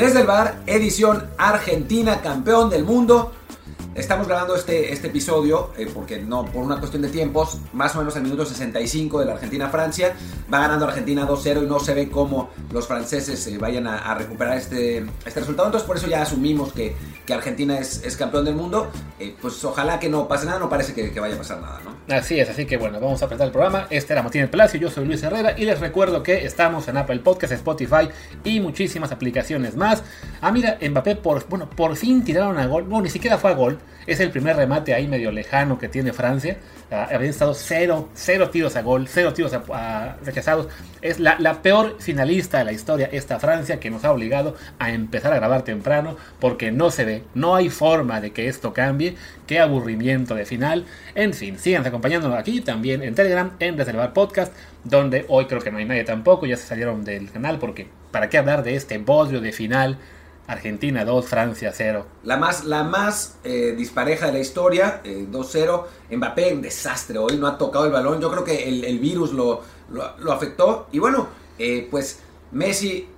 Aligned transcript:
Desde 0.00 0.20
el 0.20 0.26
bar, 0.26 0.62
edición 0.64 1.28
Argentina, 1.36 2.22
campeón 2.22 2.70
del 2.70 2.84
mundo. 2.84 3.32
Estamos 3.94 4.26
grabando 4.26 4.56
este, 4.56 4.94
este 4.94 5.08
episodio 5.08 5.72
eh, 5.76 5.90
porque 5.92 6.22
no, 6.22 6.46
por 6.46 6.64
una 6.64 6.78
cuestión 6.78 7.02
de 7.02 7.10
tiempos, 7.10 7.58
más 7.74 7.94
o 7.94 7.98
menos 7.98 8.16
el 8.16 8.22
minuto 8.22 8.46
65 8.46 9.20
de 9.20 9.26
la 9.26 9.32
Argentina-Francia. 9.34 10.16
Va 10.50 10.60
ganando 10.60 10.86
Argentina 10.86 11.28
2-0 11.28 11.64
y 11.64 11.66
no 11.66 11.78
se 11.80 11.92
ve 11.92 12.08
cómo 12.08 12.48
los 12.72 12.86
franceses 12.86 13.46
eh, 13.46 13.58
vayan 13.58 13.86
a, 13.86 14.14
recuperar 14.14 14.56
este, 14.56 15.04
este 15.26 15.40
resultado. 15.40 15.68
Entonces 15.68 15.86
por 15.86 15.98
eso 15.98 16.06
ya 16.06 16.22
asumimos 16.22 16.72
que, 16.72 16.96
que 17.26 17.34
Argentina 17.34 17.78
es, 17.78 18.02
es, 18.02 18.16
campeón 18.16 18.46
del 18.46 18.54
mundo. 18.54 18.90
Eh, 19.18 19.36
pues 19.38 19.62
ojalá 19.66 20.00
que 20.00 20.08
no 20.08 20.26
pase 20.26 20.46
nada, 20.46 20.58
no 20.58 20.70
parece 20.70 20.94
que, 20.94 21.12
que, 21.12 21.20
vaya 21.20 21.34
a 21.34 21.38
pasar 21.38 21.60
nada, 21.60 21.78
¿no? 21.84 21.94
Así 22.10 22.40
es, 22.40 22.50
así 22.50 22.66
que 22.66 22.76
bueno, 22.76 22.98
vamos 22.98 23.22
a 23.22 23.26
apretar 23.26 23.46
el 23.46 23.52
programa. 23.52 23.86
Este 23.88 24.12
era 24.12 24.22
Martín 24.22 24.42
El 24.42 24.50
Palacio, 24.50 24.80
yo 24.80 24.90
soy 24.90 25.04
Luis 25.04 25.22
Herrera 25.22 25.54
y 25.56 25.64
les 25.64 25.78
recuerdo 25.78 26.24
que 26.24 26.44
estamos 26.44 26.88
en 26.88 26.96
Apple 26.96 27.20
Podcast, 27.20 27.52
Spotify 27.52 28.08
y 28.42 28.58
muchísimas 28.58 29.12
aplicaciones 29.12 29.76
más. 29.76 30.02
Ah, 30.40 30.50
mira, 30.52 30.78
Mbappé 30.80 31.16
por, 31.16 31.46
bueno, 31.48 31.68
por 31.68 31.96
fin 31.96 32.24
tiraron 32.24 32.58
a 32.58 32.66
gol. 32.66 32.84
Bueno, 32.84 33.04
ni 33.04 33.10
siquiera 33.10 33.38
fue 33.38 33.50
a 33.50 33.54
gol 33.54 33.78
es 34.06 34.18
el 34.20 34.30
primer 34.30 34.56
remate 34.56 34.94
ahí 34.94 35.06
medio 35.06 35.30
lejano 35.30 35.78
que 35.78 35.88
tiene 35.88 36.12
Francia. 36.12 36.56
Ah, 36.90 37.08
habían 37.12 37.30
estado 37.30 37.54
cero, 37.54 38.08
cero 38.14 38.50
tiros 38.50 38.74
a 38.74 38.82
gol, 38.82 39.06
cero 39.08 39.32
tiros 39.32 39.52
rechazados. 40.24 40.68
Es 41.00 41.20
la, 41.20 41.62
peor 41.62 41.96
finalista 42.00 42.58
de 42.58 42.64
la 42.64 42.72
historia 42.72 43.08
esta 43.12 43.38
Francia 43.38 43.78
que 43.78 43.90
nos 43.90 44.04
ha 44.04 44.12
obligado 44.12 44.56
a 44.78 44.90
empezar 44.90 45.32
a 45.32 45.36
grabar 45.36 45.62
temprano 45.62 46.16
porque 46.40 46.72
no 46.72 46.90
se 46.90 47.04
ve, 47.04 47.24
no 47.34 47.54
hay 47.54 47.68
forma 47.68 48.20
de 48.20 48.32
que 48.32 48.48
esto 48.48 48.72
cambie. 48.72 49.16
Qué 49.46 49.60
aburrimiento 49.60 50.34
de 50.34 50.44
final. 50.44 50.86
En 51.14 51.32
fin, 51.34 51.58
sigan 51.58 51.86
acompañándonos 51.86 52.38
aquí 52.38 52.60
también 52.60 53.02
en 53.02 53.14
Telegram, 53.14 53.52
en 53.60 53.76
Reservar 53.76 54.12
Podcast, 54.12 54.52
donde 54.84 55.24
hoy 55.28 55.46
creo 55.46 55.60
que 55.60 55.70
no 55.70 55.78
hay 55.78 55.84
nadie 55.84 56.04
tampoco, 56.04 56.46
ya 56.46 56.56
se 56.56 56.66
salieron 56.66 57.04
del 57.04 57.30
canal 57.30 57.58
porque 57.58 57.86
¿para 58.10 58.28
qué 58.28 58.38
hablar 58.38 58.62
de 58.62 58.74
este 58.74 58.98
bodrio 58.98 59.40
de 59.40 59.52
final? 59.52 59.98
Argentina 60.50 61.04
2, 61.04 61.26
Francia 61.26 61.72
0. 61.72 62.06
La 62.24 62.36
más, 62.36 62.64
la 62.64 62.82
más 62.82 63.36
eh, 63.44 63.72
dispareja 63.76 64.26
de 64.26 64.32
la 64.32 64.38
historia, 64.40 65.00
2-0. 65.04 65.84
Eh, 66.10 66.16
Mbappé, 66.16 66.52
un 66.52 66.60
desastre 66.60 67.18
hoy, 67.18 67.36
no 67.36 67.46
ha 67.46 67.56
tocado 67.56 67.86
el 67.86 67.92
balón. 67.92 68.20
Yo 68.20 68.30
creo 68.32 68.42
que 68.42 68.68
el, 68.68 68.98
virus 68.98 69.32
lo, 69.32 69.62
lo, 69.88 70.32
afectó. 70.32 70.88
Y 70.90 70.98
bueno, 70.98 71.28
eh, 71.56 71.86
pues 71.88 72.18
Messi 72.50 73.08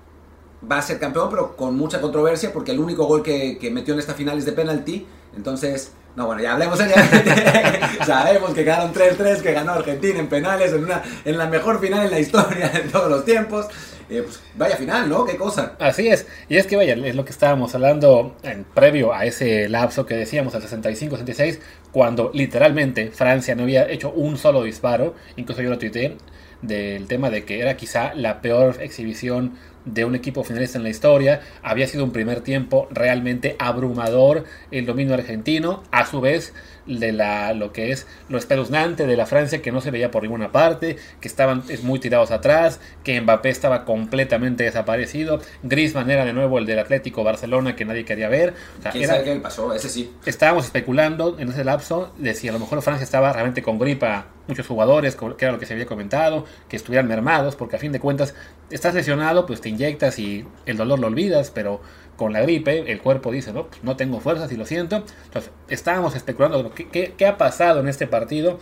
va 0.70 0.77
a 0.77 0.83
ser 0.83 0.98
campeón, 0.98 1.30
pero 1.30 1.56
con 1.56 1.75
mucha 1.75 2.03
controversia, 2.03 2.53
porque 2.53 2.72
el 2.72 2.80
único 2.80 3.06
gol 3.06 3.22
que, 3.22 3.56
que 3.58 3.70
metió 3.70 3.94
en 3.94 4.00
esta 4.00 4.12
final 4.12 4.36
es 4.36 4.44
de 4.44 4.53
penalti. 4.53 5.06
Entonces, 5.34 5.92
no, 6.14 6.27
bueno, 6.27 6.42
ya 6.42 6.53
hablemos 6.53 6.78
Sabemos 8.06 8.50
que 8.53 8.64
quedaron 8.64 8.92
3-3, 8.92 9.41
que 9.41 9.53
ganó 9.53 9.72
Argentina 9.72 10.19
en 10.19 10.28
penales, 10.28 10.72
en, 10.75 10.84
una, 10.84 11.03
en 11.25 11.38
la 11.38 11.47
mejor 11.47 11.80
final 11.80 12.05
en 12.05 12.10
la 12.10 12.20
historia 12.20 12.69
de 12.69 12.80
todos 12.80 13.10
los 13.10 13.25
tiempos. 13.25 13.69
Eh, 14.08 14.22
pues 14.22 14.41
vaya 14.56 14.77
final, 14.77 15.08
¿no? 15.08 15.25
Qué 15.25 15.36
cosa. 15.36 15.77
Así 15.78 16.08
es. 16.08 16.27
Y 16.48 16.56
es 16.56 16.67
que 16.67 16.77
vaya, 16.77 16.95
es 16.95 17.14
lo 17.14 17.25
que 17.25 17.31
estábamos 17.31 17.75
hablando 17.75 18.36
en 18.42 18.64
previo 18.64 19.12
a 19.12 19.25
ese 19.25 19.69
lapso 19.69 20.06
que 20.06 20.14
decíamos, 20.14 20.55
al 20.55 20.62
65-66, 20.62 21.59
cuando 21.92 22.31
literalmente 22.34 23.11
Francia 23.11 23.55
no 23.55 23.64
había 23.64 23.89
hecho 23.91 24.11
un 24.11 24.36
solo 24.36 24.62
disparo. 24.62 25.14
Incluso 25.36 25.62
yo 25.62 25.70
lo 25.70 25.78
tuiteé 25.78 26.17
del 26.62 27.06
tema 27.06 27.30
de 27.30 27.44
que 27.44 27.60
era 27.60 27.77
quizá 27.77 28.14
la 28.14 28.41
peor 28.41 28.78
exhibición 28.80 29.52
de 29.84 30.05
un 30.05 30.14
equipo 30.14 30.44
finalista 30.44 30.78
en 30.78 30.84
la 30.84 30.91
historia. 30.91 31.41
Había 31.62 31.86
sido 31.86 32.04
un 32.04 32.12
primer 32.12 32.41
tiempo 32.41 32.88
realmente 32.91 33.56
abrumador 33.58 34.44
el 34.70 34.86
dominio 34.86 35.14
argentino. 35.14 35.82
A 35.91 36.06
su 36.06 36.20
vez, 36.20 36.52
de 36.86 37.12
la, 37.12 37.52
lo 37.52 37.72
que 37.72 37.92
es 37.92 38.06
lo 38.28 38.38
espeluznante 38.38 39.06
de 39.06 39.16
la 39.16 39.27
Francia 39.27 39.62
que 39.62 39.72
no 39.72 39.80
se 39.80 39.91
veía 39.91 40.10
por 40.10 40.22
ninguna 40.22 40.53
parte, 40.53 40.97
que 41.20 41.28
estaban 41.28 41.62
muy 41.82 41.98
tirados 41.98 42.31
atrás, 42.31 42.81
que 43.04 43.20
Mbappé 43.20 43.50
estaba 43.50 43.84
completamente 43.84 44.64
desaparecido, 44.64 45.41
Griezmann 45.62 46.10
era 46.10 46.25
de 46.25 46.32
nuevo 46.32 46.58
el 46.58 46.66
del 46.66 46.78
Atlético 46.78 47.25
Barcelona 47.25 47.76
que 47.76 47.84
nadie 47.84 48.04
quería 48.04 48.28
ver. 48.28 48.54
¿Quién 48.91 49.06
sabe 49.06 49.25
qué 49.25 49.37
pasó? 49.37 49.72
Ese 49.75 49.88
sí. 49.88 50.12
Estábamos 50.26 50.64
especulando 50.64 51.38
en 51.38 51.48
ese 51.50 51.64
lapso 51.64 52.12
de 52.19 52.34
si 52.34 52.48
a 52.48 52.53
lo 52.53 52.58
mejor 52.58 52.82
Francia 52.82 53.04
estaba 53.04 53.32
realmente 53.32 53.62
con 53.62 53.78
gripa, 53.78 54.26
muchos 54.48 54.66
jugadores, 54.66 55.16
que 55.16 55.44
era 55.44 55.53
lo 55.53 55.58
que 55.58 55.66
se 55.66 55.75
había 55.75 55.86
comentado, 55.86 56.44
que 56.69 56.76
estuvieran 56.76 57.08
mermados, 57.08 57.56
porque 57.56 57.76
a 57.76 57.78
fin 57.78 57.92
de 57.92 58.00
cuentas 58.00 58.34
estás 58.70 58.94
lesionado, 58.94 59.47
pues 59.47 59.60
te 59.60 59.69
inyectas 59.69 60.19
y 60.19 60.47
el 60.66 60.76
dolor 60.76 60.98
lo 60.98 61.06
olvidas, 61.06 61.50
pero 61.50 61.80
con 62.16 62.32
la 62.32 62.41
gripe, 62.41 62.91
el 62.91 63.00
cuerpo 63.00 63.32
dice, 63.32 63.52
no, 63.52 63.66
pues 63.66 63.82
no 63.82 63.97
tengo 63.97 64.20
fuerzas 64.20 64.52
y 64.52 64.56
lo 64.56 64.66
siento. 64.66 65.04
Entonces, 65.25 65.50
estábamos 65.69 66.14
especulando 66.14 66.72
qué, 66.75 67.14
qué, 67.16 67.26
ha 67.26 67.38
pasado 67.38 67.81
en 67.81 67.88
este 67.88 68.06
partido 68.06 68.58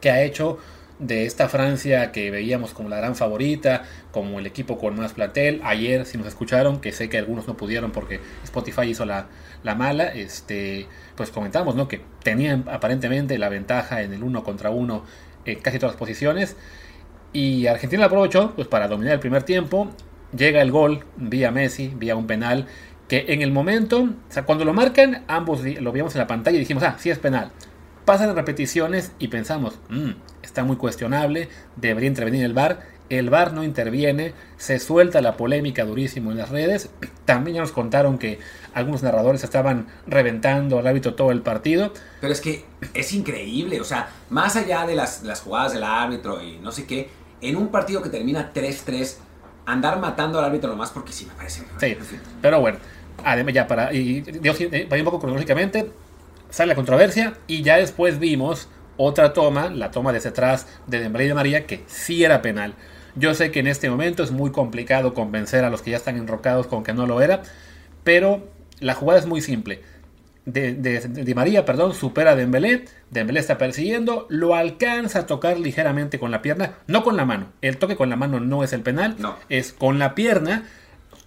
que 0.00 0.10
ha 0.10 0.22
hecho 0.22 0.58
de 0.98 1.26
esta 1.26 1.48
Francia 1.48 2.12
que 2.12 2.30
veíamos 2.30 2.74
como 2.74 2.88
la 2.88 2.96
gran 2.96 3.14
favorita, 3.16 3.84
como 4.10 4.38
el 4.38 4.46
equipo 4.46 4.78
con 4.78 4.96
más 4.96 5.12
platel. 5.12 5.60
Ayer, 5.64 6.06
si 6.06 6.18
nos 6.18 6.26
escucharon, 6.26 6.80
que 6.80 6.92
sé 6.92 7.08
que 7.08 7.18
algunos 7.18 7.46
no 7.46 7.56
pudieron 7.56 7.92
porque 7.92 8.20
Spotify 8.44 8.82
hizo 8.82 9.04
la, 9.04 9.26
la 9.62 9.74
mala, 9.74 10.08
este, 10.08 10.86
pues 11.16 11.30
comentamos 11.30 11.74
¿no? 11.74 11.88
que 11.88 12.00
tenían 12.22 12.64
aparentemente 12.70 13.38
la 13.38 13.48
ventaja 13.48 14.02
en 14.02 14.12
el 14.12 14.22
uno 14.22 14.44
contra 14.44 14.70
uno 14.70 15.04
en 15.44 15.60
casi 15.60 15.78
todas 15.78 15.94
las 15.94 15.98
posiciones. 15.98 16.56
Y 17.32 17.66
Argentina 17.66 18.00
la 18.00 18.06
aprovechó 18.06 18.54
pues, 18.54 18.68
para 18.68 18.88
dominar 18.88 19.14
el 19.14 19.20
primer 19.20 19.42
tiempo 19.42 19.90
llega 20.36 20.62
el 20.62 20.70
gol 20.70 21.04
vía 21.16 21.50
Messi, 21.50 21.92
vía 21.96 22.16
un 22.16 22.26
penal, 22.26 22.66
que 23.08 23.26
en 23.28 23.42
el 23.42 23.52
momento, 23.52 24.02
o 24.02 24.32
sea, 24.32 24.44
cuando 24.44 24.64
lo 24.64 24.74
marcan, 24.74 25.24
ambos 25.28 25.62
lo 25.62 25.92
vimos 25.92 26.14
en 26.14 26.18
la 26.18 26.26
pantalla 26.26 26.56
y 26.56 26.60
dijimos, 26.60 26.82
ah, 26.82 26.96
sí 26.98 27.10
es 27.10 27.18
penal. 27.18 27.50
Pasan 28.04 28.34
repeticiones 28.34 29.12
y 29.18 29.28
pensamos, 29.28 29.78
mmm, 29.88 30.10
está 30.58 30.66
muy 30.66 30.76
cuestionable, 30.76 31.48
debería 31.76 32.08
intervenir 32.08 32.44
el 32.44 32.52
VAR. 32.52 32.80
El 33.10 33.30
VAR 33.30 33.52
no 33.52 33.62
interviene, 33.62 34.34
se 34.56 34.80
suelta 34.80 35.20
la 35.20 35.36
polémica 35.36 35.84
durísimo 35.84 36.32
en 36.32 36.38
las 36.38 36.48
redes. 36.48 36.90
También 37.24 37.54
ya 37.54 37.60
nos 37.60 37.70
contaron 37.70 38.18
que 38.18 38.40
algunos 38.74 39.04
narradores 39.04 39.44
estaban 39.44 39.86
reventando 40.08 40.80
al 40.80 40.86
árbitro 40.88 41.14
todo 41.14 41.30
el 41.30 41.42
partido. 41.42 41.92
Pero 42.20 42.32
es 42.32 42.40
que 42.40 42.64
es 42.92 43.12
increíble, 43.12 43.80
o 43.80 43.84
sea, 43.84 44.08
más 44.30 44.56
allá 44.56 44.84
de 44.84 44.96
las, 44.96 45.22
las 45.22 45.42
jugadas 45.42 45.72
del 45.74 45.84
árbitro 45.84 46.42
y 46.42 46.58
no 46.58 46.72
sé 46.72 46.86
qué, 46.86 47.08
en 47.40 47.54
un 47.54 47.68
partido 47.68 48.02
que 48.02 48.08
termina 48.08 48.52
3-3, 48.52 49.14
andar 49.64 50.00
matando 50.00 50.40
al 50.40 50.44
árbitro 50.44 50.70
nomás 50.70 50.90
porque 50.90 51.12
sí 51.12 51.24
me 51.24 51.34
parece. 51.34 51.62
Sí, 51.78 51.96
pero 52.42 52.60
bueno, 52.60 52.78
además 53.24 53.54
ya 53.54 53.68
para, 53.68 53.94
y 53.94 54.24
eh, 54.26 54.88
un 54.90 55.04
poco 55.04 55.20
cronológicamente, 55.20 55.92
sale 56.50 56.70
la 56.70 56.74
controversia 56.74 57.34
y 57.46 57.62
ya 57.62 57.76
después 57.76 58.18
vimos 58.18 58.68
otra 58.98 59.32
toma, 59.32 59.70
la 59.70 59.90
toma 59.90 60.12
desde 60.12 60.28
atrás 60.28 60.66
de 60.86 61.00
Dembélé 61.00 61.24
y 61.24 61.28
de 61.28 61.34
María, 61.34 61.66
que 61.66 61.84
sí 61.86 62.22
era 62.22 62.42
penal. 62.42 62.74
Yo 63.14 63.32
sé 63.32 63.50
que 63.50 63.60
en 63.60 63.66
este 63.66 63.88
momento 63.88 64.22
es 64.22 64.30
muy 64.30 64.52
complicado 64.52 65.14
convencer 65.14 65.64
a 65.64 65.70
los 65.70 65.80
que 65.80 65.92
ya 65.92 65.96
están 65.96 66.16
enrocados 66.16 66.66
con 66.66 66.84
que 66.84 66.92
no 66.92 67.06
lo 67.06 67.22
era, 67.22 67.42
pero 68.04 68.46
la 68.80 68.94
jugada 68.94 69.18
es 69.18 69.26
muy 69.26 69.40
simple 69.40 69.80
de, 70.52 71.32
María, 71.34 71.64
perdón, 71.64 71.94
supera 71.94 72.32
a 72.32 72.36
Dembélé, 72.36 72.84
Dembélé 73.10 73.40
está 73.40 73.58
persiguiendo, 73.58 74.26
lo 74.28 74.54
alcanza 74.54 75.20
a 75.20 75.26
tocar 75.26 75.58
ligeramente 75.58 76.18
con 76.18 76.30
la 76.30 76.42
pierna, 76.42 76.74
no 76.86 77.02
con 77.02 77.16
la 77.16 77.24
mano, 77.24 77.48
el 77.60 77.76
toque 77.78 77.96
con 77.96 78.08
la 78.08 78.16
mano 78.16 78.40
no 78.40 78.64
es 78.64 78.72
el 78.72 78.80
penal, 78.80 79.16
no. 79.18 79.36
es 79.48 79.72
con 79.72 79.98
la 79.98 80.14
pierna, 80.14 80.64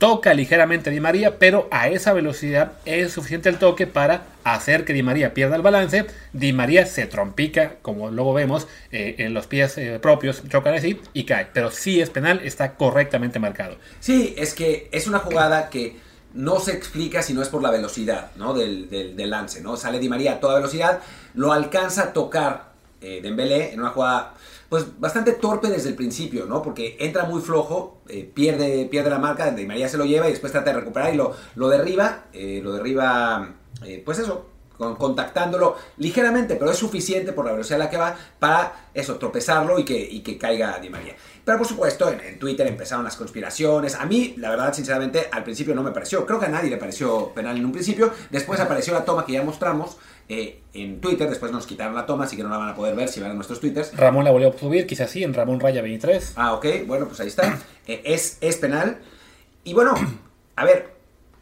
toca 0.02 0.34
ligeramente 0.34 0.90
a 0.90 0.94
Di 0.94 1.00
María, 1.00 1.38
pero 1.38 1.68
a 1.70 1.88
esa 1.88 2.12
velocidad 2.12 2.72
es 2.86 3.14
suficiente 3.14 3.50
el 3.50 3.60
toque 3.60 3.86
para 3.86 4.24
hacer 4.44 4.84
que 4.84 4.94
Di 4.94 5.04
María 5.04 5.36
pierda 5.36 5.56
el 5.56 5.62
balance, 5.62 6.08
Di 6.34 6.54
María 6.54 6.88
se 6.88 7.06
trompica, 7.06 7.76
como 7.84 8.10
luego 8.10 8.34
vemos, 8.34 8.68
eh, 8.92 9.14
en 9.20 9.36
los 9.36 9.46
pies 9.46 9.78
eh, 9.78 10.00
propios, 10.02 10.42
chocan 10.50 10.74
así 10.74 11.00
y 11.14 11.26
cae, 11.26 11.50
pero 11.54 11.70
si 11.70 12.02
es 12.02 12.10
penal, 12.10 12.42
está 12.44 12.74
correctamente 12.78 13.38
marcado. 13.38 13.76
Sí, 14.00 14.34
es 14.40 14.56
que 14.56 14.90
es 14.92 15.06
una 15.06 15.20
jugada 15.20 15.70
que 15.70 15.98
no 16.34 16.60
se 16.60 16.72
explica 16.72 17.22
si 17.22 17.36
no 17.36 17.44
es 17.44 17.50
por 17.50 17.62
la 17.62 17.70
velocidad 17.70 18.32
¿no? 18.38 18.56
del, 18.56 18.90
del, 18.90 19.30
lance. 19.30 19.62
¿no? 19.62 19.78
Sale 19.78 20.00
Di 20.00 20.10
María 20.10 20.32
a 20.32 20.40
toda 20.40 20.56
velocidad, 20.56 21.02
lo 21.36 21.54
alcanza 21.54 22.06
a 22.06 22.14
tocar 22.14 22.72
eh, 23.02 23.20
Dembélé 23.22 23.74
en 23.74 23.80
una 23.80 23.90
jugada 23.90 24.34
pues 24.72 24.98
bastante 25.02 25.34
torpe 25.34 25.68
desde 25.68 25.90
el 25.90 25.96
principio, 25.96 26.46
¿no? 26.46 26.62
Porque 26.62 26.96
entra 27.02 27.26
muy 27.26 27.42
flojo, 27.42 27.98
eh, 28.08 28.24
pierde, 28.34 28.86
pierde 28.86 29.10
la 29.10 29.20
marca, 29.20 29.52
Di 29.52 29.66
María 29.66 29.90
se 29.90 29.98
lo 29.98 30.06
lleva 30.06 30.30
y 30.30 30.32
después 30.32 30.54
trata 30.54 30.72
de 30.72 30.80
recuperar 30.80 31.14
y 31.14 31.18
lo, 31.18 31.36
lo 31.56 31.68
derriba, 31.68 32.28
eh, 32.32 32.62
lo 32.64 32.72
derriba, 32.72 33.56
eh, 33.84 34.02
pues 34.06 34.20
eso, 34.20 34.46
contactándolo 34.78 35.76
ligeramente, 35.98 36.56
pero 36.56 36.72
es 36.72 36.78
suficiente 36.78 37.34
por 37.34 37.46
la 37.46 37.52
velocidad 37.52 37.82
a 37.82 37.84
la 37.84 37.90
que 37.90 37.98
va 37.98 38.16
para 38.40 38.88
eso, 38.94 39.18
tropezarlo 39.18 39.78
y 39.78 39.84
que, 39.84 40.00
y 40.00 40.22
que 40.22 40.38
caiga 40.38 40.80
Di 40.80 40.90
María. 40.90 41.18
Pero 41.44 41.58
por 41.58 41.68
supuesto, 41.68 42.10
en, 42.10 42.40
Twitter 42.40 42.66
empezaron 42.66 43.04
las 43.04 43.18
conspiraciones. 43.18 43.96
A 43.96 44.06
mí, 44.06 44.36
la 44.38 44.52
verdad, 44.52 44.74
sinceramente, 44.74 45.28
al 45.32 45.44
principio 45.44 45.76
no 45.76 45.84
me 45.84 45.92
pareció. 45.92 46.26
Creo 46.26 46.40
que 46.40 46.46
a 46.46 46.50
nadie 46.50 46.70
le 46.70 46.78
pareció 46.78 47.34
penal 47.34 47.58
en 47.58 47.66
un 47.66 47.72
principio. 47.74 48.14
Después 48.30 48.60
apareció 48.62 48.94
la 48.94 49.04
toma 49.04 49.26
que 49.26 49.34
ya 49.34 49.44
mostramos 49.44 49.98
eh, 50.34 50.62
en 50.74 51.02
Twitter. 51.02 51.30
Después 51.30 51.52
nos 51.52 51.68
quitaron 51.68 51.94
la 51.94 52.06
toma, 52.06 52.24
así 52.24 52.38
que 52.38 52.44
no 52.44 52.48
la 52.48 52.58
van 52.58 52.70
a 52.70 52.76
poder 52.76 52.96
ver 52.96 53.10
si 53.10 53.20
van 53.20 53.32
a 53.32 53.34
nuestros 53.34 53.60
Twitters. 53.60 53.94
Ramón 53.98 54.24
la 54.24 54.32
volvió 54.32 54.48
a 54.48 54.58
subir, 54.58 54.88
quizás 54.88 55.12
sí, 55.12 55.26
en 55.26 55.34
Ramón 55.34 55.60
Raya 55.60 55.82
23. 55.82 56.34
Ah, 56.38 56.54
ok. 56.54 56.66
Bueno, 56.88 57.08
pues 57.08 57.20
ahí 57.20 57.28
está. 57.28 57.60
Eh, 57.88 58.00
es, 58.06 58.38
es 58.42 58.58
penal. 58.58 59.00
Y 59.64 59.74
bueno, 59.74 59.96
a 60.56 60.66
ver, 60.66 60.94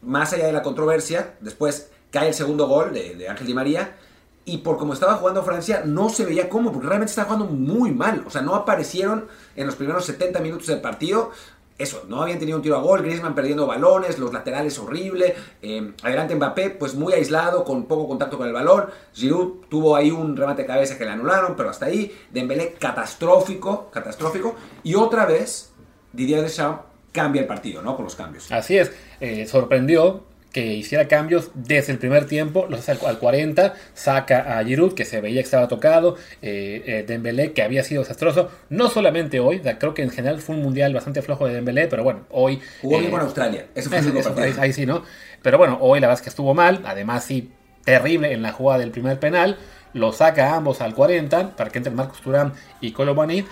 más 0.01 0.31
allá 0.31 0.47
de 0.47 0.53
la 0.53 0.63
controversia, 0.63 1.33
después 1.41 1.91
cae 2.11 2.29
el 2.29 2.33
segundo 2.33 2.65
gol 2.65 2.93
de, 2.93 3.15
de 3.15 3.27
Ángel 3.27 3.45
Di 3.45 3.53
María 3.53 3.97
y 4.45 4.59
por 4.59 4.77
como 4.77 4.93
estaba 4.93 5.15
jugando 5.15 5.43
Francia 5.43 5.83
no 5.85 6.07
se 6.07 6.23
veía 6.23 6.47
cómo, 6.47 6.71
porque 6.71 6.87
realmente 6.87 7.09
estaba 7.09 7.27
jugando 7.27 7.53
muy 7.53 7.91
mal. 7.91 8.23
O 8.25 8.29
sea, 8.29 8.41
no 8.41 8.55
aparecieron 8.55 9.27
en 9.57 9.65
los 9.65 9.75
primeros 9.75 10.05
70 10.05 10.39
minutos 10.39 10.67
del 10.67 10.79
partido. 10.79 11.31
Eso, 11.79 12.03
no 12.07 12.21
habían 12.21 12.37
tenido 12.37 12.57
un 12.57 12.61
tiro 12.61 12.75
a 12.75 12.81
gol, 12.81 13.01
Griezmann 13.01 13.33
perdiendo 13.33 13.65
balones, 13.65 14.19
los 14.19 14.33
laterales 14.33 14.77
horrible, 14.77 15.33
eh, 15.61 15.93
adelante 16.03 16.35
Mbappé 16.35 16.71
pues 16.71 16.93
muy 16.93 17.13
aislado, 17.13 17.63
con 17.63 17.85
poco 17.85 18.07
contacto 18.07 18.37
con 18.37 18.47
el 18.47 18.53
balón, 18.53 18.87
Giroud 19.13 19.65
tuvo 19.69 19.95
ahí 19.95 20.11
un 20.11 20.35
remate 20.35 20.63
de 20.63 20.67
cabeza 20.67 20.97
que 20.97 21.05
le 21.05 21.11
anularon, 21.11 21.55
pero 21.55 21.69
hasta 21.69 21.85
ahí, 21.85 22.15
Dembélé 22.31 22.73
catastrófico, 22.73 23.89
catastrófico, 23.91 24.55
y 24.83 24.95
otra 24.95 25.25
vez 25.25 25.71
Didier 26.11 26.41
Deschamps 26.41 26.81
cambia 27.13 27.41
el 27.41 27.47
partido, 27.47 27.81
¿no? 27.81 27.95
Con 27.95 28.03
los 28.05 28.15
cambios. 28.15 28.51
Así 28.51 28.77
es, 28.77 28.91
eh, 29.19 29.47
sorprendió 29.47 30.25
que 30.51 30.73
hiciera 30.73 31.07
cambios 31.07 31.51
desde 31.53 31.93
el 31.93 31.99
primer 31.99 32.25
tiempo, 32.25 32.65
los 32.69 32.79
hace 32.87 33.05
al 33.05 33.19
40, 33.19 33.75
saca 33.93 34.57
a 34.57 34.63
Giroud, 34.63 34.93
que 34.93 35.05
se 35.05 35.21
veía 35.21 35.41
que 35.41 35.45
estaba 35.45 35.67
tocado, 35.67 36.15
eh, 36.41 36.83
eh, 36.85 37.05
Dembélé, 37.07 37.53
que 37.53 37.61
había 37.61 37.83
sido 37.83 38.01
desastroso, 38.01 38.49
no 38.69 38.89
solamente 38.89 39.39
hoy, 39.39 39.59
creo 39.59 39.93
que 39.93 40.01
en 40.01 40.09
general 40.09 40.41
fue 40.41 40.55
un 40.55 40.63
mundial 40.63 40.93
bastante 40.93 41.21
flojo 41.21 41.45
de 41.45 41.53
Dembélé, 41.53 41.87
pero 41.87 42.03
bueno, 42.03 42.25
hoy... 42.31 42.59
Jugó 42.81 42.99
bien 42.99 43.11
con 43.11 43.21
Australia, 43.21 43.67
eso 43.75 43.89
fue 43.89 43.99
eso, 43.99 44.35
ahí, 44.37 44.53
ahí, 44.57 44.73
sí, 44.73 44.85
¿no? 44.85 45.03
Pero 45.43 45.57
bueno, 45.57 45.77
hoy 45.81 45.99
la 45.99 46.07
verdad 46.07 46.19
es 46.19 46.23
que 46.23 46.29
estuvo 46.29 46.53
mal, 46.53 46.81
además 46.85 47.23
sí, 47.23 47.51
terrible 47.83 48.33
en 48.33 48.41
la 48.41 48.51
jugada 48.51 48.79
del 48.79 48.91
primer 48.91 49.19
penal, 49.19 49.57
lo 49.93 50.13
saca 50.13 50.51
a 50.51 50.57
ambos 50.57 50.81
al 50.81 50.95
40, 50.95 51.55
para 51.55 51.69
que 51.69 51.77
entre 51.77 51.93
Marcos 51.93 52.21
Turán 52.21 52.53
y 52.81 52.91
Colomani, 52.91 53.45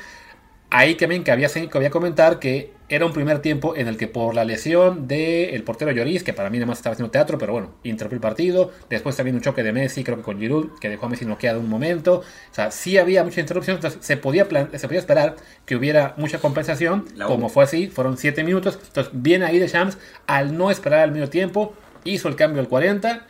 ahí 0.69 0.95
que 0.95 1.07
que 1.23 1.31
había, 1.31 1.49
que 1.49 1.69
había 1.73 1.89
comentar 1.89 2.39
que 2.39 2.77
era 2.89 3.05
un 3.05 3.11
primer 3.11 3.39
tiempo 3.39 3.75
en 3.75 3.87
el 3.87 3.97
que 3.97 4.07
por 4.07 4.33
la 4.33 4.45
lesión 4.45 5.07
del 5.07 5.61
portero 5.63 5.91
Lloris, 5.91 6.23
que 6.23 6.31
para 6.31 6.49
mí 6.49 6.57
nada 6.57 6.67
más 6.67 6.79
estaba 6.79 6.93
haciendo 6.93 7.11
teatro, 7.11 7.37
pero 7.37 7.51
bueno, 7.51 7.73
interrumpió 7.83 8.15
el 8.15 8.21
partido. 8.21 8.71
Después 8.89 9.17
también 9.17 9.35
un 9.35 9.41
choque 9.41 9.61
de 9.61 9.73
Messi, 9.73 10.05
creo 10.05 10.15
que 10.15 10.23
con 10.23 10.39
Giroud, 10.39 10.79
que 10.79 10.87
dejó 10.87 11.07
a 11.07 11.09
Messi 11.09 11.25
noqueado 11.25 11.59
un 11.59 11.69
momento. 11.69 12.19
O 12.19 12.53
sea, 12.53 12.71
sí 12.71 12.97
había 12.97 13.25
mucha 13.25 13.41
interrupción, 13.41 13.75
entonces 13.75 13.99
se 14.05 14.15
podía, 14.15 14.45
se 14.45 14.87
podía 14.87 14.99
esperar 14.99 15.35
que 15.65 15.75
hubiera 15.75 16.13
mucha 16.17 16.39
compensación, 16.39 17.05
como 17.25 17.49
fue 17.49 17.65
así, 17.65 17.87
fueron 17.87 18.17
7 18.17 18.43
minutos. 18.45 18.79
Entonces, 18.87 19.11
viene 19.13 19.45
ahí 19.45 19.59
de 19.59 19.67
Shams, 19.67 19.97
al 20.25 20.57
no 20.57 20.71
esperar 20.71 21.01
al 21.01 21.11
medio 21.11 21.29
tiempo, 21.29 21.73
hizo 22.05 22.29
el 22.29 22.37
cambio 22.37 22.61
al 22.61 22.69
40 22.69 23.25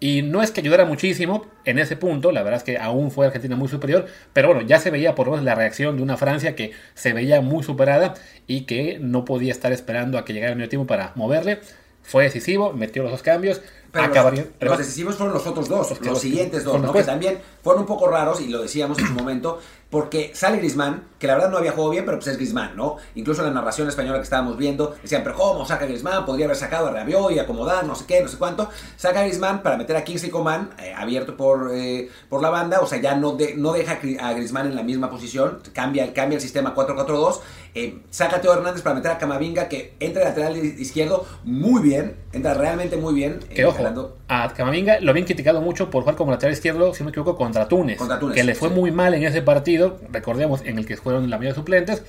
y 0.00 0.22
no 0.22 0.42
es 0.42 0.50
que 0.50 0.62
ayudara 0.62 0.86
muchísimo 0.86 1.46
en 1.66 1.78
ese 1.78 1.94
punto, 1.94 2.32
la 2.32 2.42
verdad 2.42 2.56
es 2.56 2.64
que 2.64 2.78
aún 2.78 3.10
fue 3.10 3.26
Argentina 3.26 3.54
muy 3.54 3.68
superior, 3.68 4.06
pero 4.32 4.48
bueno, 4.48 4.62
ya 4.62 4.78
se 4.78 4.90
veía 4.90 5.14
por 5.14 5.26
lo 5.26 5.32
menos 5.32 5.44
la 5.44 5.54
reacción 5.54 5.98
de 5.98 6.02
una 6.02 6.16
Francia 6.16 6.56
que 6.56 6.72
se 6.94 7.12
veía 7.12 7.42
muy 7.42 7.62
superada 7.62 8.14
y 8.46 8.62
que 8.62 8.98
no 8.98 9.26
podía 9.26 9.52
estar 9.52 9.72
esperando 9.72 10.16
a 10.16 10.24
que 10.24 10.32
llegara 10.32 10.52
el 10.52 10.56
medio 10.56 10.70
tiempo 10.70 10.86
para 10.86 11.12
moverle. 11.16 11.60
Fue 12.02 12.24
decisivo, 12.24 12.72
metió 12.72 13.02
los 13.02 13.12
dos 13.12 13.22
cambios. 13.22 13.60
Pero 13.92 14.08
los, 14.08 14.44
los, 14.60 14.78
decisivos 14.78 15.16
fueron 15.16 15.34
los 15.34 15.46
otros 15.46 15.68
dos, 15.68 16.00
los, 16.00 16.18
siguientes 16.18 16.64
dos, 16.64 16.80
¿no? 16.80 16.92
que 16.92 17.02
también 17.02 17.38
fueron 17.62 17.82
un 17.82 17.86
poco 17.86 18.08
raros 18.08 18.40
y 18.40 18.48
lo 18.48 18.62
decíamos 18.62 18.98
en 19.00 19.06
su 19.08 19.12
momento, 19.12 19.60
porque 19.90 20.30
sale 20.34 20.58
Grisman, 20.58 21.02
que 21.18 21.26
la 21.26 21.34
verdad 21.34 21.50
no 21.50 21.58
había 21.58 21.72
jugado 21.72 21.90
bien, 21.90 22.04
pero 22.04 22.18
pues 22.18 22.28
es 22.28 22.36
Grisman, 22.36 22.76
¿no? 22.76 22.96
Incluso 23.16 23.42
en 23.42 23.48
la 23.48 23.54
narración 23.54 23.88
española 23.88 24.18
que 24.18 24.24
estábamos 24.24 24.56
viendo, 24.56 24.94
decían, 25.02 25.22
pero 25.24 25.34
¿cómo 25.36 25.66
saca 25.66 25.86
Grisman? 25.86 26.24
Podría 26.24 26.46
haber 26.46 26.56
sacado 26.56 26.86
a 26.86 26.92
Rabiot 26.92 27.32
y 27.32 27.40
acomodar, 27.40 27.84
no 27.84 27.96
sé 27.96 28.04
qué, 28.06 28.22
no 28.22 28.28
sé 28.28 28.38
cuánto. 28.38 28.70
Saca 28.96 29.22
Grisman 29.22 29.62
para 29.62 29.76
meter 29.76 29.96
a 29.96 30.04
Kingsley 30.04 30.30
Coman, 30.30 30.70
eh, 30.78 30.94
abierto 30.96 31.36
por, 31.36 31.72
eh, 31.74 32.08
por 32.28 32.40
la 32.40 32.50
banda, 32.50 32.80
o 32.80 32.86
sea, 32.86 33.00
ya 33.00 33.16
no, 33.16 33.36
no 33.56 33.72
deja 33.72 33.98
a 34.20 34.32
Grisman 34.32 34.68
en 34.68 34.76
la 34.76 34.84
misma 34.84 35.10
posición, 35.10 35.58
cambia, 35.72 36.14
cambia 36.14 36.36
el 36.36 36.42
sistema 36.42 36.72
4-4-2, 36.72 37.40
eh, 37.74 37.98
saca 38.10 38.36
a 38.36 38.40
Teo 38.40 38.52
Hernández 38.52 38.82
para 38.82 38.94
meter 38.94 39.10
a 39.10 39.18
Camavinga, 39.18 39.68
que 39.68 39.94
entra 39.98 40.22
lateral 40.22 40.56
izquierdo 40.56 41.26
muy 41.42 41.82
bien, 41.82 42.16
entra 42.32 42.54
realmente 42.54 42.96
muy 42.96 43.14
bien. 43.14 43.40
Que 43.52 43.64
ojo, 43.64 43.84
a 44.28 44.52
Camavinga 44.54 45.00
lo 45.00 45.10
habían 45.10 45.26
criticado 45.26 45.60
mucho 45.60 45.90
por 45.90 46.02
jugar 46.02 46.14
como 46.14 46.30
lateral 46.30 46.52
izquierdo, 46.52 46.94
si 46.94 47.00
no 47.02 47.06
me 47.06 47.10
equivoco, 47.10 47.36
contra 47.36 47.66
Túnez, 47.66 47.98
contra 47.98 48.20
Túnez 48.20 48.36
que 48.36 48.44
le 48.44 48.54
fue 48.54 48.68
muy 48.68 48.92
mal 48.92 49.14
en 49.14 49.24
ese 49.24 49.42
partido 49.42 49.79
recordemos, 50.10 50.62
en 50.64 50.78
el 50.78 50.86
que 50.86 50.96
fueron 50.96 51.30
la 51.30 51.36
mayoría 51.36 51.50
de 51.50 51.60
suplentes, 51.60 52.02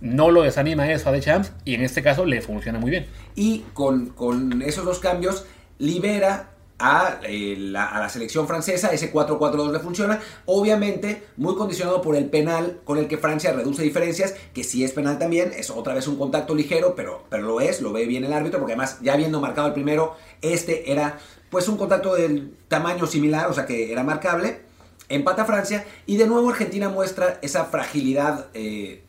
no 0.00 0.30
lo 0.30 0.42
desanima 0.42 0.90
eso 0.90 1.08
a 1.08 1.12
Deschamps 1.12 1.52
y 1.64 1.74
en 1.74 1.82
este 1.82 2.02
caso 2.02 2.24
le 2.26 2.42
funciona 2.42 2.78
muy 2.78 2.90
bien. 2.90 3.06
Y 3.34 3.64
con, 3.72 4.62
esos 4.62 4.84
dos 4.84 4.98
cambios 4.98 5.46
libera 5.78 6.50
a, 6.78 7.20
eh, 7.22 7.56
la, 7.58 7.86
a, 7.86 8.08
selección 8.08 8.46
francesa, 8.46 8.88
ese 8.88 9.12
4-4-2 9.12 9.72
le 9.72 9.78
funciona, 9.78 10.20
obviamente 10.44 11.22
muy 11.36 11.54
condicionado 11.54 12.02
por 12.02 12.16
el 12.16 12.26
penal 12.26 12.80
con 12.84 12.98
el 12.98 13.06
que 13.06 13.16
Francia 13.16 13.52
reduce 13.52 13.82
diferencias, 13.82 14.34
que 14.52 14.64
si 14.64 14.84
es 14.84 14.92
penal 14.92 15.18
también, 15.18 15.52
es 15.56 15.70
otra 15.70 15.94
vez 15.94 16.06
un 16.08 16.16
contacto 16.16 16.54
ligero, 16.54 16.94
pero, 16.94 17.24
pero 17.30 17.44
lo 17.44 17.60
es, 17.60 17.80
lo 17.80 17.92
ve 17.92 18.06
bien 18.06 18.24
el 18.24 18.32
árbitro, 18.32 18.58
porque 18.58 18.72
además 18.74 18.98
ya 19.02 19.14
habiendo 19.14 19.40
marcado 19.40 19.68
el 19.68 19.72
primero, 19.72 20.16
este 20.42 20.90
era 20.90 21.18
pues 21.48 21.68
un 21.68 21.76
contacto 21.76 22.14
del 22.14 22.56
tamaño 22.68 23.06
similar, 23.06 23.48
o 23.48 23.54
sea 23.54 23.64
que 23.64 23.92
era 23.92 24.02
marcable, 24.02 24.60
empata 25.08 25.44
Francia 25.44 25.84
y 26.06 26.16
de 26.16 26.26
nuevo 26.26 26.50
Argentina 26.50 26.88
muestra 26.88 27.38
esa 27.42 27.66
fragilidad 27.66 28.46
eh, 28.54 29.04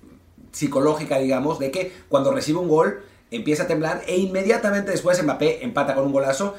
psicológica, 0.52 1.18
digamos, 1.20 1.60
de 1.60 1.72
que 1.72 1.92
cuando 2.10 2.32
recibe 2.32 2.60
un 2.60 2.70
gol 2.70 3.04
empieza 3.32 3.64
a 3.64 3.68
temblar 3.68 4.04
e 4.08 4.18
inmediatamente 4.18 4.92
después 4.92 5.22
Mbappé 5.22 5.64
empata 5.64 5.96
con 5.96 6.06
un 6.06 6.12
golazo 6.12 6.56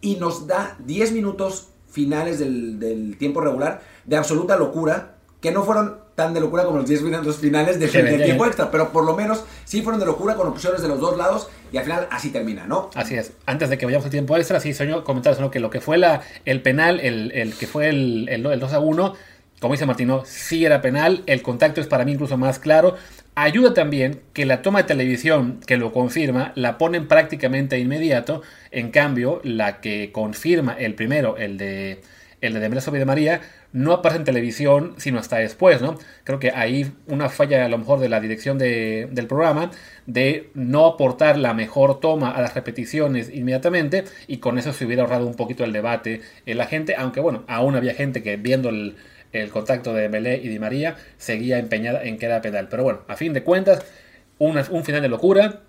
y 0.00 0.16
nos 0.16 0.46
da 0.46 0.76
10 0.80 1.12
minutos 1.12 1.68
finales 1.88 2.38
del, 2.38 2.78
del 2.78 3.18
tiempo 3.18 3.40
regular 3.40 3.82
de 4.04 4.16
absoluta 4.16 4.56
locura 4.56 5.19
que 5.40 5.50
no 5.50 5.64
fueron 5.64 5.98
tan 6.14 6.34
de 6.34 6.40
locura 6.40 6.64
como 6.64 6.78
los 6.78 6.88
10 6.88 7.02
minutos 7.02 7.38
finales 7.38 7.80
del, 7.80 7.90
tiempo 7.90 8.44
extra, 8.44 8.70
pero 8.70 8.92
por 8.92 9.04
lo 9.04 9.16
menos 9.16 9.42
sí 9.64 9.80
fueron 9.80 9.98
de 9.98 10.06
locura 10.06 10.34
con 10.34 10.48
opciones 10.48 10.82
de 10.82 10.88
los 10.88 11.00
dos 11.00 11.16
lados 11.16 11.48
y 11.72 11.78
al 11.78 11.84
final 11.84 12.08
así 12.10 12.30
termina, 12.30 12.66
¿no? 12.66 12.90
Así 12.94 13.14
es. 13.14 13.32
Antes 13.46 13.70
de 13.70 13.78
que 13.78 13.86
vayamos 13.86 14.04
al 14.04 14.10
tiempo 14.10 14.36
extra, 14.36 14.60
sí, 14.60 14.74
sueño 14.74 15.02
comentar 15.02 15.40
¿no? 15.40 15.50
que 15.50 15.60
lo 15.60 15.70
que 15.70 15.80
fue 15.80 15.96
la, 15.96 16.20
el 16.44 16.60
penal, 16.60 17.00
el, 17.00 17.32
el 17.32 17.54
que 17.54 17.66
fue 17.66 17.88
el, 17.88 18.28
el, 18.28 18.42
2 18.42 18.72
a 18.72 18.80
1, 18.80 19.14
como 19.60 19.74
dice 19.74 19.86
Martino, 19.86 20.24
sí 20.26 20.64
era 20.64 20.82
penal, 20.82 21.22
el 21.26 21.40
contacto 21.40 21.80
es 21.80 21.86
para 21.86 22.04
mí 22.04 22.12
incluso 22.12 22.36
más 22.36 22.58
claro. 22.58 22.96
Ayuda 23.34 23.72
también 23.72 24.20
que 24.34 24.44
la 24.44 24.60
toma 24.60 24.80
de 24.80 24.88
televisión 24.88 25.60
que 25.66 25.78
lo 25.78 25.92
confirma 25.92 26.52
la 26.54 26.76
ponen 26.76 27.08
prácticamente 27.08 27.78
inmediato, 27.78 28.42
en 28.70 28.90
cambio 28.90 29.40
la 29.42 29.80
que 29.80 30.12
confirma 30.12 30.74
el 30.74 30.94
primero, 30.94 31.38
el 31.38 31.56
de 31.56 32.02
el 32.40 32.54
de 32.54 32.60
Dembélé 32.60 32.98
de 32.98 33.04
María, 33.04 33.40
no 33.72 33.92
aparece 33.92 34.18
en 34.18 34.24
televisión 34.24 34.94
sino 34.96 35.18
hasta 35.18 35.36
después, 35.36 35.82
¿no? 35.82 35.98
Creo 36.24 36.38
que 36.38 36.50
ahí 36.50 36.92
una 37.06 37.28
falla 37.28 37.64
a 37.64 37.68
lo 37.68 37.78
mejor 37.78 38.00
de 38.00 38.08
la 38.08 38.20
dirección 38.20 38.58
del 38.58 39.26
programa 39.28 39.70
de 40.06 40.50
no 40.54 40.86
aportar 40.86 41.38
la 41.38 41.54
mejor 41.54 42.00
toma 42.00 42.30
a 42.30 42.40
las 42.40 42.54
repeticiones 42.54 43.30
inmediatamente 43.32 44.04
y 44.26 44.38
con 44.38 44.58
eso 44.58 44.72
se 44.72 44.86
hubiera 44.86 45.02
ahorrado 45.02 45.26
un 45.26 45.34
poquito 45.34 45.64
el 45.64 45.72
debate 45.72 46.22
en 46.46 46.58
la 46.58 46.66
gente, 46.66 46.94
aunque 46.96 47.20
bueno, 47.20 47.44
aún 47.46 47.76
había 47.76 47.94
gente 47.94 48.22
que 48.22 48.36
viendo 48.36 48.70
el, 48.70 48.96
contacto 49.52 49.94
de 49.94 50.02
Dembélé 50.02 50.40
y 50.42 50.48
Di 50.48 50.58
María 50.58 50.96
seguía 51.16 51.58
empeñada 51.58 52.02
en 52.02 52.18
que 52.18 52.26
era 52.26 52.40
pedal. 52.40 52.66
Pero 52.68 52.82
bueno, 52.82 53.00
a 53.06 53.14
fin 53.14 53.32
de 53.32 53.44
cuentas, 53.44 53.84
un 54.38 54.84
final 54.84 55.02
de 55.02 55.08
locura. 55.08 55.60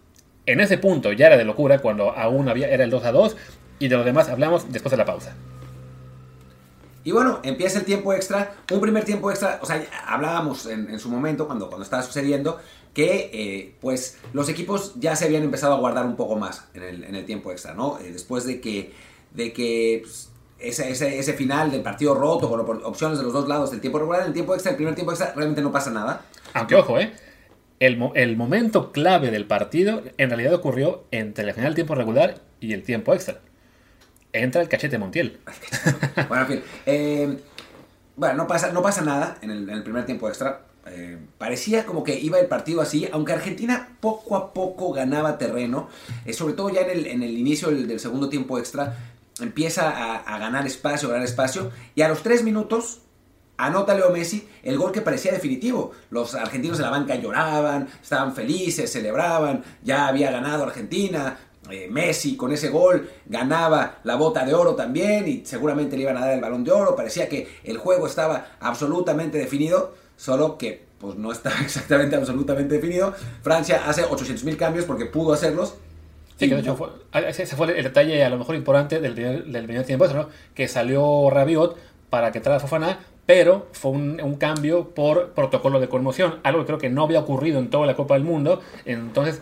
En 0.48 0.60
ese 0.60 0.80
punto 0.80 1.12
ya 1.12 1.28
era 1.28 1.38
de 1.38 1.46
locura 1.46 1.78
cuando 1.78 2.10
aún 2.10 2.50
había, 2.50 2.68
era 2.70 2.84
el 2.84 2.90
2 2.90 3.06
a 3.06 3.12
2 3.12 3.38
y 3.78 3.88
de 3.88 3.96
lo 3.96 4.04
demás 4.04 4.30
hablamos 4.30 4.72
después 4.72 4.90
de 4.90 4.98
la 4.98 5.06
pausa. 5.06 5.36
Y 7.04 7.12
bueno, 7.12 7.40
empieza 7.44 7.80
el 7.80 7.86
tiempo 7.86 8.14
extra, 8.14 8.56
un 8.72 8.80
primer 8.80 9.04
tiempo 9.04 9.32
extra, 9.32 9.60
o 9.62 9.66
sea, 9.66 9.84
hablábamos 10.06 10.68
en, 10.68 11.00
su 11.00 11.10
momento, 11.10 11.48
cuando, 11.48 11.68
cuando 11.68 11.84
estaba 11.84 12.04
sucediendo, 12.04 12.60
que 12.94 13.32
eh, 13.34 13.76
pues 13.82 14.20
los 14.34 14.50
equipos 14.50 14.94
ya 15.00 15.16
se 15.16 15.26
habían 15.26 15.44
empezado 15.44 15.74
a 15.74 15.80
guardar 15.80 16.06
un 16.06 16.16
poco 16.16 16.36
más 16.36 16.68
en 16.74 17.16
el, 17.16 17.26
tiempo 17.26 17.52
extra, 17.52 17.74
¿no? 17.74 17.98
Eh, 18.00 18.12
después 18.12 18.46
de 18.46 18.62
que, 18.62 18.94
de 19.32 19.52
que 19.52 20.02
pues, 20.04 20.30
ese, 20.60 20.92
ese, 20.92 21.18
ese, 21.18 21.34
final 21.34 21.72
del 21.72 21.82
partido 21.82 22.14
roto 22.14 22.50
con 22.50 22.84
opciones 22.84 23.18
de 23.18 23.24
los 23.24 23.34
dos 23.34 23.48
lados 23.48 23.72
del 23.72 23.82
tiempo 23.82 23.98
regular, 23.98 24.28
el 24.28 24.34
tiempo 24.34 24.54
extra, 24.54 24.72
el 24.72 24.76
primer 24.76 24.94
tiempo 24.94 25.12
extra, 25.12 25.34
realmente 25.36 25.62
no 25.62 25.72
pasa 25.72 25.90
nada. 25.90 26.26
Aunque 26.54 26.76
ojo, 26.76 27.00
¿eh? 27.00 27.14
El, 27.80 28.12
el 28.14 28.38
momento 28.38 28.92
clave 28.92 29.32
del 29.32 29.48
partido 29.48 30.04
en 30.18 30.30
realidad 30.30 30.54
ocurrió 30.54 31.06
entre 31.10 31.46
el 31.48 31.54
final 31.56 31.70
del 31.70 31.76
tiempo 31.76 31.96
regular 31.96 32.36
y 32.60 32.74
el 32.74 32.84
tiempo 32.84 33.16
extra 33.16 33.40
entra 34.34 34.62
el 34.62 34.70
cachete 34.70 34.98
Montiel. 34.98 35.40
bueno, 36.28 36.44
en 36.44 36.48
fin. 36.48 36.64
Eh, 36.86 37.38
bueno, 38.16 38.36
no 38.36 38.48
pasa, 38.48 38.72
no 38.72 38.82
pasa 38.82 39.02
nada 39.02 39.38
en 39.42 39.52
el, 39.52 39.84
primer 39.84 40.06
tiempo 40.06 40.28
extra. 40.28 40.62
Eh, 40.88 41.18
parecía 41.38 41.86
como 41.86 42.04
que 42.04 42.20
iba 42.20 42.40
el 42.40 42.48
partido 42.48 42.82
así, 42.82 43.08
aunque 43.12 43.34
Argentina 43.34 43.90
poco 44.00 44.36
a 44.36 44.54
poco 44.54 44.92
ganaba 44.94 45.38
terreno, 45.38 45.90
eh, 46.26 46.34
sobre 46.34 46.54
todo 46.54 46.70
ya 46.70 46.82
en 46.82 46.90
el, 46.90 47.08
en 47.08 47.24
el 47.24 47.38
inicio 47.38 47.70
del, 47.70 48.00
segundo 48.00 48.30
tiempo 48.30 48.58
extra, 48.58 48.98
empieza 49.40 50.18
a, 50.18 50.38
ganar 50.40 50.66
espacio, 50.68 51.10
ganar 51.10 51.26
espacio, 51.26 51.72
y 51.96 52.02
a 52.02 52.10
los 52.10 52.24
tres 52.24 52.44
minutos 52.44 53.02
anota 53.58 53.94
Leo 53.94 54.10
Messi 54.10 54.48
el 54.64 54.78
gol 54.78 54.92
que 54.92 55.02
parecía 55.02 55.32
definitivo. 55.32 55.92
Los 56.10 56.36
argentinos 56.36 56.78
de 56.78 56.84
la 56.84 56.90
banca 56.90 57.16
lloraban, 57.16 57.88
estaban 58.02 58.34
felices, 58.36 58.92
celebraban, 58.92 59.64
ya 59.84 60.08
había 60.08 60.32
ganado 60.32 60.64
Argentina, 60.64 61.38
eh, 61.70 61.88
Messi 61.90 62.36
con 62.36 62.52
ese 62.52 62.70
gol 62.70 63.10
ganaba 63.28 64.00
la 64.04 64.16
bota 64.16 64.46
de 64.46 64.54
oro 64.54 64.76
también 64.76 65.28
y 65.28 65.46
seguramente 65.46 65.96
le 65.96 66.04
iban 66.04 66.18
a 66.18 66.22
dar 66.22 66.34
el 66.34 66.42
balón 66.42 66.64
de 66.64 66.72
oro. 66.72 66.96
Parecía 66.96 67.30
que 67.30 67.48
el 67.64 67.78
juego 67.78 68.08
estaba 68.08 68.48
absolutamente 68.60 69.38
definido, 69.38 69.94
solo 70.18 70.58
que 70.58 70.86
pues 71.00 71.16
no 71.16 71.32
estaba 71.32 71.60
exactamente 71.62 72.16
absolutamente 72.16 72.76
definido. 72.76 73.14
Francia 73.42 73.84
hace 73.88 74.04
800.000 74.04 74.58
cambios 74.58 74.86
porque 74.86 75.06
pudo 75.06 75.34
hacerlos. 75.34 75.76
Sí, 76.38 76.50
que 76.50 76.56
de 76.56 76.62
hecho 76.62 76.76
fue, 76.76 76.90
ese 77.28 77.46
fue 77.56 77.78
el 77.78 77.84
detalle 77.84 78.24
a 78.24 78.30
lo 78.30 78.40
mejor 78.40 78.56
importante 78.56 79.00
del, 79.00 79.14
del 79.14 79.66
primer 79.66 79.86
tiempo, 79.86 80.08
¿no? 80.08 80.28
que 80.56 80.68
salió 80.68 81.30
Rabiot 81.30 81.78
para 82.10 82.32
que 82.32 82.40
entrara 82.40 82.60
Fofana, 82.60 82.98
pero 83.28 83.68
fue 83.74 83.92
un, 83.92 84.20
un, 84.20 84.36
cambio 84.36 84.90
por 84.90 85.34
protocolo 85.34 85.80
de 85.80 85.88
conmoción, 85.88 86.40
algo 86.42 86.62
que 86.62 86.66
creo 86.66 86.78
que 86.80 86.90
no 86.90 87.04
había 87.04 87.20
ocurrido 87.20 87.60
en 87.60 87.70
toda 87.70 87.86
la 87.86 87.96
Copa 87.96 88.16
del 88.16 88.24
Mundo. 88.24 88.60
Entonces, 88.86 89.40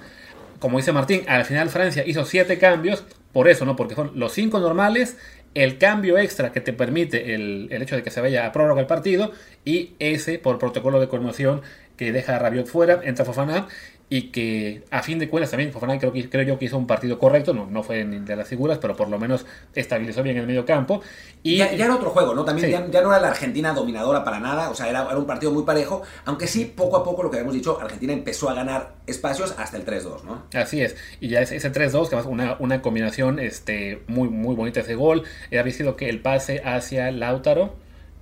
como 0.60 0.78
dice 0.78 0.92
Martín, 0.92 1.24
al 1.28 1.46
final 1.46 1.70
Francia 1.70 2.04
hizo 2.06 2.25
siete 2.25 2.58
cambios, 2.58 3.04
por 3.32 3.48
eso, 3.48 3.66
¿no? 3.66 3.75
Porque 3.75 3.96
son 3.96 4.12
los 4.16 4.34
cinco 4.34 4.60
normales, 4.60 5.18
el 5.56 5.78
cambio 5.78 6.18
extra 6.18 6.51
que 6.51 6.62
te 6.62 6.74
permite 6.74 7.34
el, 7.34 7.70
hecho 7.72 7.96
de 7.96 8.04
que 8.04 8.12
se 8.12 8.22
vaya 8.22 8.46
a 8.46 8.51
prórroga 8.51 8.82
el 8.82 8.88
partido 8.88 9.32
y 9.66 9.94
ese 10.00 10.38
por 10.38 10.60
protocolo 10.60 11.00
de 11.00 11.08
conmoción 11.08 11.62
que 11.98 12.12
deja 12.12 12.36
a 12.36 12.39
Rabiot 12.39 12.68
fuera, 12.68 13.01
entra 13.04 13.25
Fofana 13.25 13.68
y 14.12 14.24
que 14.32 14.84
a 14.89 15.04
fin 15.04 15.20
de 15.20 15.30
cuentas 15.30 15.51
también 15.51 15.72
Fofana 15.72 16.00
creo, 16.00 16.13
yo 16.13 16.58
que 16.58 16.66
hizo 16.66 16.78
un 16.78 16.88
partido 16.88 17.20
correcto, 17.20 17.54
no, 17.54 17.68
no 17.68 17.84
fue 17.84 18.04
de 18.04 18.36
las 18.36 18.48
figuras, 18.48 18.80
pero 18.80 18.96
por 18.96 19.08
lo 19.08 19.20
menos 19.20 19.46
estabilizó 19.75 20.24
bien 20.24 20.38
el 20.38 20.48
medio 20.48 20.66
campo. 20.66 21.01
Y, 21.44 21.58
ya, 21.58 21.72
ya, 21.74 21.86
era 21.86 21.96
otro 21.96 22.10
juego, 22.10 22.34
¿no? 22.34 22.44
También 22.44 22.72
ya, 22.72 22.88
ya, 22.89 23.01
no 23.01 23.12
era 23.12 23.22
la 23.22 23.28
Argentina 23.28 23.72
dominadora 23.72 24.24
para 24.24 24.39
nada, 24.39 24.72
o 24.72 24.75
sea, 24.75 24.89
era, 24.89 25.04
era, 25.04 25.18
un 25.18 25.28
partido 25.28 25.51
muy 25.51 25.63
parejo, 25.63 26.01
aunque 26.25 26.48
sí, 26.48 26.66
poco 26.66 26.98
a 26.98 27.04
poco, 27.04 27.22
lo 27.22 27.30
que 27.30 27.38
habíamos 27.38 27.54
dicho, 27.54 27.80
Argentina 27.80 28.12
empezó 28.12 28.50
a 28.50 28.56
ganar 28.56 28.96
espacios 29.06 29.54
hasta 29.58 29.78
el 29.78 29.86
3-2, 29.86 30.24
¿no? 30.24 30.44
Así 30.54 30.82
es, 30.82 30.96
y 31.20 31.30
ya 31.30 31.42
ese, 31.42 31.56
ese 31.56 31.72
3-2, 31.72 32.10
que 32.10 32.18
es 32.18 32.25
una, 32.25 32.56
una 32.60 32.82
combinación 32.82 33.38
este, 33.38 34.01
muy, 34.08 34.28
muy 34.28 34.56
bonita 34.56 34.80
ese 34.80 34.96
gol, 34.96 35.24
había 35.48 35.72
sido 35.72 35.96
que 35.96 36.10
el 36.10 36.20
pase 36.20 36.62
hacia 36.66 37.12
Lautaro, 37.12 37.75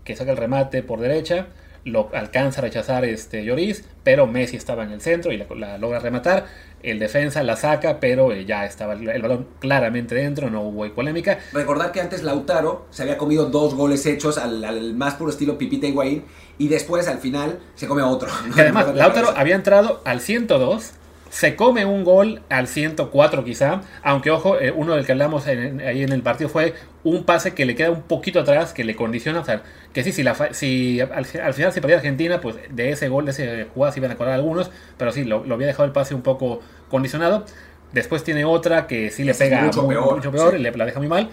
que 0.03 0.17
saca 0.17 0.31
el 0.31 0.37
remate 0.37 0.83
por 0.83 0.99
derecha, 0.99 1.47
lo 1.87 2.09
alcanza 2.13 2.61
a 2.61 2.63
rechazar 2.63 3.05
este 3.05 3.43
Lloris, 3.43 3.83
pero 4.03 4.27
Messi 4.27 4.57
estaba 4.57 4.83
en 4.83 4.91
el 4.91 5.01
centro 5.01 5.31
y 5.31 5.37
la, 5.37 5.45
la 5.55 5.77
logra 5.77 5.99
rematar. 5.99 6.45
El 6.83 6.99
defensa 6.99 7.41
la 7.41 7.55
saca, 7.55 7.99
pero 7.99 8.31
eh, 8.31 8.45
ya 8.45 8.65
estaba 8.65 8.93
el, 8.93 9.09
el, 9.09 9.21
balón 9.21 9.47
claramente 9.59 10.13
dentro, 10.13 10.49
no 10.49 10.61
hubo 10.61 10.87
polémica. 10.93 11.39
Recordar 11.51 11.91
que 11.91 12.01
antes 12.01 12.23
Lautaro 12.23 12.85
se 12.91 13.01
había 13.01 13.17
comido 13.17 13.45
dos 13.45 13.73
goles 13.73 14.05
hechos 14.05 14.37
al, 14.37 14.63
al 14.63 14.93
más 14.93 15.15
puro 15.15 15.31
estilo 15.31 15.57
Pipita 15.57 15.87
Higuaín 15.87 16.23
y 16.59 16.67
después 16.67 17.07
al 17.07 17.17
final 17.17 17.59
se 17.75 17.87
come 17.87 18.03
otro. 18.03 18.29
Y 18.55 18.59
además, 18.59 18.87
Lautaro 18.95 19.33
había 19.35 19.55
entrado 19.55 20.01
al 20.05 20.21
102 20.21 20.93
se 21.29 21.55
come 21.55 21.85
un 21.85 22.03
gol 22.03 22.41
al 22.49 22.67
104 22.67 23.43
quizá, 23.43 23.81
aunque 24.03 24.31
ojo, 24.31 24.59
eh, 24.59 24.71
uno 24.71 24.95
del 24.95 25.05
que 25.05 25.11
hablamos 25.11 25.47
en, 25.47 25.81
ahí 25.81 26.03
en 26.03 26.11
el 26.11 26.21
partido 26.21 26.49
fue 26.49 26.73
un 27.03 27.23
pase 27.23 27.53
que 27.53 27.65
le 27.65 27.75
queda 27.75 27.91
un 27.91 28.03
poquito 28.03 28.39
atrás, 28.39 28.73
que 28.73 28.83
le 28.83 28.95
condiciona, 28.95 29.41
o 29.41 29.45
sea, 29.45 29.63
que 29.93 30.03
sí, 30.03 30.11
si, 30.11 30.23
la, 30.23 30.35
si 30.53 30.99
al, 31.01 31.11
al, 31.11 31.53
final 31.53 31.71
se 31.71 31.81
perdía 31.81 31.97
Argentina, 31.97 32.41
pues 32.41 32.55
de 32.69 32.91
ese 32.91 33.09
gol, 33.09 33.25
de 33.25 33.31
ese 33.31 33.67
jugada 33.73 33.93
se 33.93 33.99
iban 33.99 34.11
a 34.11 34.13
acordar 34.15 34.33
algunos, 34.33 34.71
pero 34.97 35.11
sí, 35.11 35.23
lo, 35.23 35.43
lo, 35.43 35.55
había 35.55 35.67
dejado 35.67 35.85
el 35.85 35.91
pase 35.91 36.15
un 36.15 36.21
poco 36.21 36.61
condicionado. 36.89 37.45
Después 37.93 38.23
tiene 38.23 38.43
otra 38.43 38.85
que 38.87 39.11
sí 39.11 39.23
le 39.23 39.31
es 39.31 39.37
pega 39.37 39.61
mucho 39.61 39.83
muy, 39.83 39.95
peor, 39.95 40.15
mucho 40.15 40.31
peor 40.31 40.51
sí. 40.51 40.57
y 40.57 40.59
le, 40.59 40.71
la 40.71 40.85
deja 40.85 40.99
muy 40.99 41.07
mal. 41.07 41.29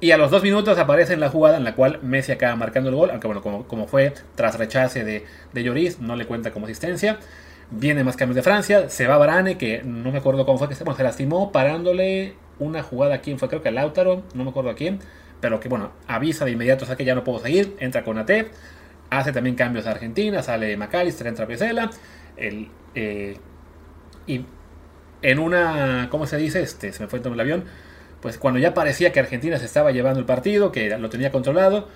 Y 0.00 0.12
a 0.12 0.16
los 0.16 0.30
dos 0.30 0.44
minutos 0.44 0.78
aparece 0.78 1.14
en 1.14 1.20
la 1.20 1.28
jugada 1.28 1.56
en 1.56 1.64
la 1.64 1.74
cual 1.74 1.98
Messi 2.02 2.30
acaba 2.30 2.54
marcando 2.54 2.88
el 2.88 2.94
gol, 2.94 3.10
aunque 3.10 3.26
bueno, 3.26 3.42
como, 3.42 3.66
como 3.66 3.88
fue 3.88 4.12
tras 4.36 4.56
rechace 4.56 5.02
de, 5.02 5.24
de 5.52 5.62
Lloris, 5.64 5.98
no 5.98 6.14
le 6.14 6.24
cuenta 6.24 6.52
como 6.52 6.66
asistencia. 6.66 7.18
Viene 7.70 8.02
más 8.02 8.16
cambios 8.16 8.36
de 8.36 8.42
Francia, 8.42 8.88
se 8.88 9.06
va 9.06 9.18
Varane, 9.18 9.58
que 9.58 9.82
no 9.82 10.10
me 10.10 10.18
acuerdo 10.18 10.46
cómo 10.46 10.58
fue 10.58 10.68
que 10.68 10.74
se, 10.74 10.84
bueno, 10.84 10.96
se 10.96 11.02
lastimó 11.02 11.52
parándole 11.52 12.34
una 12.58 12.82
jugada 12.82 13.16
a 13.16 13.20
quién 13.20 13.38
fue, 13.38 13.48
creo 13.48 13.62
que 13.62 13.68
a 13.68 13.72
Lautaro, 13.72 14.22
no 14.34 14.44
me 14.44 14.50
acuerdo 14.50 14.70
a 14.70 14.74
quién, 14.74 15.00
pero 15.40 15.60
que 15.60 15.68
bueno, 15.68 15.92
avisa 16.06 16.44
de 16.44 16.52
inmediato, 16.52 16.84
o 16.84 16.86
sea 16.86 16.96
que 16.96 17.04
ya 17.04 17.14
no 17.14 17.24
puedo 17.24 17.40
seguir, 17.40 17.76
entra 17.78 18.04
con 18.04 18.18
AT, 18.18 18.30
hace 19.10 19.32
también 19.32 19.54
cambios 19.54 19.86
a 19.86 19.92
Argentina, 19.92 20.42
sale 20.42 20.76
McAllister, 20.76 21.26
entra 21.26 21.46
Pesela, 21.46 21.90
el, 22.36 22.68
eh, 22.94 23.36
y 24.26 24.44
en 25.22 25.38
una, 25.38 26.08
¿cómo 26.10 26.26
se 26.26 26.36
dice? 26.36 26.62
Este, 26.62 26.92
se 26.92 27.02
me 27.02 27.08
fue 27.08 27.20
el 27.20 27.40
avión, 27.40 27.64
pues 28.20 28.38
cuando 28.38 28.60
ya 28.60 28.74
parecía 28.74 29.12
que 29.12 29.20
Argentina 29.20 29.58
se 29.58 29.64
estaba 29.64 29.92
llevando 29.92 30.20
el 30.20 30.26
partido, 30.26 30.72
que 30.72 30.96
lo 30.96 31.08
tenía 31.08 31.30
controlado, 31.32 31.88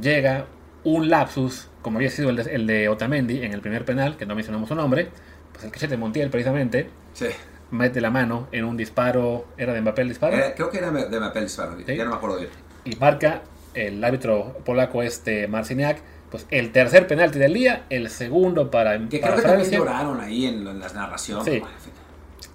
llega 0.00 0.46
un 0.84 1.08
lapsus, 1.08 1.68
como 1.82 1.98
había 1.98 2.10
sido 2.10 2.30
el 2.30 2.36
de, 2.36 2.54
el 2.54 2.66
de, 2.66 2.88
Otamendi 2.88 3.42
en 3.42 3.52
el 3.52 3.60
primer 3.60 3.84
penal, 3.84 4.16
que 4.16 4.26
no 4.26 4.34
mencionamos 4.34 4.68
su 4.68 4.74
nombre, 4.74 5.08
pues 5.52 5.64
el 5.64 5.70
cachete 5.70 5.96
Montiel 5.96 6.30
precisamente, 6.30 6.90
sí. 7.14 7.26
mete 7.70 8.00
la 8.00 8.10
mano 8.10 8.48
en 8.52 8.64
un 8.64 8.76
disparo, 8.76 9.46
¿era 9.56 9.72
de 9.72 9.80
Mbappé 9.80 10.02
el 10.02 10.08
disparo? 10.08 10.36
Eh, 10.36 10.52
creo 10.54 10.70
que 10.70 10.78
era 10.78 10.90
de 10.90 11.18
Mbappé 11.18 11.38
el 11.38 11.44
disparo, 11.46 11.76
¿Sí? 11.86 11.96
ya 11.96 12.04
no 12.04 12.10
me 12.10 12.16
acuerdo 12.16 12.38
bien. 12.38 12.50
Y 12.84 12.96
marca 12.96 13.42
el 13.74 14.02
árbitro 14.02 14.56
polaco 14.64 15.02
este 15.02 15.46
Marciniak, 15.48 15.98
pues 16.30 16.46
el 16.50 16.70
tercer 16.72 17.06
penalti 17.06 17.38
del 17.38 17.54
día, 17.54 17.84
el 17.90 18.08
segundo 18.10 18.70
para 18.70 18.92
Que 19.08 19.18
para 19.18 19.34
creo 19.34 19.36
que 19.36 19.42
Francia. 19.42 19.52
también 19.52 19.70
lloraron 19.80 20.20
ahí 20.20 20.46
en, 20.46 20.66
en 20.66 20.78
las 20.78 20.94
narraciones. 20.94 21.44
Sí. 21.44 21.58
Bueno, 21.60 21.74
en 21.74 21.82
fin. 21.82 21.92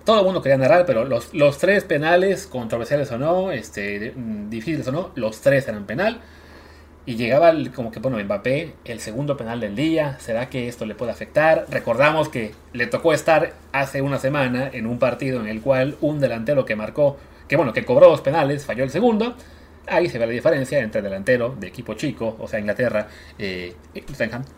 Todo 0.05 0.19
el 0.19 0.25
mundo 0.25 0.41
quería 0.41 0.57
narrar, 0.57 0.85
pero 0.85 1.03
los, 1.03 1.33
los 1.33 1.57
tres 1.57 1.83
penales, 1.83 2.45
controversiales 2.45 3.11
o 3.11 3.17
no, 3.17 3.51
este, 3.51 4.13
difíciles 4.49 4.87
o 4.87 4.91
no, 4.91 5.11
los 5.15 5.41
tres 5.41 5.67
eran 5.67 5.85
penal. 5.85 6.21
Y 7.07 7.15
llegaba 7.15 7.49
el, 7.49 7.71
como 7.71 7.91
que, 7.91 7.99
bueno, 7.99 8.17
Mbappé, 8.23 8.73
el 8.85 8.99
segundo 8.99 9.37
penal 9.37 9.59
del 9.59 9.75
día. 9.75 10.17
¿Será 10.19 10.49
que 10.49 10.67
esto 10.67 10.85
le 10.85 10.95
puede 10.95 11.11
afectar? 11.11 11.65
Recordamos 11.69 12.29
que 12.29 12.53
le 12.73 12.87
tocó 12.87 13.13
estar 13.13 13.53
hace 13.73 14.01
una 14.01 14.17
semana 14.17 14.69
en 14.73 14.87
un 14.87 14.97
partido 14.97 15.39
en 15.39 15.47
el 15.47 15.61
cual 15.61 15.97
un 16.01 16.19
delantero 16.19 16.65
que 16.65 16.75
marcó, 16.75 17.17
que 17.47 17.57
bueno, 17.57 17.73
que 17.73 17.85
cobró 17.85 18.09
dos 18.09 18.21
penales, 18.21 18.65
falló 18.65 18.83
el 18.83 18.89
segundo. 18.89 19.35
Ahí 19.87 20.09
se 20.09 20.17
ve 20.17 20.25
la 20.25 20.31
diferencia 20.31 20.79
entre 20.79 20.99
el 20.99 21.03
delantero 21.03 21.55
de 21.59 21.67
equipo 21.67 21.93
chico, 21.93 22.35
o 22.39 22.47
sea, 22.47 22.59
Inglaterra, 22.59 23.07
eh, 23.37 23.75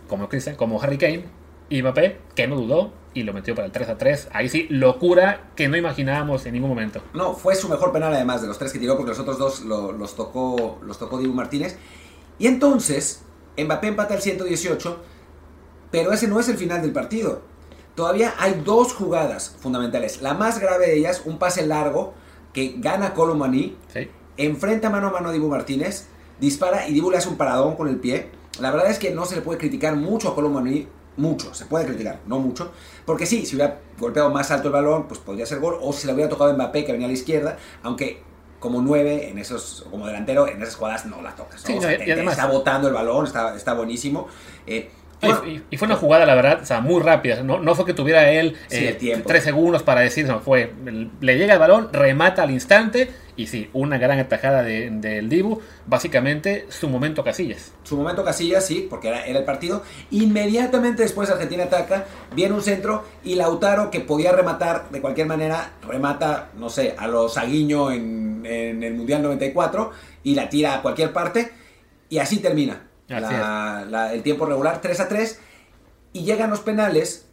como, 0.08 0.30
Christian, 0.30 0.56
como 0.56 0.82
Harry 0.82 0.98
Kane, 0.98 1.26
y 1.70 1.82
Mbappé, 1.82 2.18
que 2.34 2.48
no 2.48 2.56
dudó 2.56 2.94
y 3.14 3.24
lo 3.24 3.34
metió 3.34 3.56
para 3.56 3.66
el 3.66 3.74
3 3.74 3.90
a 3.90 3.98
3. 3.98 4.30
Ahí 4.32 4.48
sí, 4.48 4.68
locura 4.70 5.50
que 5.58 5.68
no 5.68 5.76
imaginábamos 5.76 6.46
en 6.46 6.54
ningún 6.54 6.70
momento. 6.70 7.02
No, 7.14 7.34
fue 7.34 7.56
su 7.56 7.68
mejor 7.68 7.92
penal 7.92 8.14
además 8.14 8.42
de 8.42 8.48
los 8.48 8.58
tres 8.58 8.72
que 8.72 8.80
tiró, 8.80 8.96
porque 8.96 9.10
los 9.10 9.20
otros 9.20 9.38
dos 9.38 9.66
lo, 9.66 9.92
los 9.92 10.16
tocó 10.16 10.80
los 10.82 10.98
tocó 10.98 11.18
Dibu 11.18 11.34
Martínez. 11.34 11.78
Y 12.40 12.48
entonces, 12.48 13.22
Mbappé 13.58 13.88
empata 13.88 14.14
al 14.14 14.22
118, 14.22 15.00
pero 15.92 16.12
ese 16.12 16.28
no 16.28 16.40
es 16.40 16.50
el 16.50 16.58
final 16.58 16.82
del 16.82 16.92
partido. 16.92 17.42
Todavía 17.96 18.36
hay 18.38 18.62
dos 18.64 18.94
jugadas 18.94 19.56
fundamentales. 19.60 20.22
La 20.22 20.34
más 20.34 20.60
grave 20.60 20.88
de 20.88 20.98
ellas, 20.98 21.24
un 21.26 21.40
pase 21.40 21.66
largo 21.66 22.14
que 22.54 22.76
gana 22.78 23.14
Colomani, 23.14 23.76
¿Sí? 23.92 24.10
enfrenta 24.38 24.90
mano 24.90 25.08
a 25.08 25.12
mano 25.12 25.30
a 25.30 25.32
Dibu 25.32 25.48
Martínez, 25.48 26.06
dispara 26.40 26.88
y 26.88 26.94
Dibu 26.94 27.10
le 27.10 27.18
hace 27.18 27.30
un 27.30 27.38
paradón 27.38 27.76
con 27.76 27.88
el 27.88 27.98
pie. 27.98 28.30
La 28.60 28.72
verdad 28.72 28.92
es 28.92 29.00
que 29.00 29.12
no 29.12 29.26
se 29.26 29.36
le 29.36 29.42
puede 29.42 29.58
criticar 29.60 29.96
mucho 29.96 30.30
a 30.30 30.36
Colomani, 30.36 30.88
mucho, 31.18 31.54
se 31.54 31.66
puede 31.66 31.86
criticar, 31.86 32.20
no 32.28 32.40
mucho, 32.40 32.72
porque 33.06 33.26
sí, 33.26 33.46
si 33.46 33.56
hubiera 33.56 33.82
golpeado 33.98 34.30
más 34.30 34.52
alto 34.52 34.68
el 34.68 34.74
balón, 34.74 35.08
pues 35.08 35.20
podría 35.20 35.46
ser 35.48 35.60
gol, 35.60 35.78
o 35.82 35.92
si 35.92 36.06
le 36.06 36.14
hubiera 36.14 36.30
tocado 36.30 36.52
a 36.52 36.54
Mbappé 36.54 36.86
que 36.86 36.92
venía 36.92 37.08
a 37.08 37.10
la 37.10 37.16
izquierda, 37.16 37.58
aunque 37.82 38.22
como 38.60 38.82
nueve 38.82 39.30
en 39.30 39.38
esos, 39.38 39.86
como 39.92 40.08
delantero, 40.08 40.48
en 40.48 40.62
esas 40.62 40.76
jugadas 40.76 41.06
no 41.06 41.22
la 41.22 41.36
tocas. 41.36 41.62
¿no? 41.62 41.68
Sí, 41.68 41.78
o 41.78 41.82
sea, 41.82 41.90
no, 41.98 42.04
y 42.04 42.06
te, 42.06 42.14
además- 42.14 42.34
está 42.38 42.48
botando 42.48 42.88
el 42.88 42.94
balón, 42.94 43.26
está, 43.26 43.56
está 43.56 43.74
buenísimo. 43.74 44.28
Eh, 44.66 44.90
bueno, 45.20 45.42
Y, 45.48 45.64
y 45.72 45.78
fue 45.78 45.88
una 45.88 45.96
jugada, 45.96 46.26
la 46.28 46.36
verdad, 46.36 46.60
o 46.62 46.66
sea, 46.66 46.80
muy 46.80 47.02
rápida. 47.02 47.42
No, 47.42 47.60
no 47.60 47.74
fue 47.74 47.86
que 47.86 47.94
tuviera 47.94 48.30
él 48.32 48.56
Sí, 48.68 48.86
eh, 48.86 48.94
tiempo. 48.94 49.28
tres 49.28 49.44
segundos 49.44 49.82
para 49.82 50.02
decir, 50.02 50.28
no, 50.28 50.40
fue. 50.42 50.72
Le 51.22 51.38
llega 51.38 51.54
el 51.54 51.60
balón, 51.60 51.90
remata 51.92 52.44
al 52.44 52.52
instante. 52.52 53.10
Y 53.36 53.46
sí, 53.46 53.70
una 53.74 54.00
gran 54.00 54.18
atajada 54.20 54.64
de- 54.64 54.90
del 54.92 55.30
Dibu. 55.30 55.60
Básicamente, 55.86 56.66
su 56.70 56.90
momento 56.90 57.24
Casillas. 57.24 57.72
su 57.84 57.96
momento 57.98 58.24
Casillas, 58.24 58.66
sí, 58.66 58.88
porque 58.90 59.08
era, 59.10 59.26
era 59.26 59.40
el 59.40 59.46
partido. 59.46 59.84
Inmediatamente 60.12 61.04
después 61.04 61.30
Argentina 61.30 61.64
ataca, 61.66 62.06
viene 62.36 62.54
un 62.54 62.62
centro 62.62 63.04
y 63.24 63.36
Lautaro, 63.36 63.90
que 63.92 64.02
podía 64.02 64.32
rematar 64.32 64.90
de 64.90 65.02
cualquier 65.02 65.28
manera, 65.28 65.72
remata, 65.88 66.50
no 66.58 66.70
sé, 66.70 66.96
a 66.98 67.08
los 67.08 67.36
Saguiño 67.36 67.92
en, 67.92 68.27
en 68.46 68.84
el 68.84 68.94
Mundial 68.94 69.22
94 69.24 69.92
y 70.24 70.36
la 70.36 70.50
tira 70.50 70.76
a 70.76 70.82
cualquier 70.82 71.14
parte. 71.14 71.52
Y 72.10 72.20
así 72.20 72.40
termina 72.40 72.88
Así 73.10 73.22
la- 73.22 73.86
la- 73.90 74.14
el 74.14 74.22
tiempo 74.24 74.46
regular, 74.46 74.82
3 74.82 75.00
a 75.00 75.08
3. 75.08 75.40
Y 76.14 76.24
llegan 76.24 76.50
los 76.50 76.62
penales 76.62 77.26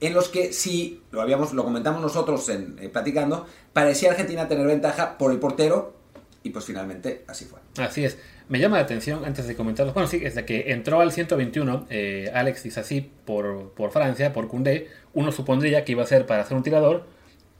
en 0.00 0.14
los 0.14 0.28
que 0.28 0.52
si 0.52 1.02
lo 1.10 1.20
habíamos 1.22 1.52
lo 1.52 1.64
comentamos 1.64 2.00
nosotros 2.00 2.48
en, 2.48 2.76
eh, 2.80 2.88
platicando 2.88 3.46
parecía 3.72 4.10
Argentina 4.10 4.48
tener 4.48 4.66
ventaja 4.66 5.16
por 5.18 5.30
el 5.32 5.38
portero 5.38 5.94
y 6.42 6.50
pues 6.50 6.64
finalmente 6.64 7.24
así 7.28 7.44
fue 7.44 7.60
Así 7.84 8.04
es. 8.04 8.18
Me 8.48 8.58
llama 8.58 8.76
la 8.78 8.82
atención, 8.82 9.24
antes 9.24 9.46
de 9.46 9.54
comentarlo, 9.54 9.92
bueno, 9.92 10.08
sí, 10.08 10.18
desde 10.18 10.44
que 10.44 10.72
entró 10.72 11.00
al 11.00 11.12
121 11.12 11.86
eh, 11.88 12.30
Alex 12.34 12.64
Disasi 12.64 13.00
por, 13.24 13.70
por 13.74 13.92
Francia, 13.92 14.32
por 14.32 14.48
Koundé, 14.48 14.88
uno 15.14 15.30
supondría 15.30 15.84
que 15.84 15.92
iba 15.92 16.02
a 16.02 16.06
ser 16.06 16.26
para 16.26 16.42
hacer 16.42 16.56
un 16.56 16.62
tirador 16.64 17.06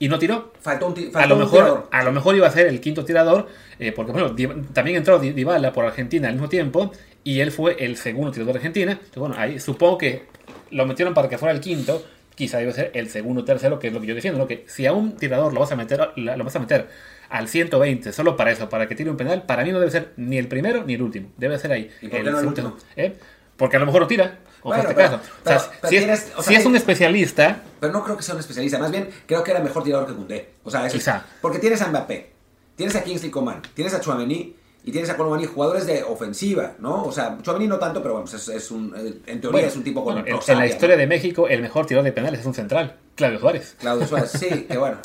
y 0.03 0.09
no 0.09 0.19
tiró. 0.19 0.51
faltó 0.59 0.87
un, 0.87 0.93
ti- 0.93 1.07
A 1.09 1.11
faltó 1.11 1.29
lo, 1.35 1.35
mejor, 1.37 1.59
tirador. 1.59 1.87
a 1.91 2.03
lo 2.03 2.11
mejor 2.11 2.35
iba 2.35 2.47
a 2.47 2.51
ser 2.51 2.67
el 2.67 2.79
quinto 2.81 3.05
tirador, 3.05 3.47
eh, 3.79 3.91
porque 3.91 4.11
bueno, 4.11 4.35
también 4.73 4.97
entró 4.97 5.19
Dybala 5.19 5.71
por 5.73 5.85
Argentina 5.85 6.27
al 6.27 6.33
mismo 6.33 6.49
tiempo 6.49 6.91
y 7.23 7.39
él 7.39 7.51
fue 7.51 7.77
el 7.83 7.95
segundo 7.97 8.31
tirador 8.31 8.53
de 8.53 8.57
Argentina. 8.59 8.91
Entonces, 8.93 9.15
bueno, 9.17 9.35
ahí 9.37 9.59
supongo 9.59 9.97
que 9.97 10.23
lo 10.71 10.85
metieron 10.85 11.13
para 11.13 11.29
que 11.29 11.37
fuera 11.37 11.53
el 11.53 11.61
quinto, 11.61 12.03
quizá 12.35 12.61
iba 12.61 12.71
a 12.71 12.73
ser 12.75 12.91
el 12.95 13.09
segundo 13.09 13.41
o 13.41 13.45
tercero, 13.45 13.79
que 13.79 13.87
es 13.87 13.93
lo 13.93 14.01
que 14.01 14.07
yo 14.07 14.15
defiendo, 14.15 14.39
¿no? 14.39 14.47
que 14.47 14.65
si 14.67 14.85
a 14.85 14.93
un 14.93 15.15
tirador 15.17 15.53
lo 15.53 15.59
vas 15.59 15.71
a 15.71 15.75
meter, 15.75 16.09
lo 16.15 16.43
vas 16.43 16.55
a 16.55 16.59
meter 16.59 16.87
al 17.29 17.47
120 17.47 18.11
solo 18.11 18.35
para 18.35 18.51
eso, 18.51 18.69
para 18.69 18.87
que 18.87 18.95
tire 18.95 19.09
un 19.09 19.17
penal, 19.17 19.43
para 19.43 19.63
mí 19.63 19.71
no 19.71 19.79
debe 19.79 19.91
ser 19.91 20.13
ni 20.17 20.37
el 20.37 20.47
primero 20.47 20.83
ni 20.85 20.95
el 20.95 21.01
último, 21.01 21.29
debe 21.37 21.57
ser 21.59 21.71
ahí. 21.71 21.89
¿Y 22.01 22.07
por 22.07 22.23
qué 22.23 22.31
no 22.31 22.39
el 22.39 22.47
último? 22.47 22.77
¿eh? 22.95 23.13
Porque 23.55 23.77
a 23.77 23.79
lo 23.79 23.85
mejor 23.85 24.01
lo 24.01 24.07
tira. 24.07 24.39
O 24.63 24.69
Bueno, 24.69 24.83
en 24.83 24.89
este 24.89 24.95
pero- 24.95 25.17
caso. 25.17 25.31
pero- 25.43 25.55
o 25.57 25.59
sea, 25.59 25.71
pero 25.81 25.89
si, 25.89 25.97
tienes- 25.97 26.19
es, 26.27 26.31
o 26.37 26.41
si 26.43 26.49
sea, 26.49 26.59
es 26.59 26.65
un 26.65 26.75
especialista, 26.75 27.61
Pero 27.79 27.93
no 27.93 28.03
creo 28.03 28.15
que 28.17 28.23
sea 28.23 28.33
un 28.35 28.39
especialista, 28.39 28.79
más 28.79 28.91
bien 28.91 29.09
creo 29.25 29.43
que 29.43 29.51
era 29.51 29.59
mejor 29.59 29.83
tirador 29.83 30.07
que 30.07 30.13
Koundé. 30.13 30.49
O 30.63 30.71
sea, 30.71 30.85
eso 30.87 30.95
Quizá. 30.97 31.25
porque 31.41 31.59
tienes 31.59 31.81
a 31.81 31.87
Mbappé, 31.89 32.31
tienes 32.75 32.95
a 32.95 33.03
Kingsley 33.03 33.29
Coman, 33.29 33.61
tienes 33.73 33.93
a 33.93 33.99
Chouameni 34.01 34.55
y 34.85 34.91
tienes 34.91 35.09
a 35.09 35.15
Colomani, 35.17 35.45
jugadores 35.45 35.85
de 35.85 36.03
ofensiva, 36.03 36.73
¿no? 36.79 37.03
O 37.03 37.11
sea, 37.11 37.37
Chouameni 37.41 37.67
no 37.67 37.77
tanto, 37.77 38.01
pero 38.01 38.15
bueno, 38.15 38.29
pues 38.29 38.41
es, 38.41 38.55
es 38.55 38.71
un, 38.71 38.93
eh, 38.95 39.13
en 39.27 39.39
teoría 39.41 39.51
Bueno, 39.51 39.67
es 39.67 39.75
un 39.75 39.83
tipo 39.83 40.03
con 40.03 40.13
bueno, 40.15 40.39
en, 40.47 40.57
la 40.57 40.65
historia 40.67 40.95
¿no? 40.95 40.99
de 41.01 41.07
México, 41.07 41.47
el 41.47 41.61
mejor 41.61 41.85
tirador 41.85 42.05
de 42.05 42.11
penales 42.13 42.39
es 42.41 42.45
un 42.45 42.53
central, 42.53 42.97
Claudio 43.15 43.39
Suárez. 43.39 43.75
Claudio 43.79 44.07
Suárez, 44.07 44.31
sí, 44.31 44.47
que 44.69 44.77
bueno. 44.77 44.97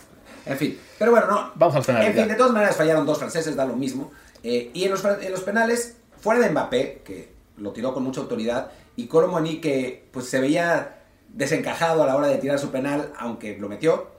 En 0.46 0.56
fin, 0.56 0.78
pero 0.98 1.10
bueno, 1.10 1.26
no. 1.26 1.52
Vamos 1.56 1.74
al 1.76 1.84
penal. 1.84 2.06
En 2.06 2.14
fin, 2.14 2.28
de 2.28 2.34
todas 2.34 2.52
maneras 2.52 2.74
fallaron 2.76 3.04
dos 3.04 3.18
franceses, 3.18 3.54
da 3.54 3.66
lo 3.66 3.76
mismo. 3.76 4.12
Eh, 4.42 4.70
y 4.72 4.84
en 4.84 4.90
los, 4.92 5.04
en 5.04 5.30
los 5.30 5.40
penales, 5.42 5.96
fuera 6.20 6.40
de 6.40 6.48
Mbappé, 6.50 7.02
que 7.04 7.32
lo 7.58 7.72
tiró 7.72 7.92
con 7.92 8.02
mucha 8.04 8.20
autoridad, 8.20 8.70
y 8.98 9.06
Colomoni, 9.06 9.60
que 9.60 10.04
pues 10.12 10.26
se 10.28 10.40
veía 10.40 10.96
desencajado 11.32 12.02
a 12.02 12.06
la 12.06 12.16
hora 12.16 12.26
de 12.26 12.36
tirar 12.38 12.58
su 12.58 12.70
penal, 12.70 13.12
aunque 13.18 13.56
lo 13.58 13.68
metió, 13.68 14.10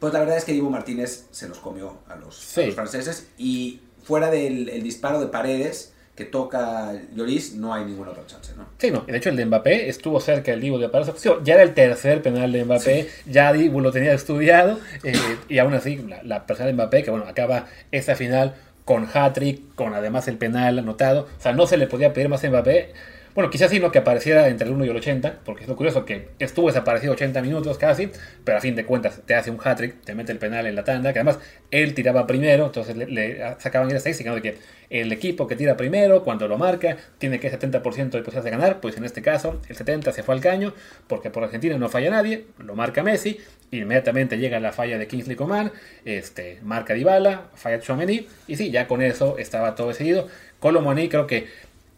pues 0.00 0.12
la 0.12 0.18
verdad 0.20 0.36
es 0.36 0.44
que 0.44 0.52
Dibu 0.52 0.68
Martínez 0.68 1.26
se 1.30 1.48
los 1.48 1.58
comió 1.58 1.98
a 2.08 2.16
los, 2.16 2.36
Sí. 2.36 2.62
a 2.62 2.66
los 2.66 2.74
franceses. 2.74 3.28
Y 3.38 3.80
fuera 4.02 4.30
del 4.30 4.68
el 4.68 4.82
disparo 4.82 5.20
de 5.20 5.28
paredes 5.28 5.92
que 6.16 6.24
toca 6.24 6.92
Lloris, 7.14 7.54
no 7.54 7.74
hay 7.74 7.84
ninguna 7.84 8.10
otra 8.12 8.26
chance, 8.26 8.52
¿no? 8.56 8.66
Sí, 8.78 8.90
no. 8.90 9.00
De 9.02 9.16
hecho, 9.18 9.28
el 9.28 9.36
de 9.36 9.44
Mbappé 9.46 9.88
estuvo 9.90 10.18
cerca 10.18 10.50
del 10.50 10.60
Dibu 10.62 10.78
de 10.78 10.88
París. 10.88 11.08
Ya 11.44 11.54
era 11.54 11.62
el 11.62 11.74
tercer 11.74 12.22
penal 12.22 12.50
de 12.52 12.64
Mbappé. 12.64 13.08
Ya 13.26 13.52
Dibu 13.52 13.80
lo 13.80 13.92
tenía 13.92 14.12
estudiado. 14.14 14.78
eh, 15.04 15.12
y 15.48 15.58
aún 15.58 15.74
así, 15.74 15.96
la, 15.98 16.22
la 16.22 16.46
persona 16.46 16.68
de 16.68 16.72
Mbappé, 16.72 17.02
que 17.04 17.10
bueno, 17.10 17.26
acaba 17.26 17.66
esta 17.92 18.16
final 18.16 18.54
con 18.86 19.06
hat-trick, 19.12 19.74
con 19.74 19.92
además 19.94 20.26
el 20.28 20.38
penal 20.38 20.78
anotado. 20.78 21.28
O 21.38 21.42
sea, 21.42 21.52
no 21.52 21.66
se 21.66 21.76
le 21.76 21.86
podía 21.86 22.12
pedir 22.14 22.28
más 22.30 22.42
a 22.44 22.48
Mbappé. 22.48 22.92
Bueno, 23.36 23.50
quizás 23.50 23.70
sí 23.70 23.78
no 23.80 23.92
que 23.92 23.98
apareciera 23.98 24.48
entre 24.48 24.66
el 24.66 24.72
1 24.72 24.86
y 24.86 24.88
el 24.88 24.96
80, 24.96 25.40
porque 25.44 25.64
es 25.64 25.68
lo 25.68 25.76
curioso 25.76 26.06
que 26.06 26.30
estuvo 26.38 26.68
desaparecido 26.68 27.12
80 27.12 27.42
minutos 27.42 27.76
casi, 27.76 28.08
pero 28.44 28.56
a 28.56 28.62
fin 28.62 28.74
de 28.74 28.86
cuentas 28.86 29.20
te 29.26 29.34
hace 29.34 29.50
un 29.50 29.58
hat-trick, 29.62 30.00
te 30.04 30.14
mete 30.14 30.32
el 30.32 30.38
penal 30.38 30.66
en 30.66 30.74
la 30.74 30.84
tanda, 30.84 31.12
que 31.12 31.18
además 31.18 31.38
él 31.70 31.92
tiraba 31.92 32.26
primero, 32.26 32.64
entonces 32.64 32.96
le, 32.96 33.38
sacaban 33.58 33.88
esa 33.88 33.98
estadística 33.98 34.34
de 34.34 34.40
que 34.40 34.56
el 34.88 35.12
equipo 35.12 35.46
que 35.46 35.54
tira 35.54 35.76
primero, 35.76 36.24
cuando 36.24 36.48
lo 36.48 36.56
marca, 36.56 36.96
tiene 37.18 37.38
que 37.38 37.52
70% 37.52 37.72
de 37.72 38.22
posibilidades 38.22 38.44
de 38.44 38.50
ganar, 38.50 38.80
pues 38.80 38.96
en 38.96 39.04
este 39.04 39.20
caso 39.20 39.60
el 39.68 39.76
70 39.76 40.12
se 40.12 40.22
fue 40.22 40.34
al 40.34 40.40
caño, 40.40 40.72
porque 41.06 41.28
por 41.28 41.44
Argentina 41.44 41.76
no 41.76 41.90
falla 41.90 42.08
nadie, 42.08 42.46
lo 42.58 42.74
marca 42.74 43.02
Messi, 43.02 43.38
inmediatamente 43.70 44.38
llega 44.38 44.60
la 44.60 44.72
falla 44.72 44.96
de 44.96 45.06
Kingsley 45.08 45.36
Coman, 45.36 45.72
este, 46.06 46.58
marca 46.62 46.94
Dybala, 46.94 47.50
falla 47.54 47.80
Chouameni, 47.80 48.28
y 48.46 48.56
sí, 48.56 48.70
ya 48.70 48.86
con 48.86 49.02
eso 49.02 49.36
estaba 49.36 49.74
todo 49.74 49.88
decidido. 49.88 50.26
Colomani 50.58 51.08
creo 51.08 51.26
que 51.26 51.48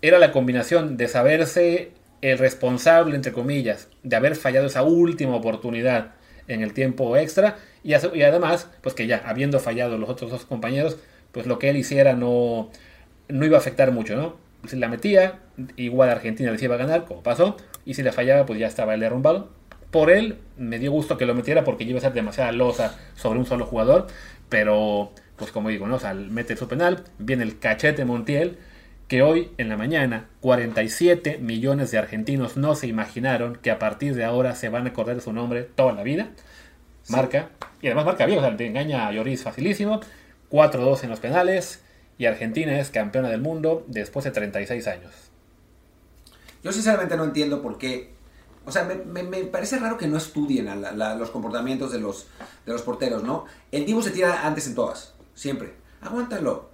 era 0.03 0.19
la 0.19 0.33
combinación 0.33 0.97
de 0.97 1.09
saberse 1.09 1.93
el 2.21 2.39
responsable, 2.39 3.17
entre 3.17 3.33
comillas, 3.33 3.89
de 4.03 4.17
haber 4.17 4.37
fallado 4.37 4.67
esa 4.67 4.83
última 4.83 5.37
oportunidad 5.37 6.13
en 6.49 6.63
el 6.63 6.73
tiempo 6.73 7.17
extra 7.17 7.57
y, 7.85 7.91
y 7.91 8.23
además, 8.23 8.69
pues 8.83 8.95
que 8.95 9.07
ya 9.07 9.23
habiendo 9.25 9.61
fallado 9.61 9.99
los 9.99 10.09
otros 10.09 10.31
dos 10.31 10.45
compañeros, 10.45 10.99
pues 11.33 11.47
lo 11.47 11.59
que 11.59 11.71
él 11.71 11.77
hiciera 11.77 12.15
no, 12.15 12.71
no 13.29 13.47
iba 13.47 13.57
a 13.57 13.61
afectar 13.61 13.93
mucho, 13.93 14.17
¿no? 14.17 14.37
Si 14.67 14.77
la 14.77 14.89
metía, 14.89 15.39
igual 15.77 16.11
Argentina 16.11 16.51
les 16.51 16.63
iba 16.63 16.75
a 16.75 16.79
ganar, 16.79 17.05
como 17.05 17.23
pasó, 17.23 17.57
y 17.85 17.95
si 17.95 18.03
la 18.03 18.13
fallaba, 18.13 18.45
pues 18.47 18.59
ya 18.59 18.67
estaba 18.67 18.95
el 18.95 19.01
derrumbado. 19.01 19.51
Por 19.91 20.11
él, 20.11 20.39
me 20.57 20.79
dio 20.79 20.91
gusto 20.91 21.17
que 21.17 21.27
lo 21.27 21.35
metiera 21.35 21.65
porque 21.65 21.85
iba 21.85 21.99
a 21.99 22.03
ser 22.03 22.13
demasiada 22.13 22.53
losa 22.53 22.99
sobre 23.15 23.39
un 23.39 23.47
solo 23.47 23.65
jugador, 23.67 24.09
pero, 24.49 25.13
pues 25.37 25.53
como 25.53 25.69
digo, 25.69 25.87
¿no? 25.87 25.97
O 25.97 26.01
sea, 26.01 26.13
mete 26.13 26.57
su 26.57 26.67
penal, 26.69 27.05
viene 27.19 27.45
el 27.45 27.59
cachete 27.59 28.05
Montiel, 28.05 28.59
que 29.09 29.23
hoy 29.23 29.51
en 29.59 29.69
la 29.71 29.77
mañana 29.77 30.29
47 30.41 31.39
millones 31.39 31.91
de 31.91 31.99
argentinos 31.99 32.57
no 32.57 32.75
se 32.75 32.87
imaginaron 32.87 33.57
que 33.57 33.71
a 33.71 33.79
partir 33.79 34.15
de 34.15 34.25
ahora 34.25 34.55
se 34.55 34.69
van 34.69 34.87
a 34.87 34.91
acordar 34.91 35.17
de 35.17 35.23
su 35.23 35.33
nombre 35.33 35.63
toda 35.65 35.93
la 35.93 36.03
vida. 36.03 36.29
Marca, 37.09 37.49
y 37.81 37.87
además 37.87 38.05
marca 38.05 38.27
bien, 38.27 38.39
o 38.39 38.43
sea, 38.43 38.55
te 38.57 38.67
engaña 38.67 39.07
a 39.09 39.13
Lloris 39.13 39.43
facilísimo. 39.43 40.01
4-2 40.51 41.05
en 41.05 41.11
los 41.11 41.21
penales, 41.21 41.83
y 42.19 42.27
Argentina 42.27 42.79
es 42.79 42.91
campeona 42.91 43.29
del 43.31 43.41
mundo 43.41 43.85
después 43.87 44.25
de 44.25 44.31
36 44.31 44.87
años. 44.89 45.13
Yo 46.63 46.73
sinceramente 46.73 47.17
no 47.17 47.25
entiendo 47.25 47.63
por 47.63 47.79
qué. 47.79 48.11
O 48.67 48.73
sea, 48.73 48.85
me, 48.85 48.97
me- 48.97 49.23
me 49.23 49.45
parece 49.45 49.79
raro 49.79 49.97
que 49.97 50.07
no 50.09 50.19
estudien 50.19 50.69
a 50.69 50.77
la- 50.77 50.93
la- 50.93 51.15
los 51.15 51.31
comportamientos 51.31 51.93
de 51.93 52.01
los, 52.01 52.27
de 52.67 52.73
los 52.73 52.83
porteros, 52.83 53.23
¿no? 53.23 53.47
El 53.73 53.87
Dibu 53.87 54.03
se 54.03 54.11
tira 54.11 54.47
antes 54.47 54.67
en 54.67 54.75
todas, 54.75 55.15
siempre. 55.35 55.73
Aguántalo. 56.03 56.69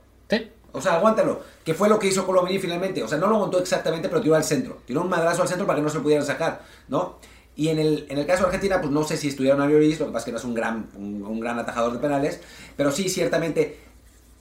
Sí, 0.75 0.79
O 0.79 0.83
sea, 0.83 0.95
aguántalo. 0.95 1.41
Que 1.65 1.75
fue 1.75 1.89
lo 1.89 1.99
que 1.99 2.09
hizo 2.09 2.27
Colomini 2.27 2.59
finalmente. 2.59 3.03
O 3.03 3.09
sea, 3.09 3.19
no 3.19 3.27
lo 3.29 3.37
aguantó 3.37 3.59
exactamente, 3.59 4.09
pero 4.09 4.21
tiró 4.21 4.35
al 4.35 4.45
centro. 4.45 4.79
Tiró 4.87 5.03
un 5.03 5.09
madrazo 5.09 5.43
al 5.43 5.49
centro 5.49 5.67
para 5.67 5.77
que 5.79 5.83
no 5.83 5.89
se 5.89 5.97
lo 5.99 6.03
pudieran 6.03 6.27
sacar, 6.27 6.63
¿no? 6.89 7.19
Y 7.57 7.69
en 7.69 7.79
el, 7.79 8.07
en 8.09 8.19
el 8.19 8.27
caso 8.27 8.41
de 8.43 8.47
Argentina, 8.47 8.81
pues 8.81 8.93
no 8.93 9.05
sé 9.05 9.17
si 9.17 9.29
estudiaron 9.29 9.63
a 9.63 9.69
Lloris, 9.69 10.01
lo 10.01 10.07
que 10.07 10.13
pasa 10.13 10.23
es 10.23 10.25
que 10.27 10.33
no 10.33 10.39
es 10.39 10.45
un 10.45 10.55
gran, 10.55 10.89
un, 10.97 11.23
un 11.25 11.39
gran 11.39 11.57
atajador 11.59 11.93
de 11.93 12.01
penales, 12.01 12.41
pero 12.77 12.91
sí, 12.91 13.09
ciertamente, 13.09 13.79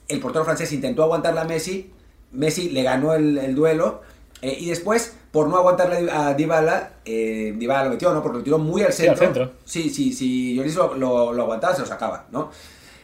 el 0.08 0.20
portero 0.20 0.44
francés 0.44 0.72
intentó 0.74 1.04
aguantarle 1.04 1.40
a 1.42 1.44
Messi, 1.44 1.92
Messi 2.32 2.72
le 2.72 2.82
ganó 2.82 3.14
el, 3.14 3.38
el 3.38 3.54
duelo, 3.54 4.02
eh, 4.42 4.58
y 4.60 4.68
después, 4.68 5.16
por 5.32 5.48
no 5.48 5.58
aguantarle 5.58 6.10
a 6.12 6.34
Dybala, 6.34 6.94
eh, 7.06 7.54
Dybala 7.56 7.84
lo 7.84 7.90
metió, 7.92 8.12
¿no? 8.16 8.24
Porque 8.24 8.40
lo 8.40 8.44
tiró 8.44 8.58
muy 8.58 8.82
al 8.82 8.92
Sí, 8.92 9.06
al 9.08 9.16
centro. 9.16 9.44
centro. 9.46 9.58
Sí, 9.64 9.92
sí, 9.92 10.12
si 10.12 10.56
Lloris 10.56 10.74
lo, 10.76 10.96
lo, 10.96 11.34
lo 11.34 11.44
aguantaba, 11.44 11.76
se 11.76 11.82
lo 11.82 11.88
sacaba, 11.88 12.26
¿no? 12.32 12.50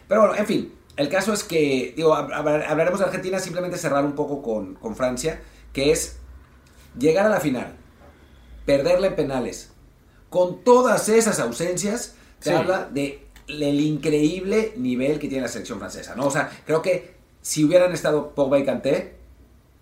Pero 0.07 0.21
bueno, 0.21 0.35
en 0.35 0.45
fin, 0.47 0.73
el 0.99 1.09
caso 1.09 1.33
es 1.33 1.43
que, 1.43 1.93
digo, 1.95 2.13
hab- 2.15 2.29
hab- 2.31 2.65
hablaremos 2.67 2.99
de 2.99 3.05
Argentina, 3.05 3.39
simplemente 3.39 3.77
cerrar 3.77 4.03
un 4.05 4.13
poco 4.13 4.41
con, 4.41 4.75
con 4.75 4.95
Francia, 4.95 5.41
que 5.73 5.91
es 5.91 6.17
llegar 6.97 7.25
a 7.25 7.29
la 7.29 7.39
final, 7.39 7.73
perderle 8.65 9.07
en 9.07 9.15
penales, 9.15 9.71
con 10.29 10.63
todas 10.63 11.09
esas 11.09 11.39
ausencias, 11.39 12.15
Sí. 12.39 12.51
habla 12.51 12.87
de 12.91 13.25
el 13.47 13.79
increíble 13.81 14.73
nivel 14.77 15.19
que 15.19 15.27
tiene 15.27 15.41
la 15.43 15.47
selección 15.49 15.79
francesa, 15.79 16.15
¿no? 16.15 16.27
O 16.27 16.31
sea, 16.31 16.49
creo 16.65 16.81
que 16.81 17.15
si 17.41 17.63
hubieran 17.65 17.91
estado 17.93 18.29
Pogba 18.35 18.59
y 18.59 18.63
Kanté, 18.65 19.15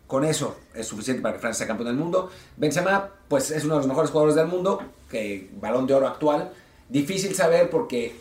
con 0.07 0.23
eso 0.23 0.57
es 0.73 0.87
suficiente 0.87 1.21
para 1.21 1.33
que 1.35 1.41
Francia 1.41 1.59
sea 1.65 1.67
campeón 1.67 1.89
del 1.89 1.97
mundo. 1.97 2.29
Benzema, 2.55 3.09
pues 3.27 3.51
es 3.51 3.65
uno 3.65 3.73
de 3.73 3.79
los 3.81 3.87
mejores 3.87 4.09
jugadores 4.09 4.35
del 4.35 4.47
mundo, 4.47 4.81
que 5.11 5.49
balón 5.59 5.85
de 5.85 5.93
oro 5.95 6.07
actual. 6.07 6.51
Difícil 6.87 7.35
saber 7.35 7.69
porque, 7.69 8.15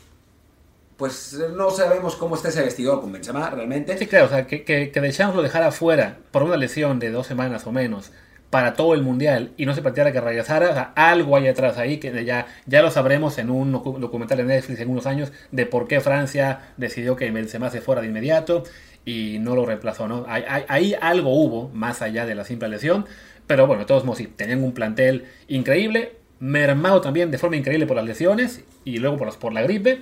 pues 0.96 1.38
no 1.54 1.70
sabemos 1.70 2.16
cómo 2.16 2.36
está 2.36 2.48
ese 2.48 2.62
vestidor 2.62 3.00
con 3.00 3.12
Benzema 3.12 3.50
realmente. 3.50 3.98
Sí, 3.98 4.06
claro, 4.06 4.26
o 4.26 4.28
sea, 4.28 4.46
que, 4.46 4.64
que, 4.64 4.90
que 4.90 5.00
Deschamps 5.00 5.36
lo 5.36 5.42
dejara 5.42 5.70
fuera 5.72 6.16
por 6.30 6.42
una 6.42 6.56
lesión 6.56 6.98
de 6.98 7.10
dos 7.10 7.26
semanas 7.26 7.66
o 7.66 7.72
menos 7.72 8.12
para 8.50 8.74
todo 8.74 8.94
el 8.94 9.02
mundial 9.02 9.50
y 9.56 9.66
no 9.66 9.74
se 9.74 9.82
planteara 9.82 10.12
que 10.12 10.20
regresara, 10.20 10.70
o 10.70 10.72
sea, 10.72 10.92
algo 10.94 11.36
hay 11.36 11.48
atrás 11.48 11.76
ahí 11.78 11.98
que 11.98 12.24
ya, 12.24 12.46
ya 12.64 12.80
lo 12.80 12.90
sabremos 12.90 13.36
en 13.38 13.50
un 13.50 13.74
docu- 13.74 13.98
documental 13.98 14.38
de 14.38 14.44
Netflix 14.44 14.80
en 14.80 14.88
unos 14.88 15.04
años 15.06 15.32
de 15.50 15.66
por 15.66 15.88
qué 15.88 16.00
Francia 16.00 16.60
decidió 16.76 17.16
que 17.16 17.30
Benzema 17.30 17.70
se 17.70 17.80
fuera 17.80 18.00
de 18.00 18.06
inmediato 18.06 18.62
y 19.04 19.38
no 19.40 19.54
lo 19.56 19.66
reemplazó, 19.66 20.08
¿no? 20.08 20.24
Ahí, 20.28 20.44
ahí- 20.68 20.94
algo 21.00 21.30
hubo 21.30 21.68
más 21.70 22.02
allá 22.02 22.24
de 22.24 22.34
la 22.36 22.44
simple 22.44 22.68
lesión, 22.68 23.04
pero 23.46 23.66
bueno, 23.66 23.84
todos 23.84 24.04
modos 24.04 24.18
sí, 24.18 24.28
tenían 24.28 24.62
un 24.62 24.72
plantel 24.72 25.26
increíble, 25.48 26.16
mermado 26.38 27.00
también 27.00 27.30
de 27.30 27.38
forma 27.38 27.56
increíble 27.56 27.86
por 27.86 27.96
las 27.96 28.06
lesiones 28.06 28.62
y 28.84 28.98
luego 28.98 29.16
por, 29.18 29.26
las- 29.26 29.36
por 29.36 29.52
la 29.52 29.62
gripe, 29.62 30.00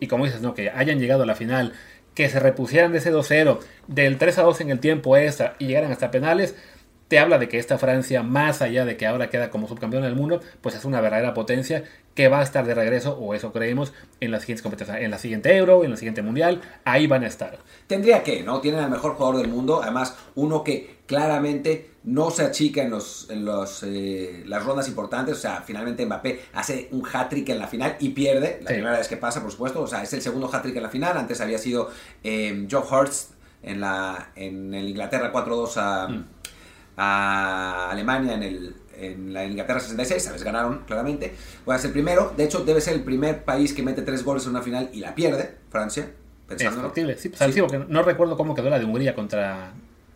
y 0.00 0.06
como 0.06 0.24
dices, 0.24 0.40
¿no? 0.40 0.54
Que 0.54 0.70
hayan 0.70 0.98
llegado 0.98 1.22
a 1.22 1.26
la 1.26 1.34
final, 1.34 1.72
que 2.14 2.28
se 2.28 2.40
repusieran 2.40 2.92
de 2.92 2.98
ese 2.98 3.12
2-0, 3.12 3.58
del 3.88 4.18
3-2 4.18 4.60
en 4.62 4.70
el 4.70 4.80
tiempo 4.80 5.16
extra 5.16 5.54
y 5.58 5.66
llegaran 5.66 5.92
hasta 5.92 6.10
penales, 6.10 6.54
te 7.08 7.18
habla 7.18 7.38
de 7.38 7.48
que 7.48 7.58
esta 7.58 7.78
Francia, 7.78 8.22
más 8.22 8.62
allá 8.62 8.84
de 8.84 8.96
que 8.96 9.06
ahora 9.06 9.30
queda 9.30 9.50
como 9.50 9.68
subcampeona 9.68 10.06
del 10.06 10.16
mundo, 10.16 10.40
pues 10.60 10.74
es 10.74 10.84
una 10.84 11.00
verdadera 11.00 11.34
potencia 11.34 11.84
que 12.16 12.28
va 12.28 12.40
a 12.40 12.42
estar 12.42 12.64
de 12.66 12.74
regreso, 12.74 13.16
o 13.18 13.34
eso 13.34 13.52
creemos, 13.52 13.92
en 14.20 14.30
las 14.30 14.40
siguientes 14.42 14.62
competencias, 14.62 14.98
en 15.00 15.10
la 15.10 15.18
siguiente 15.18 15.54
Euro, 15.54 15.84
en 15.84 15.90
la 15.90 15.96
siguiente 15.98 16.22
Mundial, 16.22 16.62
ahí 16.84 17.06
van 17.06 17.22
a 17.24 17.26
estar. 17.26 17.58
Tendría 17.86 18.22
que, 18.22 18.42
¿no? 18.42 18.60
Tienen 18.60 18.80
al 18.80 18.90
mejor 18.90 19.14
jugador 19.14 19.36
del 19.36 19.48
mundo, 19.48 19.82
además 19.82 20.16
uno 20.34 20.64
que 20.64 20.96
claramente 21.06 21.90
no 22.04 22.30
se 22.30 22.42
achica 22.44 22.82
en, 22.82 22.90
los, 22.90 23.28
en 23.30 23.44
los, 23.44 23.82
eh, 23.82 24.42
las 24.46 24.64
rondas 24.64 24.88
importantes, 24.88 25.36
o 25.36 25.40
sea, 25.40 25.62
finalmente 25.66 26.06
Mbappé 26.06 26.40
hace 26.54 26.88
un 26.92 27.04
hat-trick 27.06 27.48
en 27.50 27.58
la 27.58 27.66
final 27.68 27.96
y 28.00 28.08
pierde, 28.10 28.60
la 28.62 28.68
Sí. 28.68 28.74
primera 28.74 28.96
vez 28.98 29.08
que 29.08 29.16
pasa, 29.16 29.42
por 29.42 29.50
supuesto, 29.52 29.82
o 29.82 29.86
sea, 29.86 30.02
es 30.02 30.12
el 30.14 30.22
segundo 30.22 30.48
hat-trick 30.52 30.76
en 30.76 30.82
la 30.84 30.88
final, 30.88 31.16
antes 31.18 31.40
había 31.42 31.58
sido 31.58 31.90
eh, 32.24 32.66
Joe 32.70 32.82
Hurst 32.90 33.32
en, 33.62 33.80
la, 33.80 34.30
en 34.36 34.72
el 34.74 34.88
Inglaterra 34.88 35.32
4-2 35.32 35.76
a, 35.76 36.08
Mm. 36.08 36.24
A 36.96 37.90
Alemania 37.90 38.34
en, 38.34 38.42
el, 38.42 38.74
en 38.98 39.32
la 39.32 39.44
Inglaterra 39.44 39.80
66, 39.80 40.22
sabes, 40.22 40.42
ganaron 40.42 40.84
claramente, 40.86 41.34
bueno, 41.64 41.78
es 41.78 41.84
el 41.84 41.92
primero, 41.92 42.32
de 42.36 42.44
hecho 42.44 42.64
debe 42.64 42.80
ser 42.80 42.94
el 42.94 43.04
primer 43.04 43.44
país 43.44 43.72
que 43.74 43.82
mete 43.82 44.02
tres 44.02 44.24
goles 44.24 44.44
en 44.44 44.50
una 44.50 44.62
final 44.62 44.88
y 44.92 45.00
la 45.00 45.14
pierde, 45.14 45.56
Francia, 45.70 46.04
Es 46.04 46.48
pensándolo. 46.48 46.88
factible, 46.88 47.18
sí. 47.18 47.30
O 47.34 47.36
sea, 47.36 47.52
sí, 47.52 47.60
porque 47.60 47.84
no 47.88 48.02
recuerdo 48.02 48.36
cómo 48.36 48.54
quedó 48.54 48.70
la 48.70 48.78
de 48.78 48.84
Hungría 48.84 49.14
contra 49.14 49.72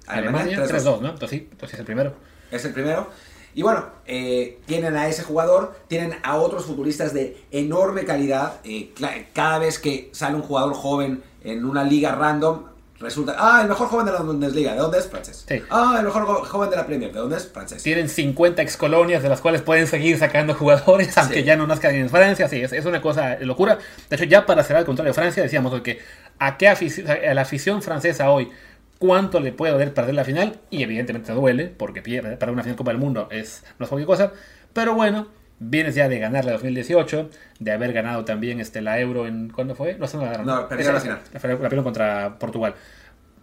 Alemania, 0.07 0.57
Alemania, 0.57 0.79
3-2. 0.79 0.83
3-2, 0.85 1.01
¿no? 1.01 1.09
Entonces 1.11 1.31
sí, 1.31 1.49
entonces 1.51 1.75
es 1.75 1.81
el 1.81 1.87
primero. 1.87 2.15
Es 2.51 2.65
el 2.65 2.73
primero. 2.73 3.09
Y 3.53 3.63
bueno, 3.63 3.87
eh, 4.07 4.61
tienen 4.67 4.97
a 4.97 5.09
ese 5.09 5.25
jugador, 5.25 5.75
tienen 5.89 6.15
a 6.23 6.37
otros 6.37 6.65
futbolistas 6.67 7.13
de 7.13 7.37
enorme 7.51 8.05
calidad. 8.05 8.61
eh, 8.65 8.93
cada 9.35 9.59
vez 9.59 9.79
que 9.81 10.09
sale 10.13 10.37
un 10.37 10.43
jugador 10.43 10.73
joven 10.75 11.23
en 11.43 11.65
una 11.65 11.83
liga 11.85 12.15
random, 12.15 12.65
resulta, 13.01 13.35
ah, 13.39 13.63
el 13.63 13.69
mejor 13.69 13.89
joven 13.89 14.07
de 14.07 14.13
la 14.13 14.21
Bundesliga, 14.21 14.73
¿de 14.75 14.79
dónde 14.79 14.99
es? 14.99 15.09
Francés. 15.09 15.45
Sí. 15.49 15.63
Ah, 15.71 15.97
el 15.99 16.05
mejor 16.05 16.27
jo- 16.27 16.45
joven 16.45 16.71
de 16.71 16.77
la 16.77 16.87
Premier, 16.87 17.13
¿de 17.13 17.19
dónde 17.19 17.37
es? 17.39 17.49
Francés. 17.49 17.83
Tienen 17.83 18.09
50 18.09 18.61
excolonias 18.63 19.23
de 19.23 19.29
las 19.29 19.41
cuales 19.41 19.63
pueden 19.63 19.87
seguir 19.87 20.19
sacando 20.19 20.55
jugadores, 20.59 21.17
aunque 21.19 21.37
Sí. 21.41 21.45
ya 21.45 21.57
no 21.57 21.67
nazcan 21.67 21.95
en 21.95 22.09
Francia. 22.11 22.49
Sí, 22.49 22.61
es, 22.63 22.73
es 22.73 22.85
una 22.85 23.01
cosa 23.01 23.37
locura. 23.41 23.79
De 24.09 24.17
hecho, 24.17 24.25
ya 24.25 24.47
para 24.47 24.63
cerrar 24.63 24.81
el 24.81 24.87
contrario 24.87 25.11
de 25.11 25.15
Francia, 25.15 25.43
decíamos 25.43 25.81
que 25.81 25.99
a, 26.39 26.57
qué 26.59 26.69
afici- 26.69 27.09
a 27.09 27.35
la 27.35 27.43
afición 27.43 27.83
francesa 27.83 28.31
hoy, 28.31 28.51
cuánto 28.99 29.41
le 29.41 29.53
puede 29.53 29.73
doler 29.73 29.95
perder 29.95 30.15
la 30.15 30.25
final, 30.25 30.61
y 30.71 30.83
evidentemente 30.83 31.33
duele, 31.33 31.69
porque 31.69 32.03
pierde, 32.03 32.37
para 32.37 32.53
una 32.53 32.63
final 32.63 32.77
Copa 32.77 32.91
del 32.91 33.01
Mundo 33.01 33.29
es, 33.31 33.65
no 33.79 33.85
es 33.85 33.89
cualquier 33.89 34.07
cosa. 34.07 34.33
Pero 34.75 34.95
bueno, 34.95 35.27
Vienes 35.63 35.95
ya 35.95 36.09
de 36.09 36.19
ganar 36.19 36.47
la 36.47 36.53
2018, 36.53 37.31
de 37.59 37.71
haber 37.71 37.93
ganado 37.93 38.25
también 38.25 38.61
este, 38.61 38.81
la 38.81 38.99
Euro 38.99 39.27
en... 39.27 39.51
¿Cuándo 39.51 39.75
fue? 39.75 39.95
No, 39.95 40.07
no 40.07 40.21
ganaron. 40.21 40.47
No, 40.47 40.69
perdieron 40.69 40.95
la 40.95 41.01
final. 41.01 41.21
La, 41.33 41.69
la 41.69 41.83
contra 41.83 42.39
Portugal. 42.39 42.75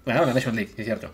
Ganaron 0.05 0.27
la 0.27 0.33
Nation 0.33 0.55
League, 0.55 0.71
es 0.75 0.85
cierto. 0.85 1.11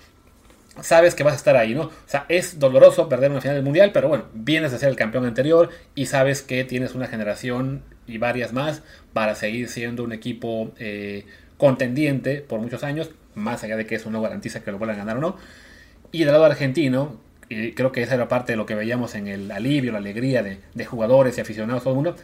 Sabes 0.81 1.13
que 1.13 1.23
vas 1.23 1.33
a 1.33 1.35
estar 1.35 1.55
ahí, 1.55 1.75
¿no? 1.75 1.81
O 1.81 1.91
sea, 2.07 2.25
es 2.29 2.57
doloroso 2.57 3.09
perder 3.09 3.29
una 3.29 3.41
final 3.41 3.55
del 3.57 3.63
Mundial, 3.63 3.91
pero 3.93 4.07
bueno, 4.07 4.25
vienes 4.33 4.73
a 4.73 4.77
ser 4.77 4.89
el 4.89 4.95
campeón 4.95 5.25
anterior 5.25 5.69
y 5.93 6.07
sabes 6.07 6.41
que 6.41 6.63
tienes 6.63 6.95
una 6.95 7.07
generación 7.07 7.83
y 8.07 8.17
varias 8.17 8.53
más 8.53 8.81
para 9.11 9.35
seguir 9.35 9.69
siendo 9.69 10.03
un 10.03 10.13
equipo 10.13 10.71
eh, 10.79 11.25
contendiente 11.57 12.41
por 12.41 12.59
muchos 12.59 12.83
años, 12.83 13.11
más 13.35 13.63
allá 13.63 13.77
de 13.77 13.85
que 13.85 13.95
eso 13.95 14.09
no 14.09 14.21
garantiza 14.21 14.63
que 14.63 14.71
lo 14.71 14.79
vuelvan 14.79 14.95
a 14.97 14.99
ganar 14.99 15.17
o 15.17 15.21
no. 15.21 15.37
Y 16.11 16.19
del 16.19 16.31
lado 16.31 16.45
argentino, 16.45 17.19
y 17.49 17.73
creo 17.73 17.91
que 17.91 18.01
esa 18.01 18.15
era 18.15 18.27
parte 18.27 18.53
de 18.53 18.57
lo 18.57 18.65
que 18.65 18.75
veíamos 18.75 19.15
en 19.15 19.27
el 19.27 19.51
alivio, 19.51 19.91
la 19.91 19.97
alegría 19.99 20.43
de, 20.43 20.59
de 20.73 20.85
jugadores 20.85 21.37
y 21.37 21.41
aficionados, 21.41 21.83
todo 21.83 21.93
el 21.93 21.95
mundo, 21.95 22.15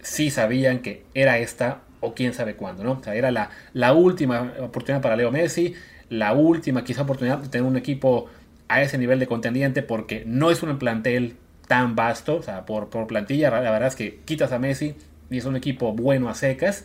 sí 0.00 0.30
sabían 0.30 0.80
que 0.80 1.04
era 1.14 1.38
esta 1.38 1.80
o 2.00 2.14
quién 2.14 2.32
sabe 2.32 2.54
cuándo, 2.54 2.84
¿no? 2.84 2.92
O 2.92 3.02
sea, 3.02 3.14
era 3.14 3.30
la, 3.30 3.50
la 3.72 3.92
última 3.92 4.54
oportunidad 4.60 5.02
para 5.02 5.16
Leo 5.16 5.30
Messi, 5.30 5.74
la 6.08 6.32
última 6.32 6.84
quizá 6.84 7.02
oportunidad 7.02 7.38
de 7.38 7.48
tener 7.48 7.66
un 7.66 7.76
equipo 7.76 8.28
a 8.68 8.82
ese 8.82 8.98
nivel 8.98 9.18
de 9.18 9.26
contendiente 9.26 9.82
porque 9.82 10.24
no 10.26 10.50
es 10.50 10.62
un 10.62 10.78
plantel 10.78 11.36
tan 11.68 11.94
vasto, 11.96 12.36
o 12.36 12.42
sea, 12.42 12.66
por, 12.66 12.88
por 12.88 13.06
plantilla, 13.06 13.50
la 13.50 13.70
verdad 13.70 13.88
es 13.88 13.96
que 13.96 14.20
quitas 14.24 14.52
a 14.52 14.58
Messi 14.58 14.94
y 15.30 15.38
es 15.38 15.44
un 15.44 15.56
equipo 15.56 15.92
bueno 15.92 16.28
a 16.28 16.34
secas. 16.34 16.84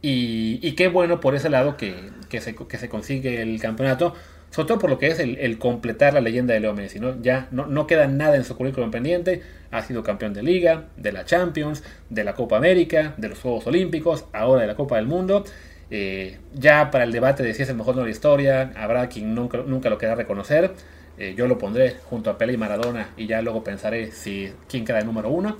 Y, 0.00 0.60
y 0.62 0.72
qué 0.72 0.88
bueno 0.88 1.20
por 1.20 1.34
ese 1.34 1.48
lado 1.48 1.76
que, 1.76 2.10
que, 2.28 2.40
se, 2.40 2.54
que 2.54 2.78
se 2.78 2.88
consigue 2.88 3.42
el 3.42 3.60
campeonato 3.60 4.14
sobre 4.50 4.68
todo 4.68 4.78
por 4.78 4.90
lo 4.90 4.98
que 4.98 5.08
es 5.08 5.18
el, 5.18 5.36
el, 5.38 5.58
completar 5.58 6.14
la 6.14 6.20
leyenda 6.20 6.54
de 6.54 6.60
Leo 6.60 6.74
Messi, 6.74 7.00
¿no? 7.00 7.20
Ya 7.20 7.48
no, 7.50 7.66
no, 7.66 7.86
queda 7.86 8.06
nada 8.06 8.36
en 8.36 8.44
su 8.44 8.56
currículum 8.56 8.90
pendiente, 8.90 9.42
ha 9.70 9.82
sido 9.82 10.02
campeón 10.02 10.32
de 10.32 10.42
liga, 10.42 10.86
de 10.96 11.12
la 11.12 11.24
Champions, 11.24 11.82
de 12.08 12.24
la 12.24 12.34
Copa 12.34 12.56
América, 12.56 13.14
de 13.18 13.28
los 13.28 13.40
Juegos 13.40 13.66
Olímpicos, 13.66 14.24
ahora 14.32 14.62
de 14.62 14.68
la 14.68 14.74
Copa 14.74 14.96
del 14.96 15.06
Mundo. 15.06 15.44
Eh, 15.90 16.38
ya 16.54 16.90
para 16.90 17.04
el 17.04 17.12
debate 17.12 17.42
de 17.42 17.54
si 17.54 17.62
es 17.62 17.68
el 17.68 17.76
mejor 17.76 17.96
de 17.96 18.02
la 18.02 18.10
historia, 18.10 18.72
habrá 18.76 19.08
quien 19.08 19.34
nunca, 19.34 19.58
nunca 19.58 19.90
lo 19.90 19.98
quiera 19.98 20.14
reconocer. 20.14 20.72
Eh, 21.18 21.34
yo 21.36 21.48
lo 21.48 21.58
pondré 21.58 21.96
junto 22.08 22.30
a 22.30 22.38
Pelé 22.38 22.52
y 22.52 22.56
Maradona 22.56 23.10
y 23.16 23.26
ya 23.26 23.42
luego 23.42 23.64
pensaré 23.64 24.12
si 24.12 24.52
quién 24.68 24.84
queda 24.84 25.00
el 25.00 25.06
número 25.06 25.28
uno. 25.30 25.56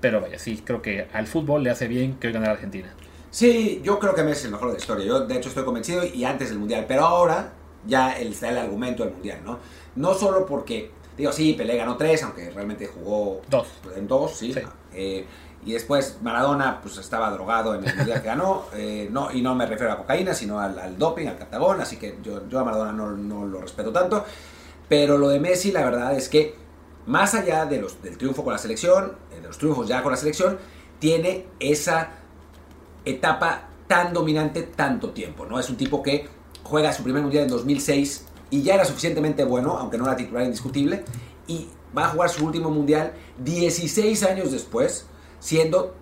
Pero 0.00 0.20
vaya, 0.20 0.38
sí, 0.38 0.62
creo 0.64 0.82
que 0.82 1.06
al 1.12 1.26
fútbol 1.26 1.62
le 1.62 1.70
hace 1.70 1.88
bien 1.88 2.14
que 2.14 2.28
hoy 2.28 2.32
gane 2.32 2.48
Argentina. 2.48 2.88
Sí, 3.30 3.80
yo 3.82 3.98
creo 3.98 4.14
que 4.14 4.22
Messi 4.22 4.40
es 4.40 4.44
el 4.46 4.50
mejor 4.52 4.68
de 4.68 4.74
la 4.74 4.78
historia. 4.80 5.06
Yo, 5.06 5.26
de 5.26 5.36
hecho, 5.36 5.48
estoy 5.48 5.64
convencido 5.64 6.04
y 6.04 6.24
antes 6.24 6.50
del 6.50 6.58
Mundial. 6.58 6.84
Pero 6.86 7.04
ahora 7.04 7.52
ya 7.86 8.12
el, 8.12 8.32
está 8.32 8.50
el 8.50 8.58
argumento 8.58 9.04
del 9.04 9.12
mundial, 9.12 9.40
¿no? 9.44 9.58
No 9.96 10.14
solo 10.14 10.46
porque, 10.46 10.90
digo, 11.16 11.32
sí, 11.32 11.54
Pelé 11.54 11.76
ganó 11.76 11.96
tres, 11.96 12.22
aunque 12.22 12.50
realmente 12.50 12.86
jugó 12.86 13.42
dos. 13.48 13.68
en 13.96 14.06
dos, 14.06 14.36
sí. 14.36 14.52
sí. 14.52 14.60
Eh, 14.94 15.26
y 15.64 15.72
después 15.72 16.18
Maradona 16.22 16.80
pues 16.80 16.98
estaba 16.98 17.30
drogado 17.30 17.74
en 17.74 17.84
el 17.84 17.94
mundial 17.96 18.20
que 18.20 18.26
ganó, 18.26 18.64
eh, 18.74 19.08
no, 19.10 19.30
y 19.32 19.42
no 19.42 19.54
me 19.54 19.66
refiero 19.66 19.92
a 19.92 19.96
cocaína, 19.96 20.34
sino 20.34 20.58
al, 20.58 20.78
al 20.78 20.98
doping, 20.98 21.26
al 21.26 21.38
captagón, 21.38 21.80
así 21.80 21.96
que 21.96 22.18
yo, 22.22 22.48
yo 22.48 22.58
a 22.58 22.64
Maradona 22.64 22.92
no, 22.92 23.10
no, 23.10 23.46
lo 23.46 23.60
respeto 23.60 23.92
tanto. 23.92 24.24
Pero 24.88 25.16
lo 25.16 25.28
de 25.28 25.40
Messi, 25.40 25.72
la 25.72 25.84
verdad 25.84 26.14
es 26.14 26.28
que, 26.28 26.54
más 27.06 27.34
allá 27.34 27.64
de 27.66 27.80
los, 27.80 28.02
del 28.02 28.18
triunfo 28.18 28.44
con 28.44 28.52
la 28.52 28.58
selección, 28.58 29.16
de 29.30 29.40
los 29.40 29.56
triunfos 29.56 29.88
ya 29.88 30.02
con 30.02 30.12
la 30.12 30.18
selección, 30.18 30.58
tiene 30.98 31.46
esa 31.58 32.10
etapa 33.04 33.68
tan 33.86 34.12
dominante 34.12 34.62
tanto 34.62 35.10
tiempo, 35.10 35.46
¿no? 35.46 35.58
Es 35.58 35.68
un 35.70 35.76
tipo 35.76 36.02
que 36.02 36.28
juega 36.72 36.90
su 36.94 37.02
primer 37.02 37.20
mundial 37.20 37.44
en 37.44 37.50
2006 37.50 38.24
y 38.48 38.62
ya 38.62 38.72
era 38.76 38.86
suficientemente 38.86 39.44
bueno, 39.44 39.76
aunque 39.76 39.98
no 39.98 40.06
era 40.06 40.16
titular 40.16 40.42
indiscutible, 40.42 41.04
y 41.46 41.68
va 41.96 42.06
a 42.06 42.08
jugar 42.08 42.30
su 42.30 42.46
último 42.46 42.70
mundial 42.70 43.12
16 43.44 44.22
años 44.22 44.52
después, 44.52 45.04
siendo 45.38 45.94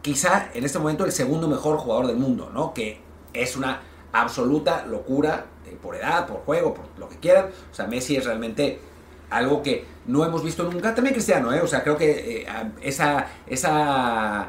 quizá 0.00 0.48
en 0.54 0.64
este 0.64 0.78
momento 0.78 1.04
el 1.04 1.12
segundo 1.12 1.46
mejor 1.46 1.76
jugador 1.76 2.06
del 2.06 2.16
mundo, 2.16 2.50
¿no? 2.54 2.72
Que 2.72 3.02
es 3.34 3.54
una 3.54 3.82
absoluta 4.10 4.86
locura 4.86 5.44
eh, 5.66 5.76
por 5.82 5.94
edad, 5.94 6.26
por 6.26 6.38
juego, 6.38 6.72
por 6.72 6.86
lo 6.98 7.06
que 7.10 7.18
quieran. 7.18 7.50
O 7.70 7.74
sea, 7.74 7.86
Messi 7.86 8.16
es 8.16 8.24
realmente 8.24 8.80
algo 9.28 9.62
que 9.62 9.84
no 10.06 10.24
hemos 10.24 10.42
visto 10.42 10.62
nunca. 10.62 10.94
También 10.94 11.12
Cristiano, 11.12 11.52
¿eh? 11.52 11.60
O 11.60 11.66
sea, 11.66 11.82
creo 11.82 11.98
que 11.98 12.44
eh, 12.44 12.46
esa, 12.80 13.26
esa, 13.46 14.48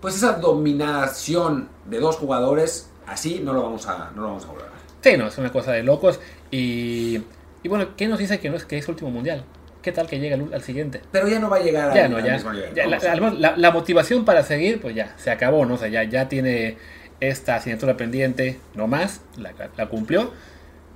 pues 0.00 0.16
esa 0.16 0.32
dominación 0.32 1.68
de 1.84 2.00
dos 2.00 2.16
jugadores 2.16 2.90
así 3.06 3.40
no 3.44 3.52
lo 3.52 3.62
vamos 3.62 3.86
a, 3.86 4.10
no 4.16 4.22
lo 4.22 4.28
vamos 4.28 4.44
a 4.44 4.48
volver. 4.48 4.67
Sí, 5.02 5.16
no, 5.16 5.28
es 5.28 5.38
una 5.38 5.50
cosa 5.52 5.72
de 5.72 5.82
locos. 5.82 6.20
Y, 6.50 7.22
y 7.62 7.68
bueno, 7.68 7.88
¿qué 7.96 8.08
nos 8.08 8.18
dice 8.18 8.38
que 8.40 8.50
no 8.50 8.56
es 8.56 8.64
que 8.64 8.78
es 8.78 8.88
último 8.88 9.10
mundial? 9.10 9.44
¿Qué 9.82 9.92
tal 9.92 10.06
que 10.08 10.18
llegue 10.18 10.34
al, 10.34 10.52
al 10.52 10.62
siguiente? 10.62 11.00
Pero 11.12 11.28
ya 11.28 11.38
no 11.38 11.48
va 11.48 11.58
a 11.58 11.60
llegar 11.60 11.94
ya 11.94 12.06
al, 12.06 12.10
no, 12.10 12.16
al 12.18 12.24
ya, 12.24 12.32
mismo 12.34 12.52
nivel. 12.52 12.74
ya 12.74 12.84
¿no? 12.84 12.90
la, 13.30 13.30
la, 13.30 13.56
la- 13.56 13.70
motivación 13.70 14.24
para 14.24 14.42
seguir, 14.42 14.80
pues 14.80 14.94
ya, 14.94 15.14
se 15.16 15.30
acabó, 15.30 15.64
¿no? 15.66 15.74
O 15.74 15.78
sea, 15.78 15.88
ya, 15.88 16.02
ya 16.04 16.28
tiene 16.28 16.76
esta 17.20 17.56
asignatura 17.56 17.96
pendiente, 17.96 18.58
no 18.74 18.86
más, 18.88 19.20
la, 19.36 19.52
la 19.76 19.86
cumplió. 19.86 20.32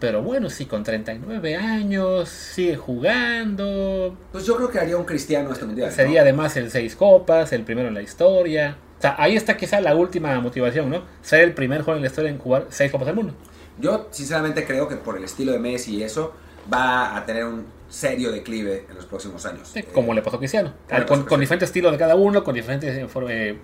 Pero 0.01 0.21
bueno, 0.21 0.51
sí, 0.51 0.67
con 0.67 0.83
39 0.83 1.55
años, 1.55 2.29
sigue 2.29 2.77
jugando. 2.77 4.17
pues 4.33 4.45
yo 4.45 4.57
creo 4.57 4.69
que 4.69 4.81
haría 4.81 4.97
un 4.97 5.05
cristiano 5.05 5.53
este 5.53 5.65
mundial. 5.65 5.89
¿no? 5.91 5.95
Sería 5.95 6.23
además 6.23 6.57
el 6.57 6.71
seis 6.71 6.97
copas, 6.97 7.53
el 7.53 7.63
primero 7.63 7.87
en 7.89 7.95
la 7.95 8.03
historia. 8.03 8.77
O 8.99 9.01
sea, 9.01 9.15
ahí 9.19 9.37
está 9.37 9.57
quizá 9.57 9.81
la 9.81 9.95
última 9.95 10.39
motivación, 10.41 10.91
¿no? 10.91 11.03
Ser 11.23 11.41
el 11.45 11.55
primer 11.55 11.83
joven 11.83 11.99
en 11.99 12.03
la 12.03 12.09
historia 12.09 12.31
en 12.31 12.39
jugar 12.39 12.67
seis 12.71 12.91
copas 12.91 13.07
del 13.07 13.17
mundo. 13.17 13.35
Yo 13.79 14.09
sinceramente 14.11 14.65
creo 14.67 14.89
que 14.89 14.97
por 14.97 15.17
el 15.17 15.25
estilo 15.25 15.53
de 15.53 15.59
Messi 15.59 15.97
y 15.97 16.03
eso 16.03 16.33
va 16.73 17.17
a 17.17 17.25
tener 17.27 17.45
un 17.45 17.67
serio 17.89 18.31
declive 18.33 18.87
en 18.89 18.95
los 18.95 19.05
próximos 19.07 19.45
años. 19.47 19.69
Sí, 19.73 19.81
Eh, 19.81 19.89
como 19.93 20.15
le 20.15 20.23
pasó 20.23 20.37
a 20.37 20.39
Cristiano. 20.39 20.73
Con, 20.89 20.99
con 21.05 21.07
Cristiano. 21.19 21.41
diferente 21.41 21.65
estilo 21.67 21.91
de 21.91 21.99
cada 21.99 22.15
uno, 22.15 22.45
con 22.45 22.55
diferentes 22.55 22.95
eh, 22.97 23.07
eh, 23.29 23.59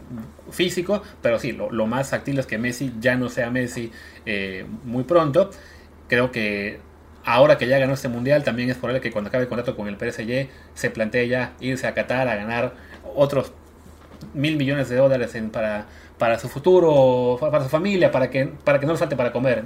físico, 0.50 1.02
pero 1.22 1.38
sí, 1.38 1.52
lo, 1.52 1.70
lo 1.70 1.86
más 1.86 2.10
factible 2.10 2.40
es 2.40 2.46
que 2.46 2.58
Messi 2.58 2.92
ya 3.00 3.16
no 3.16 3.28
sea 3.28 3.50
Messi 3.50 3.90
eh, 4.26 4.66
muy 4.84 5.04
pronto. 5.04 5.50
Creo 6.08 6.30
que 6.32 6.80
ahora 7.24 7.56
que 7.58 7.66
ya 7.68 7.78
ganó 7.78 7.94
este 7.94 8.08
mundial, 8.08 8.42
también 8.44 8.68
es 8.70 8.76
probable 8.76 9.00
que 9.00 9.10
cuando 9.12 9.28
acabe 9.28 9.44
el 9.44 9.48
contrato 9.48 9.76
con 9.76 9.88
el 9.88 9.96
PSG 9.96 10.48
se 10.74 10.90
plantee 10.90 11.28
ya 11.28 11.52
irse 11.60 11.86
a 11.86 11.94
Qatar 11.94 12.28
a 12.28 12.34
ganar 12.34 12.74
otros 13.14 13.52
mil 14.34 14.56
millones 14.56 14.88
de 14.88 14.96
dólares 14.96 15.34
en- 15.36 15.50
para, 15.50 15.86
para 16.18 16.38
su 16.38 16.48
futuro, 16.48 17.36
para 17.40 17.62
su 17.62 17.68
familia, 17.68 18.10
para 18.10 18.28
que, 18.30 18.46
para 18.46 18.80
que 18.80 18.86
no 18.86 18.92
le 18.92 18.98
falte 18.98 19.16
para 19.16 19.32
comer 19.32 19.64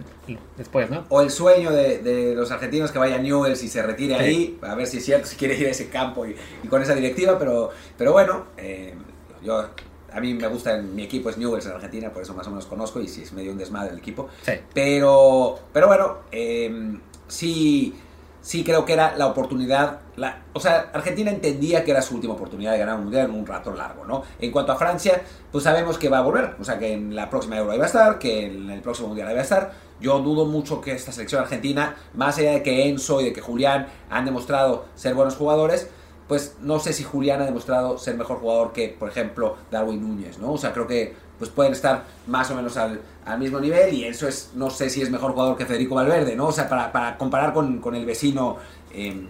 después, 0.57 0.91
¿no? 0.91 1.05
O 1.09 1.21
el 1.23 1.31
sueño 1.31 1.71
de, 1.73 1.99
de 1.99 2.35
los 2.35 2.51
argentinos 2.51 2.93
que 2.93 2.99
vaya 2.99 3.17
a 3.17 3.19
Newell's 3.19 3.63
y 3.63 3.69
se 3.69 3.83
retire 3.83 4.17
Sí. 4.19 4.23
ahí, 4.23 4.59
a 4.63 4.75
ver 4.75 4.87
si 4.87 4.99
es 4.99 5.05
cierto, 5.05 5.27
si 5.27 5.37
quiere 5.37 5.57
ir 5.57 5.67
a 5.67 5.71
ese 5.71 5.89
campo 5.89 6.27
y, 6.27 6.37
y 6.63 6.69
con 6.69 6.83
esa 6.83 6.95
directiva, 6.95 7.39
pero, 7.39 7.71
pero 7.97 8.13
bueno, 8.13 8.45
eh, 8.59 8.95
yo 9.43 9.67
a 10.13 10.21
mí 10.21 10.35
me 10.35 10.47
gusta, 10.49 10.77
mi 10.77 11.05
equipo 11.05 11.31
es 11.31 11.39
Newell's 11.39 11.65
en 11.65 11.73
Argentina, 11.73 12.11
por 12.13 12.23
eso 12.23 12.35
más 12.35 12.47
o 12.47 12.51
menos 12.51 12.67
conozco 12.67 13.01
y 13.01 13.09
si 13.09 13.23
es 13.23 13.33
medio 13.33 13.51
un 13.53 13.59
desmadre 13.59 13.93
el 13.93 13.99
equipo. 13.99 14.29
Sí. 14.43 14.53
Pero, 14.75 15.59
pero 15.73 15.87
bueno, 15.87 16.19
eh, 16.31 16.99
sí, 17.29 17.95
sí 18.43 18.65
creo 18.65 18.85
que 18.85 18.93
era 18.93 19.17
la 19.17 19.27
oportunidad. 19.27 20.01
La, 20.17 20.43
o 20.53 20.61
sea, 20.61 20.91
Argentina 20.93 21.31
entendía 21.31 21.85
que 21.85 21.93
era 21.93 22.03
su 22.03 22.17
última 22.17 22.35
oportunidad 22.35 22.73
de 22.73 22.79
ganar 22.79 22.97
un 22.97 23.05
mundial 23.05 23.31
en 23.31 23.37
un 23.37 23.47
rato 23.47 23.73
largo, 23.73 24.05
¿no? 24.05 24.25
En 24.39 24.51
cuanto 24.51 24.73
a 24.73 24.77
Francia, 24.77 25.23
pues 25.51 25.65
sabemos 25.65 25.97
que 25.97 26.09
va 26.09 26.19
a 26.19 26.23
volver. 26.23 26.57
O 26.61 26.65
sea, 26.65 26.79
que 26.79 26.93
en 26.93 27.15
la 27.17 27.31
próxima 27.31 27.57
Euro 27.57 27.73
ahí 27.73 27.79
va 27.79 27.85
a 27.85 27.87
estar, 27.87 28.19
que 28.19 28.47
en 28.47 28.69
el 28.69 28.83
próximo 28.83 29.09
mundial 29.09 29.29
ahí 29.29 29.35
va 29.35 29.41
a 29.41 29.45
estar. 29.45 29.73
Yo 30.01 30.19
dudo 30.19 30.45
mucho 30.45 30.81
que 30.81 30.93
esta 30.93 31.13
selección 31.13 31.43
argentina, 31.43 31.97
más 32.15 32.37
allá 32.37 32.53
de 32.53 32.63
que 32.63 32.89
Enzo 32.89 33.21
y 33.21 33.27
de 33.27 33.33
que 33.33 33.41
Julián 33.41 33.87
han 34.11 34.25
demostrado 34.25 34.87
ser 34.97 35.15
buenos 35.15 35.37
jugadores, 35.37 35.89
pues 36.27 36.57
no 36.61 36.81
sé 36.81 36.93
si 36.93 37.05
Julián 37.05 37.41
ha 37.41 37.45
demostrado 37.45 37.99
ser 37.99 38.17
mejor 38.17 38.39
jugador 38.39 38.73
que, 38.73 38.89
por 38.89 39.09
ejemplo, 39.09 39.57
Darwin 39.71 40.01
Núñez, 40.01 40.39
¿no? 40.39 40.53
O 40.53 40.59
sea, 40.59 40.73
creo 40.73 40.87
que 40.87 41.15
pues 41.39 41.51
pueden 41.51 41.73
estar 41.73 42.05
más 42.27 42.51
o 42.51 42.55
menos 42.55 42.77
al, 42.77 43.01
al 43.25 43.39
mismo 43.39 43.61
nivel 43.61 43.95
y 43.95 44.05
eso 44.05 44.27
es, 44.27 44.51
no 44.55 44.71
sé 44.71 44.91
si 44.91 45.03
es 45.03 45.11
mejor 45.11 45.33
jugador 45.33 45.57
que 45.57 45.67
Federico 45.67 45.95
Valverde, 45.95 46.35
¿no? 46.35 46.49
O 46.49 46.53
sea, 46.53 46.69
para, 46.69 46.91
para 46.91 47.17
comparar 47.17 47.53
con, 47.53 47.79
con 47.79 47.95
el 47.95 48.05
vecino 48.05 48.57
eh, 48.93 49.27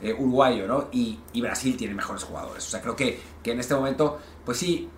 eh, 0.00 0.12
uruguayo, 0.12 0.66
¿no? 0.66 0.88
Y, 0.92 1.18
y 1.32 1.40
Brasil 1.40 1.76
tiene 1.76 1.94
mejores 1.94 2.22
jugadores. 2.22 2.66
O 2.66 2.70
sea, 2.70 2.80
creo 2.80 2.94
que, 2.94 3.20
que 3.42 3.52
en 3.52 3.60
este 3.60 3.74
momento, 3.74 4.18
pues 4.44 4.58
sí, 4.58 4.88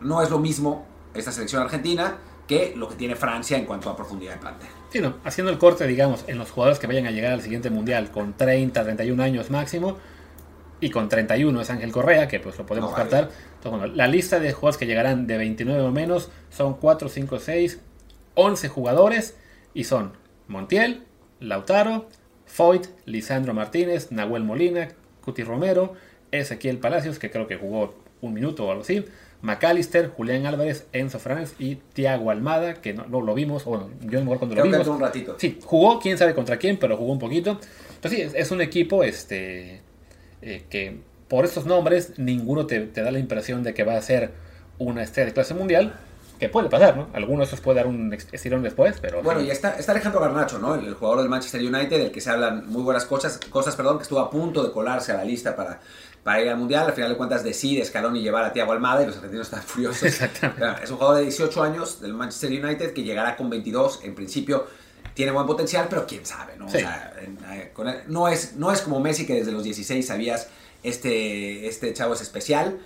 no 0.00 0.22
es 0.22 0.30
lo 0.30 0.38
mismo 0.38 0.86
esta 1.14 1.30
selección 1.32 1.62
argentina 1.62 2.18
que 2.46 2.74
lo 2.76 2.88
que 2.88 2.96
tiene 2.96 3.14
Francia 3.14 3.56
en 3.56 3.64
cuanto 3.64 3.88
a 3.90 3.96
profundidad 3.96 4.32
de 4.32 4.38
plantel. 4.40 4.68
Sí, 4.90 5.00
no, 5.00 5.14
haciendo 5.24 5.52
el 5.52 5.58
corte, 5.58 5.86
digamos, 5.86 6.24
en 6.26 6.36
los 6.36 6.50
jugadores 6.50 6.80
que 6.80 6.88
vayan 6.88 7.06
a 7.06 7.12
llegar 7.12 7.32
al 7.32 7.42
siguiente 7.42 7.70
mundial 7.70 8.10
con 8.10 8.36
30, 8.36 8.82
31 8.82 9.22
años 9.22 9.50
máximo, 9.50 9.98
y 10.80 10.90
con 10.90 11.08
31 11.08 11.60
es 11.60 11.70
Ángel 11.70 11.92
Correa, 11.92 12.26
que 12.28 12.40
pues 12.40 12.56
lo 12.58 12.66
podemos 12.66 12.90
No, 12.90 12.96
vale. 12.96 13.10
Entonces, 13.10 13.30
bueno, 13.64 13.86
la 13.86 14.06
lista 14.06 14.40
de 14.40 14.52
jugadores 14.52 14.78
que 14.78 14.86
llegarán 14.86 15.26
de 15.26 15.36
29 15.36 15.82
o 15.82 15.90
menos 15.90 16.30
son 16.50 16.74
4, 16.74 17.08
5, 17.08 17.38
6, 17.38 17.80
11 18.34 18.68
jugadores, 18.68 19.36
y 19.74 19.84
son 19.84 20.12
Montiel, 20.48 21.02
Lautaro, 21.38 22.08
Foyt, 22.46 22.86
Lisandro 23.04 23.54
Martínez, 23.54 24.10
Nahuel 24.10 24.44
Molina, 24.44 24.88
Cuti 25.24 25.44
Romero, 25.44 25.94
Ezequiel 26.32 26.78
Palacios, 26.78 27.18
que 27.18 27.30
creo 27.30 27.46
que 27.46 27.56
jugó 27.56 27.94
un 28.20 28.34
minuto 28.34 28.66
o 28.66 28.70
algo 28.70 28.82
así, 28.82 29.04
McAllister, 29.42 30.08
Julián 30.08 30.46
Álvarez, 30.46 30.86
Enzo 30.92 31.18
Fernández 31.18 31.54
y 31.58 31.76
Tiago 31.76 32.30
Almada, 32.30 32.74
que 32.74 32.92
no, 32.92 33.06
no 33.06 33.20
lo 33.22 33.34
vimos, 33.34 33.66
o 33.66 33.70
bueno, 33.70 33.90
yo 34.02 34.20
mejor 34.20 34.38
cuando 34.38 34.54
lo 34.54 34.62
Creo 34.62 34.64
que 34.64 34.70
vimos. 34.70 34.86
entró 34.86 34.94
un 34.94 35.00
ratito. 35.00 35.36
Sí, 35.38 35.58
jugó, 35.64 35.98
quién 35.98 36.18
sabe 36.18 36.34
contra 36.34 36.58
quién, 36.58 36.78
pero 36.78 36.96
jugó 36.96 37.12
un 37.12 37.18
poquito. 37.18 37.58
Entonces 37.94 38.10
sí, 38.10 38.22
es, 38.22 38.34
es 38.34 38.50
un 38.50 38.60
equipo 38.60 39.02
este, 39.02 39.80
eh, 40.42 40.64
que 40.68 41.00
por 41.28 41.44
estos 41.44 41.66
nombres, 41.66 42.18
ninguno 42.18 42.66
te, 42.66 42.80
te 42.80 43.02
da 43.02 43.10
la 43.10 43.18
impresión 43.18 43.62
de 43.62 43.74
que 43.74 43.84
va 43.84 43.96
a 43.96 44.02
ser 44.02 44.32
una 44.78 45.02
estrella 45.02 45.26
de 45.26 45.34
clase 45.34 45.54
mundial 45.54 45.94
que 46.40 46.48
puede 46.48 46.70
pasar, 46.70 46.96
¿no? 46.96 47.08
Alguno 47.12 47.40
de 47.40 47.44
esos 47.44 47.60
puede 47.60 47.76
dar 47.76 47.86
un 47.86 48.12
estirón 48.12 48.62
después, 48.62 48.96
pero... 49.00 49.22
Bueno, 49.22 49.42
y 49.42 49.50
está, 49.50 49.76
está 49.78 49.92
Alejandro 49.92 50.20
Garnacho, 50.20 50.58
¿no? 50.58 50.74
El, 50.74 50.86
el, 50.86 50.94
jugador 50.94 51.20
del 51.20 51.28
Manchester 51.28 51.60
United, 51.60 51.98
del 51.98 52.10
que 52.10 52.22
se 52.22 52.30
hablan 52.30 52.66
muy 52.66 52.82
buenas 52.82 53.04
cosas, 53.04 53.38
cosas 53.50 53.76
perdón, 53.76 53.98
que 53.98 54.04
estuvo 54.04 54.20
a 54.20 54.30
punto 54.30 54.64
de 54.64 54.72
colarse 54.72 55.12
a 55.12 55.16
la 55.16 55.24
lista 55.24 55.54
para, 55.54 55.80
para 56.22 56.40
ir 56.40 56.48
al 56.48 56.56
Mundial. 56.56 56.86
Al 56.86 56.92
final 56.94 57.10
de 57.10 57.16
cuentas 57.16 57.44
decide 57.44 57.82
Escalón 57.82 58.16
y 58.16 58.22
llevar 58.22 58.44
a 58.44 58.52
Thiago 58.52 58.72
Almada 58.72 59.02
y 59.02 59.06
los 59.06 59.16
argentinos 59.16 59.48
están 59.48 59.62
furiosos. 59.62 60.02
Exactamente. 60.04 60.82
Es 60.82 60.90
un 60.90 60.96
jugador 60.96 61.18
de 61.18 61.24
18 61.24 61.62
años 61.62 62.00
del 62.00 62.14
Manchester 62.14 62.50
United 62.50 62.92
que 62.92 63.02
llegará 63.02 63.36
con 63.36 63.50
22. 63.50 64.00
En 64.04 64.14
principio 64.14 64.66
tiene 65.14 65.32
buen 65.32 65.46
potencial, 65.46 65.86
pero 65.88 66.06
quién 66.06 66.24
sabe, 66.26 66.56
¿no? 66.56 66.68
Sí. 66.68 66.78
O 66.78 66.80
sea, 66.80 67.12
con 67.72 67.88
él, 67.88 68.02
no, 68.08 68.28
es, 68.28 68.54
no 68.56 68.72
es 68.72 68.80
como 68.82 69.00
Messi 69.00 69.26
que 69.26 69.34
desde 69.34 69.52
los 69.52 69.64
16 69.64 70.06
sabías 70.06 70.48
este, 70.82 71.68
este 71.68 71.92
chavo 71.92 72.14
es 72.14 72.20
especial 72.20 72.78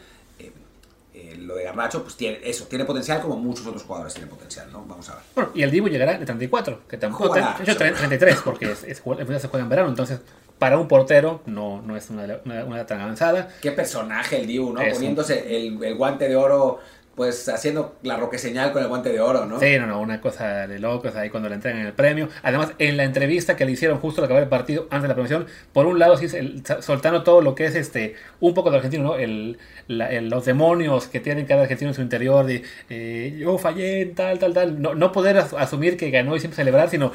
eh, 1.17 1.37
lo 1.39 1.55
de 1.55 1.63
Garnacho, 1.63 2.03
pues 2.03 2.17
tiene 2.17 2.41
eso, 2.43 2.67
tiene 2.67 2.85
potencial 2.85 3.23
como 3.23 3.37
muchos 3.37 3.65
otros 3.65 3.85
jugadores 3.85 4.13
tienen 4.15 4.29
potencial, 4.29 4.67
¿no? 4.73 4.85
Vamos 4.85 5.09
a 5.11 5.15
ver. 5.15 5.23
Bueno, 5.37 5.51
y 5.55 5.63
el 5.63 5.71
Dibu 5.71 5.89
llegará 5.89 6.19
de 6.19 6.27
34, 6.27 6.89
que 6.89 6.97
tampoco. 6.97 7.29
Jugará, 7.29 7.57
hecho, 7.63 7.77
33, 7.77 8.41
porque 8.45 8.73
es, 8.73 8.83
es, 8.83 9.01
es, 9.01 9.43
se 9.43 9.49
juega 9.49 9.63
en 9.63 9.69
verano, 9.69 9.89
entonces 9.91 10.19
para 10.59 10.77
un 10.77 10.89
portero 10.89 11.41
no, 11.47 11.81
no 11.83 11.97
es 11.97 12.11
una, 12.11 12.41
una, 12.45 12.85
tan 12.87 13.01
avanzada. 13.01 13.49
Qué 13.63 13.71
personaje 13.71 14.41
el 14.41 14.49
Dibu, 14.49 14.73
¿no? 14.73 14.83
Eso. 14.83 14.97
Poniéndose 14.97 15.57
el, 15.57 15.85
el, 15.85 15.95
guante 15.95 16.29
de 16.29 16.35
oro 16.35 16.81
pues 17.14 17.48
haciendo 17.48 17.96
la 18.03 18.16
roque 18.16 18.38
señal 18.38 18.72
con 18.72 18.83
el 18.83 18.88
guante 18.88 19.11
de 19.11 19.20
oro, 19.20 19.46
¿no? 19.46 19.61
Sí, 19.61 19.79
no, 19.79 19.87
no, 19.87 20.00
una 20.00 20.20
cosa 20.20 20.66
de 20.66 20.79
locos 20.79 21.14
ahí 21.14 21.31
cuando 21.31 21.48
le 21.48 21.55
entregan 21.55 21.81
el 21.81 21.92
premio. 21.92 22.29
Además, 22.42 22.72
en 22.79 22.96
la 22.96 23.05
entrevista 23.05 23.57
que 23.57 23.64
le 23.64 23.72
hicieron 23.72 23.98
justo 23.98 24.20
al 24.20 24.24
acabar 24.27 24.42
el 24.42 24.48
partido, 24.48 24.83
antes 24.90 25.03
de 25.03 25.09
la 25.09 25.14
promoción, 25.14 25.46
por 25.72 25.87
un 25.87 25.98
lado, 25.98 26.16
sí, 26.16 26.27
el, 26.37 26.62
soltando 26.81 27.22
todo 27.22 27.40
lo 27.40 27.55
que 27.55 27.66
es 27.66 27.74
este, 27.77 28.16
un 28.40 28.55
poco 28.55 28.70
de 28.70 28.77
argentino, 28.77 29.05
¿no? 29.05 29.16
El, 29.16 29.59
la, 29.87 30.11
el, 30.11 30.29
los 30.29 30.44
demonios 30.44 31.07
que 31.07 31.20
tiene 31.20 31.46
cada 31.46 31.62
argentino 31.62 31.90
en 31.90 31.94
su 31.94 32.03
interior, 32.03 32.44
de 32.46 32.62
eh, 32.90 33.37
yo 33.38 33.59
fallé, 33.59 34.07
tal, 34.07 34.38
tal, 34.38 34.53
tal. 34.53 34.83
No, 34.83 34.94
no 34.94 35.12
poder 35.12 35.38
as 35.38 35.55
asumir 35.55 35.96
que 35.96 36.11
ganó 36.11 36.35
y 36.35 36.40
siempre 36.40 36.57
celebrar, 36.57 36.90
sino 36.90 37.12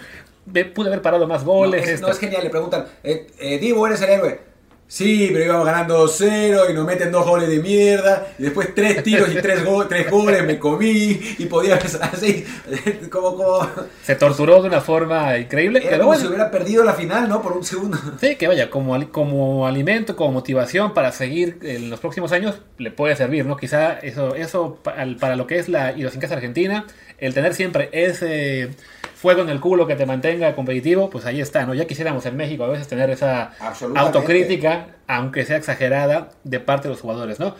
pude 0.73 0.87
haber 0.87 1.01
parado 1.01 1.27
más 1.27 1.43
goles. 1.43 1.85
No, 1.85 1.91
es, 1.91 2.01
no, 2.01 2.07
es 2.09 2.19
genial, 2.19 2.43
le 2.43 2.49
preguntan, 2.49 2.85
eh, 3.03 3.27
eh, 3.39 3.59
Divo, 3.59 3.85
eres 3.85 4.01
el 4.01 4.09
héroe. 4.09 4.48
Sí, 4.89 5.29
pero 5.31 5.45
íbamos 5.45 5.67
ganando 5.67 6.07
2-0 6.07 6.71
y 6.71 6.73
nos 6.73 6.83
meten 6.83 7.11
dos 7.11 7.23
goles 7.23 7.47
de 7.47 7.59
mierda. 7.59 8.33
Y 8.39 8.43
después 8.43 8.73
tres 8.73 9.03
tiros 9.03 9.31
y 9.31 9.35
tres, 9.35 9.63
go 9.63 9.85
tres 9.87 10.09
goles 10.09 10.43
me 10.43 10.57
comí. 10.57 11.19
Y 11.37 11.45
podía 11.45 11.75
así, 11.75 12.43
como, 13.11 13.37
como... 13.37 13.69
Se 14.01 14.15
torturó 14.15 14.63
de 14.63 14.67
una 14.67 14.81
forma 14.81 15.37
increíble. 15.37 15.81
Era 15.81 15.89
pero 15.91 15.99
como 16.05 16.07
bueno. 16.07 16.21
si 16.21 16.27
hubiera 16.27 16.49
perdido 16.49 16.83
la 16.83 16.93
final, 16.93 17.29
¿no? 17.29 17.39
Por 17.39 17.51
un 17.51 17.63
segundo. 17.63 17.99
Sí, 18.19 18.35
que 18.35 18.47
vaya, 18.47 18.71
como, 18.71 19.11
como 19.11 19.67
alimento, 19.67 20.15
como 20.15 20.31
motivación 20.31 20.95
para 20.95 21.11
seguir 21.11 21.59
en 21.61 21.91
los 21.91 21.99
próximos 21.99 22.31
años, 22.31 22.59
le 22.79 22.89
puede 22.89 23.15
servir, 23.15 23.45
¿no? 23.45 23.57
Quizá 23.57 23.99
eso, 23.99 24.33
eso 24.33 24.79
para 24.81 25.35
lo 25.35 25.45
que 25.45 25.59
es 25.59 25.69
la 25.69 25.91
idiosincrasia 25.91 26.35
argentina, 26.35 26.87
el 27.19 27.35
tener 27.35 27.53
siempre 27.53 27.89
ese 27.91 28.71
fuego 29.19 29.41
en 29.41 29.49
el 29.49 29.59
culo 29.59 29.85
que 29.85 29.97
te 29.97 30.05
mantenga 30.05 30.55
competitivo, 30.55 31.09
pues 31.09 31.25
ahí 31.25 31.41
está, 31.41 31.65
¿no? 31.65 31.73
Ya 31.73 31.85
quisiéramos 31.85 32.25
en 32.25 32.37
México 32.37 32.63
a 32.63 32.69
veces 32.69 32.87
tener 32.87 33.09
esa 33.09 33.51
autocrítica, 33.95 34.95
aunque 35.07 35.43
sea 35.45 35.57
exagerada, 35.57 36.29
de 36.45 36.61
parte 36.61 36.87
de 36.87 36.93
los 36.93 37.01
jugadores, 37.01 37.37
¿no? 37.37 37.53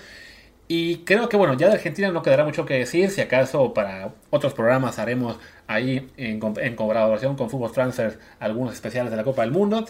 Y 0.70 1.00
creo 1.00 1.28
que, 1.28 1.36
bueno, 1.36 1.56
ya 1.56 1.68
de 1.68 1.74
Argentina 1.74 2.12
no 2.12 2.22
quedará 2.22 2.46
mucho 2.46 2.66
que 2.66 2.76
decir, 2.76 3.10
si 3.12 3.20
acaso 3.20 3.74
para 3.74 4.14
otros 4.30 4.54
programas 4.54 5.00
haremos 5.00 5.38
ahí 5.68 6.10
en, 6.16 6.40
en 6.62 6.76
colaboración 6.78 7.36
con 7.36 7.50
Fútbol 7.50 7.74
Transfer 7.74 8.18
algunos 8.40 8.74
especiales 8.74 9.12
de 9.12 9.18
la 9.18 9.26
Copa 9.26 9.42
del 9.42 9.52
Mundo. 9.52 9.86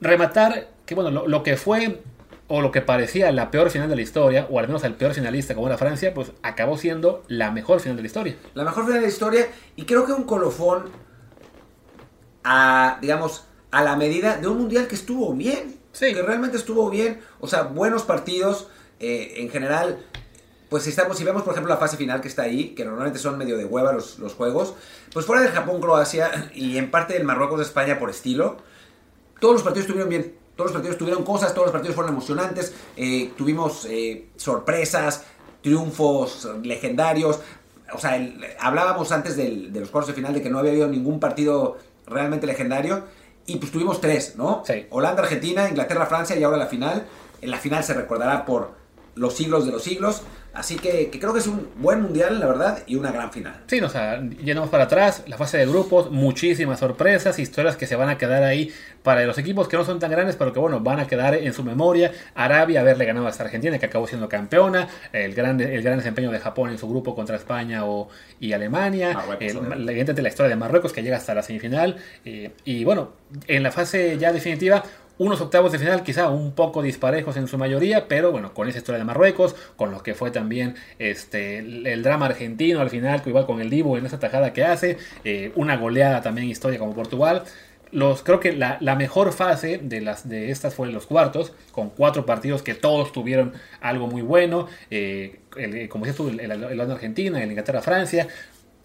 Rematar 0.00 0.68
que, 0.86 0.94
bueno, 0.94 1.10
lo, 1.10 1.28
lo 1.28 1.42
que 1.42 1.58
fue 1.58 2.00
o 2.46 2.60
lo 2.60 2.70
que 2.70 2.82
parecía 2.82 3.32
la 3.32 3.50
peor 3.50 3.70
final 3.70 3.88
de 3.88 3.96
la 3.96 4.02
historia, 4.02 4.46
o 4.50 4.58
al 4.58 4.66
menos 4.66 4.84
el 4.84 4.94
peor 4.94 5.14
finalista 5.14 5.54
como 5.54 5.66
era 5.66 5.78
Francia, 5.78 6.12
pues 6.12 6.32
acabó 6.42 6.76
siendo 6.76 7.22
la 7.28 7.50
mejor 7.50 7.80
final 7.80 7.96
de 7.96 8.02
la 8.02 8.06
historia. 8.06 8.36
La 8.54 8.64
mejor 8.64 8.84
final 8.84 9.00
de 9.00 9.06
la 9.06 9.12
historia, 9.12 9.48
y 9.76 9.84
creo 9.84 10.04
que 10.04 10.12
un 10.12 10.24
colofón 10.24 10.90
a, 12.44 12.98
digamos, 13.00 13.46
a 13.70 13.82
la 13.82 13.96
medida 13.96 14.36
de 14.36 14.46
un 14.46 14.58
mundial 14.58 14.86
que 14.86 14.94
estuvo 14.94 15.32
bien. 15.34 15.80
Sí. 15.92 16.12
Que 16.12 16.22
realmente 16.22 16.56
estuvo 16.56 16.90
bien. 16.90 17.20
O 17.40 17.48
sea, 17.48 17.62
buenos 17.62 18.02
partidos. 18.02 18.68
Eh, 19.00 19.34
en 19.38 19.50
general, 19.50 19.98
pues 20.68 20.84
si, 20.84 20.90
estamos, 20.90 21.18
si 21.18 21.24
vemos, 21.24 21.42
por 21.42 21.52
ejemplo, 21.52 21.72
la 21.72 21.80
fase 21.80 21.96
final 21.96 22.20
que 22.20 22.28
está 22.28 22.42
ahí, 22.42 22.74
que 22.74 22.84
normalmente 22.84 23.18
son 23.18 23.36
medio 23.36 23.56
de 23.56 23.64
hueva 23.64 23.92
los, 23.92 24.18
los 24.18 24.34
juegos, 24.34 24.74
pues 25.12 25.26
fuera 25.26 25.42
del 25.42 25.50
Japón-Croacia 25.50 26.50
y 26.54 26.78
en 26.78 26.90
parte 26.90 27.14
del 27.14 27.24
Marruecos-España 27.24 27.98
por 27.98 28.10
estilo, 28.10 28.58
todos 29.40 29.54
los 29.54 29.62
partidos 29.62 29.86
estuvieron 29.86 30.08
bien. 30.08 30.43
Todos 30.56 30.70
los 30.70 30.72
partidos 30.72 30.98
tuvieron 30.98 31.24
cosas, 31.24 31.52
todos 31.52 31.66
los 31.66 31.72
partidos 31.72 31.94
fueron 31.94 32.12
emocionantes, 32.12 32.74
eh, 32.96 33.32
tuvimos 33.36 33.86
eh, 33.86 34.28
sorpresas, 34.36 35.24
triunfos 35.62 36.48
legendarios. 36.62 37.40
O 37.92 37.98
sea, 37.98 38.16
el, 38.16 38.44
hablábamos 38.60 39.10
antes 39.12 39.36
del, 39.36 39.72
de 39.72 39.80
los 39.80 39.90
cuartos 39.90 40.08
de 40.08 40.14
final 40.14 40.32
de 40.32 40.42
que 40.42 40.50
no 40.50 40.58
había 40.58 40.72
habido 40.72 40.88
ningún 40.88 41.18
partido 41.18 41.78
realmente 42.06 42.46
legendario. 42.46 43.04
Y 43.46 43.56
pues 43.56 43.72
tuvimos 43.72 44.00
tres, 44.00 44.36
¿no? 44.36 44.62
Sí. 44.66 44.86
Holanda, 44.90 45.22
Argentina, 45.22 45.68
Inglaterra, 45.68 46.06
Francia 46.06 46.36
y 46.36 46.42
ahora 46.42 46.56
la 46.56 46.66
final. 46.66 47.06
En 47.42 47.50
la 47.50 47.58
final 47.58 47.84
se 47.84 47.92
recordará 47.92 48.46
por 48.46 48.72
los 49.16 49.34
siglos 49.34 49.66
de 49.66 49.72
los 49.72 49.82
siglos. 49.82 50.22
Así 50.54 50.76
que, 50.76 51.10
que, 51.10 51.18
creo 51.18 51.32
que 51.32 51.40
es 51.40 51.46
un 51.46 51.68
buen 51.76 52.00
mundial, 52.00 52.38
la 52.38 52.46
verdad, 52.46 52.82
y 52.86 52.96
una 52.96 53.10
gran 53.10 53.32
final. 53.32 53.54
Sí, 53.66 53.80
o 53.80 53.88
sea, 53.88 54.20
llenamos 54.20 54.70
para 54.70 54.84
atrás 54.84 55.24
la 55.26 55.36
fase 55.36 55.58
de 55.58 55.66
grupos, 55.66 56.10
muchísimas 56.10 56.78
sorpresas, 56.78 57.38
historias 57.38 57.76
que 57.76 57.86
se 57.86 57.96
van 57.96 58.08
a 58.08 58.18
quedar 58.18 58.42
ahí 58.42 58.72
para 59.02 59.24
los 59.24 59.36
equipos 59.38 59.68
que 59.68 59.76
no 59.76 59.84
son 59.84 59.98
tan 59.98 60.10
grandes, 60.10 60.36
pero 60.36 60.52
que 60.52 60.60
bueno, 60.60 60.80
van 60.80 61.00
a 61.00 61.06
quedar 61.06 61.34
en 61.34 61.52
su 61.52 61.64
memoria. 61.64 62.12
Arabia 62.34 62.80
haberle 62.80 63.04
ganado 63.04 63.26
a 63.26 63.30
esta 63.30 63.44
Argentina, 63.44 63.78
que 63.78 63.86
acabó 63.86 64.06
siendo 64.06 64.28
campeona, 64.28 64.88
el 65.12 65.34
gran, 65.34 65.60
el 65.60 65.82
gran 65.82 65.98
desempeño 65.98 66.30
de 66.30 66.38
Japón 66.38 66.70
en 66.70 66.78
su 66.78 66.88
grupo 66.88 67.14
contra 67.14 67.36
España 67.36 67.84
o, 67.84 68.08
y 68.40 68.52
Alemania, 68.52 69.18
evidentemente 69.40 70.22
la 70.22 70.28
historia 70.28 70.50
de 70.50 70.56
Marruecos 70.56 70.92
que 70.92 71.02
llega 71.02 71.16
hasta 71.16 71.34
la 71.34 71.42
semifinal, 71.42 71.96
eh, 72.24 72.52
y 72.64 72.84
bueno, 72.84 73.12
en 73.48 73.62
la 73.62 73.72
fase 73.72 74.16
ya 74.18 74.32
definitiva 74.32 74.84
unos 75.18 75.40
octavos 75.40 75.72
de 75.72 75.78
final 75.78 76.02
quizá 76.02 76.28
un 76.28 76.52
poco 76.52 76.82
disparejos 76.82 77.36
en 77.36 77.46
su 77.46 77.58
mayoría, 77.58 78.08
pero 78.08 78.32
bueno, 78.32 78.52
con 78.52 78.68
esa 78.68 78.78
historia 78.78 78.98
de 78.98 79.04
Marruecos, 79.04 79.54
con 79.76 79.90
lo 79.90 80.02
que 80.02 80.14
fue 80.14 80.30
también 80.30 80.74
este, 80.98 81.58
el, 81.58 82.02
drama 82.02 82.26
argentino 82.26 82.80
al 82.80 82.90
final, 82.90 83.22
igual 83.24 83.46
con 83.46 83.60
el 83.60 83.70
Divo 83.70 83.96
en 83.96 84.06
esa 84.06 84.18
tajada 84.18 84.52
que 84.52 84.64
hace, 84.64 84.98
eh, 85.24 85.52
una 85.54 85.76
goleada 85.76 86.22
también 86.22 86.48
historia 86.48 86.78
como 86.78 86.94
Portugal. 86.94 87.44
Los, 87.92 88.24
creo 88.24 88.40
que 88.40 88.52
la, 88.52 88.78
mejor 88.96 89.32
fase 89.32 89.78
de, 89.78 90.00
las, 90.00 90.28
de 90.28 90.50
estas 90.50 90.74
fue 90.74 90.90
los 90.90 91.06
cuartos, 91.06 91.52
con 91.70 91.90
cuatro 91.90 92.26
partidos 92.26 92.62
que 92.62 92.74
todos 92.74 93.12
tuvieron 93.12 93.52
algo 93.80 94.08
muy 94.08 94.22
bueno, 94.22 94.66
eh, 94.90 95.38
el, 95.56 95.88
como 95.88 96.04
decías 96.04 96.16
tú, 96.16 96.28
el, 96.28 96.40
el, 96.40 96.64
el 96.64 96.80
Argentina, 96.80 97.40
el 97.40 97.50
Inglaterra-Francia, 97.50 98.26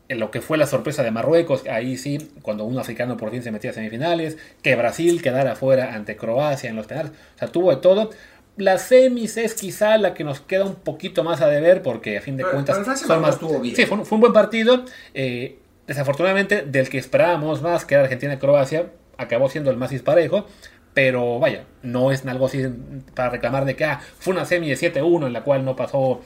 en 0.10 0.20
lo 0.20 0.32
que 0.32 0.42
fue 0.42 0.58
la 0.58 0.66
sorpresa 0.66 1.04
de 1.04 1.12
Marruecos, 1.12 1.64
ahí 1.68 1.96
sí, 1.96 2.32
cuando 2.42 2.66
un 2.66 2.78
africano 2.80 3.16
por 3.16 3.30
fin 3.30 3.44
se 3.44 3.52
metía 3.52 3.70
a 3.70 3.74
semifinales, 3.74 4.38
que 4.64 4.76
Brasil 4.76 5.22
quedara 5.22 5.56
fuera 5.56 5.94
ante 5.94 6.18
Croacia 6.18 6.70
en 6.70 6.76
los 6.76 6.88
penales, 6.88 7.12
o 7.36 7.40
sea, 7.40 7.48
tuvo 7.48 7.70
de 7.70 7.78
todo. 7.78 8.10
La 8.58 8.78
semis 8.80 9.38
es 9.38 9.54
quizá 9.54 9.98
la 9.98 10.14
que 10.16 10.24
nos 10.24 10.42
queda 10.42 10.66
un 10.66 10.76
poquito 10.76 11.24
más 11.24 11.42
a 11.42 11.48
deber, 11.48 11.84
porque 11.84 12.18
a 12.18 12.22
fin 12.22 12.36
de 12.36 12.44
pero, 12.44 12.56
cuentas 12.56 12.80
pero 12.84 12.98
son 12.98 13.22
más... 13.22 13.36
Estuvo 13.36 13.60
bien. 13.60 13.76
Sí, 13.76 13.86
fue 13.86 14.00
un, 14.00 14.06
fue 14.06 14.16
un 14.16 14.22
buen 14.22 14.34
partido. 14.34 14.84
Eh, 15.14 15.60
desafortunadamente, 15.88 16.64
del 16.64 16.90
que 16.90 16.98
esperábamos 16.98 17.62
más, 17.62 17.86
que 17.86 17.94
era 17.94 18.04
Argentina-Croacia, 18.04 18.88
acabó 19.18 19.48
siendo 19.48 19.70
el 19.70 19.78
más 19.78 19.92
disparejo. 19.92 20.46
Pero 20.94 21.40
vaya, 21.40 21.66
no 21.84 22.12
es 22.12 22.26
algo 22.26 22.48
así 22.48 22.66
para 23.14 23.30
reclamar 23.30 23.64
de 23.64 23.76
que 23.76 23.86
ah, 23.86 24.02
fue 24.18 24.34
una 24.34 24.44
semi 24.44 24.68
de 24.68 24.76
7-1 24.76 25.28
en 25.28 25.34
la 25.34 25.44
cual 25.44 25.64
no 25.64 25.76
pasó 25.76 26.22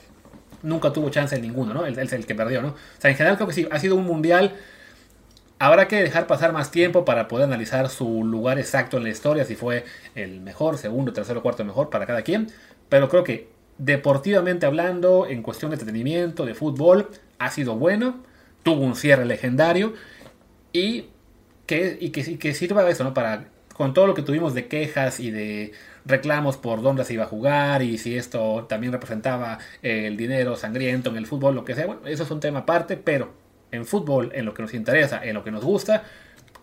nunca 0.64 0.92
tuvo 0.92 1.10
chance 1.10 1.36
en 1.36 1.42
ninguno, 1.42 1.74
¿no? 1.74 1.86
Él 1.86 1.98
es 2.00 2.14
el 2.14 2.26
que 2.26 2.34
perdió, 2.34 2.62
¿no? 2.62 2.70
O 2.70 2.76
sea, 2.98 3.12
en 3.12 3.18
general 3.18 3.38
creo 3.38 3.48
que 3.48 3.54
sí, 3.54 3.68
ha 3.70 3.80
sido 3.80 3.96
un 3.96 4.06
mundial. 4.06 4.54
Habrá 5.60 5.88
que 5.88 5.98
dejar 5.98 6.26
pasar 6.28 6.52
más 6.52 6.72
tiempo 6.72 7.06
para 7.06 7.28
poder 7.28 7.46
analizar 7.46 7.90
su 7.90 8.24
lugar 8.24 8.58
exacto 8.60 8.98
en 8.98 9.04
la 9.04 9.10
historia, 9.10 9.46
si 9.46 9.56
fue 9.56 9.86
el 10.16 10.42
mejor, 10.42 10.78
segundo, 10.78 11.14
tercero, 11.14 11.42
cuarto 11.44 11.64
mejor 11.64 11.90
para 11.90 12.06
cada 12.06 12.24
quien. 12.24 12.48
Pero 12.90 13.10
creo 13.10 13.24
que 13.24 13.50
deportivamente 13.78 14.66
hablando, 14.66 15.28
en 15.28 15.44
cuestión 15.44 15.72
de 15.72 15.76
entretenimiento, 15.76 16.46
de 16.46 16.56
fútbol, 16.56 17.10
ha 17.40 17.52
sido 17.52 17.76
bueno. 17.76 18.24
Tuvo 18.64 18.82
un 18.82 18.96
cierre 18.96 19.26
legendario 19.26 19.94
y 20.72 21.10
que, 21.66 21.98
y 22.00 22.10
que, 22.10 22.22
y 22.22 22.38
que 22.38 22.54
sirva 22.54 22.90
eso, 22.90 23.04
¿no? 23.04 23.14
Para, 23.14 23.46
con 23.74 23.94
todo 23.94 24.08
lo 24.08 24.14
que 24.14 24.22
tuvimos 24.22 24.54
de 24.54 24.68
quejas 24.68 25.20
y 25.20 25.32
de 25.32 25.74
reclamos 26.06 26.58
por 26.58 26.82
dónde 26.82 27.06
se 27.06 27.14
iba 27.14 27.24
a 27.24 27.28
jugar 27.28 27.82
y 27.82 27.98
si 27.98 28.18
esto 28.18 28.66
también 28.68 28.92
representaba 28.94 29.60
el 29.82 30.18
dinero 30.18 30.56
sangriento 30.56 31.10
en 31.10 31.18
el 31.18 31.28
fútbol, 31.28 31.56
lo 31.56 31.66
que 31.66 31.76
sea. 31.76 31.86
Bueno, 31.86 32.02
eso 32.06 32.24
es 32.24 32.32
un 32.32 32.40
tema 32.40 32.60
aparte, 32.60 32.98
pero 32.98 33.32
en 33.72 33.86
fútbol, 33.86 34.32
en 34.34 34.46
lo 34.46 34.54
que 34.54 34.62
nos 34.62 34.74
interesa, 34.74 35.24
en 35.24 35.34
lo 35.34 35.44
que 35.44 35.52
nos 35.52 35.64
gusta, 35.64 36.04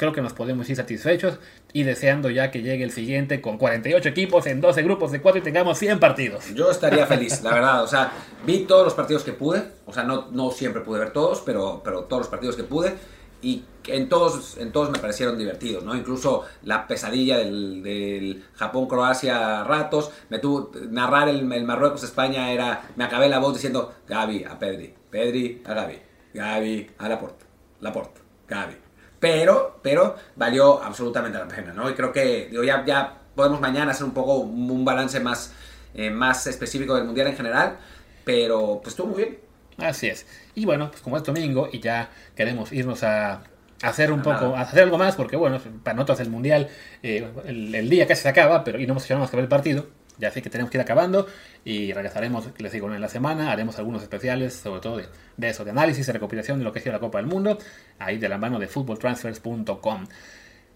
creo 0.01 0.13
que 0.13 0.23
nos 0.23 0.33
podemos 0.33 0.69
ir 0.71 0.77
satisfechos 0.77 1.39
y 1.75 1.83
deseando 1.83 2.31
ya 2.31 2.51
que 2.51 2.63
llegue 2.63 2.83
el 2.85 2.91
siguiente 2.91 3.43
con 3.43 3.59
48 3.59 4.09
equipos 4.09 4.47
en 4.47 4.61
12 4.63 4.83
grupos 4.83 5.13
de 5.13 5.21
4 5.21 5.41
y 5.41 5.43
tengamos 5.43 5.79
100 5.79 6.01
partidos. 6.01 6.55
Yo 6.55 6.71
estaría 6.71 7.07
feliz, 7.07 7.43
la 7.43 7.53
verdad. 7.53 7.85
O 7.85 7.87
sea, 7.87 8.11
vi 8.47 8.65
todos 8.65 8.85
los 8.85 8.95
partidos 8.95 9.25
que 9.25 9.33
pude. 9.33 9.63
O 9.85 9.93
sea, 9.93 10.05
no, 10.05 10.29
no 10.31 10.53
siempre 10.53 10.81
pude 10.81 11.01
ver 11.01 11.13
todos, 11.13 11.43
pero, 11.45 11.83
pero 11.85 12.05
todos 12.05 12.21
los 12.21 12.29
partidos 12.29 12.57
que 12.57 12.65
pude. 12.65 12.95
Y 13.43 13.65
en 13.87 14.09
todos, 14.09 14.57
en 14.59 14.73
todos 14.73 14.91
me 14.91 14.99
parecieron 14.99 15.39
divertidos, 15.39 15.83
¿no? 15.85 15.95
Incluso 15.97 16.45
la 16.63 16.87
pesadilla 16.87 17.39
del, 17.39 17.83
del 17.83 18.45
Japón-Croacia 18.55 19.61
a 19.61 19.65
ratos, 19.65 20.11
me 20.29 20.39
tuvo, 20.39 20.71
narrar 20.91 21.29
el, 21.29 21.51
el 21.51 21.65
Marruecos-España 21.65 22.53
era, 22.53 22.91
me 22.97 23.05
acabé 23.05 23.29
la 23.29 23.39
voz 23.39 23.55
diciendo, 23.55 23.95
Gaby 24.07 24.45
a 24.45 24.59
Pedri, 24.59 24.95
Pedri 25.11 25.63
a 25.65 25.75
Gaby, 25.75 25.99
Gaby 26.35 26.91
a 26.99 27.09
Laporta, 27.09 27.47
Laporta, 27.81 28.21
Gaby. 28.49 28.77
Pero, 29.19 29.81
pero 29.83 30.17
valió 30.37 30.83
absolutamente 30.83 31.39
la 31.39 31.49
pena, 31.49 31.73
¿no? 31.73 31.91
Y 31.91 31.95
creo 31.95 32.13
que 32.13 32.49
digo, 32.51 32.63
ya, 32.63 32.85
ya 32.85 33.19
podemos 33.35 33.61
mañana 33.61 33.93
hacer 33.93 34.05
un 34.05 34.15
poco 34.15 34.37
un 34.37 34.85
balance 34.85 35.21
más, 35.21 35.53
eh, 35.95 36.11
más 36.11 36.47
específico 36.47 36.95
del 36.95 37.05
Mundial 37.05 37.29
en 37.29 37.37
general, 37.37 37.79
pero 38.25 38.81
pues 38.83 38.93
estuvo 38.93 39.09
muy 39.09 39.17
bien. 39.25 39.50
Así 39.83 40.09
es. 40.09 40.27
Y 40.55 40.65
bueno, 40.65 40.91
pues 40.91 41.03
como 41.03 41.17
es 41.17 41.23
domingo 41.23 41.69
y 41.73 41.81
ya 41.81 42.11
queremos 42.35 42.73
irnos 42.73 43.03
a 43.03 43.43
hacer 43.83 44.13
un 44.13 44.23
poco, 44.23 44.57
a 44.57 44.61
hacer 44.61 44.83
algo 44.83 44.99
más, 44.99 45.17
porque 45.17 45.37
bueno, 45.37 45.61
para 45.83 45.95
nosotros 45.95 46.21
el 46.21 46.31
mundial, 46.31 46.69
eh, 47.03 47.29
el, 47.47 47.75
el, 47.75 47.89
día 47.89 48.07
casi 48.07 48.23
se 48.23 48.29
acaba, 48.29 48.63
pero 48.65 48.79
y 48.79 48.87
no 48.87 48.93
hemos 48.93 49.05
hecho 49.05 49.15
nada 49.15 49.25
más 49.25 49.31
que 49.31 49.37
ver 49.37 49.45
el 49.45 49.49
partido. 49.49 49.87
Ya 50.19 50.31
sé 50.31 50.43
que 50.43 50.51
tenemos 50.51 50.71
que 50.71 50.77
ir 50.77 50.83
acabando 50.83 51.27
y 51.65 51.93
regresaremos, 51.95 52.51
les 52.59 52.73
digo, 52.73 52.93
en 52.93 53.01
la 53.01 53.09
semana. 53.09 53.51
Haremos 53.51 53.79
algunos 53.79 54.03
especiales, 54.03 54.55
sobre 54.55 54.81
todo 54.81 54.99
de, 54.99 55.07
de 55.39 55.49
eso, 55.49 55.65
de 55.65 55.71
análisis 55.71 56.07
y 56.07 56.13
recopilación 56.13 56.59
de 56.59 56.65
lo 56.65 56.73
que 56.73 56.81
ha 56.81 56.83
sido 56.83 56.93
la 56.93 57.01
Copa 57.01 57.19
del 57.19 57.27
Mundo, 57.27 57.59
ahí 57.99 58.19
de 58.19 58.29
la 58.29 58.37
mano 58.37 58.59
de 58.59 58.69
footballtransfers.com. 58.69 60.07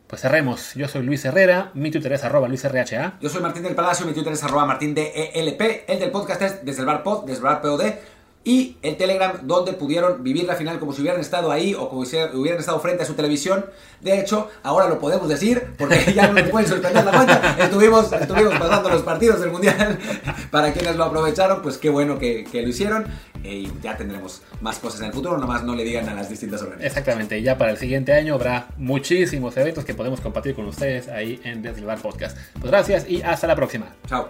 Pues 0.07 0.23
cerremos. 0.23 0.75
Yo 0.75 0.89
soy 0.89 1.03
Luis 1.03 1.25
Herrera, 1.25 1.71
mi 1.75 1.91
Twitter 1.91 2.13
es 2.13 2.25
arroba 2.25 2.49
LuisRHA. 2.49 3.19
Yo 3.21 3.29
soy 3.29 3.43
Martín 3.43 3.63
del 3.63 3.75
Palacio, 3.75 4.07
mi 4.07 4.13
Twitter 4.13 4.33
es 4.33 4.45
arroba 4.45 4.65
Martín 4.67 4.95
DELP. 4.95 5.85
El 5.89 5.99
del 5.99 6.11
podcast 6.11 6.43
es 6.43 6.65
desde 6.65 6.81
el 6.81 6.87
bar 6.87 7.03
pod, 7.03 7.25
desde 7.25 7.39
el 7.39 7.45
bar 7.45 7.61
POD 7.61 7.83
y 8.45 8.77
el 8.83 8.97
Telegram 8.97 9.39
donde 9.43 9.73
pudieron 9.73 10.23
vivir 10.23 10.45
la 10.45 10.55
final 10.55 10.79
como 10.79 10.93
si 10.93 11.01
hubieran 11.01 11.21
estado 11.21 11.51
ahí 11.51 11.75
o 11.75 11.89
como 11.89 12.05
si 12.05 12.17
hubieran 12.35 12.61
estado 12.61 12.79
frente 12.79 13.03
a 13.03 13.07
su 13.07 13.15
televisión. 13.15 13.65
De 14.03 14.21
hecho, 14.21 14.51
ahora 14.63 14.87
lo 14.89 14.99
podemos 14.99 15.29
decir 15.29 15.69
porque 15.79 16.13
ya 16.15 16.27
no 16.27 16.35
me 16.35 16.45
pueden 16.45 16.69
sorprender 16.69 17.05
la 17.05 17.13
cuenta. 17.13 17.57
Estuvimos, 17.59 18.13
estuvimos 18.13 18.59
pasando 18.59 18.91
los 18.91 19.03
partidos 19.03 19.41
del 19.41 19.51
Mundial. 19.51 19.99
Para 20.51 20.73
quienes 20.73 20.97
lo 20.97 21.05
aprovecharon, 21.05 21.63
pues 21.63 21.79
qué 21.79 21.89
bueno 21.89 22.19
que, 22.19 22.45
que 22.45 22.61
lo 22.61 22.69
hicieron. 22.69 23.07
Y 23.43 23.71
ya 23.83 23.97
tendremos 23.97 24.43
más 24.61 24.79
cosas 24.79 25.01
en 25.01 25.07
el 25.07 25.13
futuro, 25.13 25.37
nomás 25.39 25.65
no 25.65 25.75
le 25.75 25.85
digan 25.85 26.09
a 26.09 26.15
las 26.15 26.31
distintas 26.31 26.63
organizaciones. 26.63 26.97
Exactamente, 26.97 27.39
y 27.39 27.43
ya 27.43 27.59
para 27.59 27.73
el 27.73 27.77
siguiente 27.77 28.13
año 28.13 28.35
habrá 28.35 28.69
muchísimos 28.79 29.57
eventos 29.57 29.85
que 29.85 29.95
podemos 29.95 30.21
compartir 30.21 30.55
con 30.55 30.67
ustedes 30.67 31.09
ahí 31.09 31.41
en 31.45 31.61
Desde 31.61 31.81
el 31.81 31.87
Bar 31.87 32.01
Podcast. 32.01 32.39
Pues 32.55 32.71
gracias 32.71 33.09
y 33.09 33.21
hasta 33.23 33.47
la 33.47 33.57
próxima. 33.57 33.95
Chao. 34.07 34.29